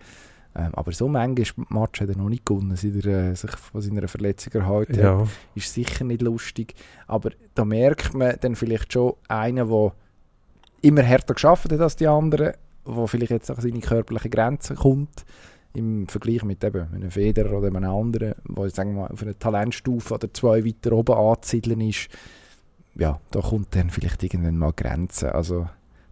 [0.55, 4.07] aber so manche Match hat er noch nicht gewonnen, seit er äh, sich von seiner
[4.07, 5.03] Verletzung erhalten hat.
[5.03, 6.75] Ja, Ist sicher nicht lustig,
[7.09, 9.93] aber da merkt man dann vielleicht schon einen, der
[10.83, 12.53] immer härter geschafft hat als die anderen,
[12.87, 15.25] der vielleicht jetzt an seine körperliche Grenze kommt,
[15.73, 19.37] im Vergleich mit eben einem Federer oder einem anderen, der sagen wir mal, auf einer
[19.37, 22.09] Talentstufe oder zwei weiter oben anzusiedeln ist,
[22.95, 25.35] ja, da kommt dann vielleicht irgendwann mal Grenze.
[25.35, 25.67] Also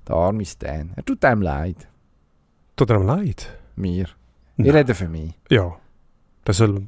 [0.09, 1.87] der arme Stan, er tut einem leid,
[2.75, 3.57] tut einem leid.
[3.77, 4.07] mir.
[4.57, 4.67] Nein.
[4.69, 5.33] Ich rede für mich.
[5.51, 5.77] Ja,
[6.47, 6.87] der soll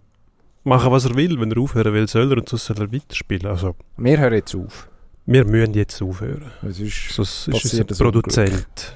[0.64, 1.40] machen, was er will.
[1.40, 3.46] Wenn er aufhören will, soll er und sonst soll er weiterspielen.
[3.46, 4.88] Also, Wir hören jetzt auf.
[5.26, 6.50] wir müssen jetzt aufhören.
[6.62, 8.94] Es ist Sonst ist ein Produzent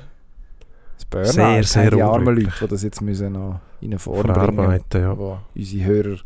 [0.96, 1.30] das Burnout.
[1.32, 2.34] Sehr, sehr die armen.
[2.36, 5.00] Leute, die das jetzt müssen noch in eine Form bringen verarbeiten.
[5.00, 5.16] Ja.
[5.16, 6.16] wo unsere Hörer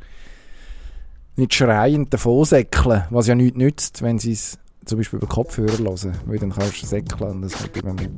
[1.36, 5.78] nicht schreiend davon säckeln, was ja nichts nützt, wenn sie es zum Beispiel über Kopfhörer
[5.78, 8.10] hören, weil dann kannst du säckeln und das kommt immer mit.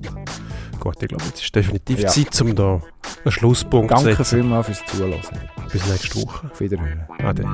[0.81, 2.09] Gut, ich glaube, jetzt ist definitiv Ja.
[2.09, 2.81] Zeit, um da
[3.25, 4.39] einen Schlusspunkt zu Danke setzen.
[4.41, 5.21] vielmals fürs Zuhören.
[5.73, 6.51] Bis nächste Woche.
[6.51, 7.07] Auf Wiederhören.
[7.19, 7.45] Ade.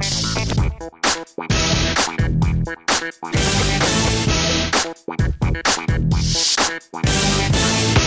[6.92, 7.99] Thank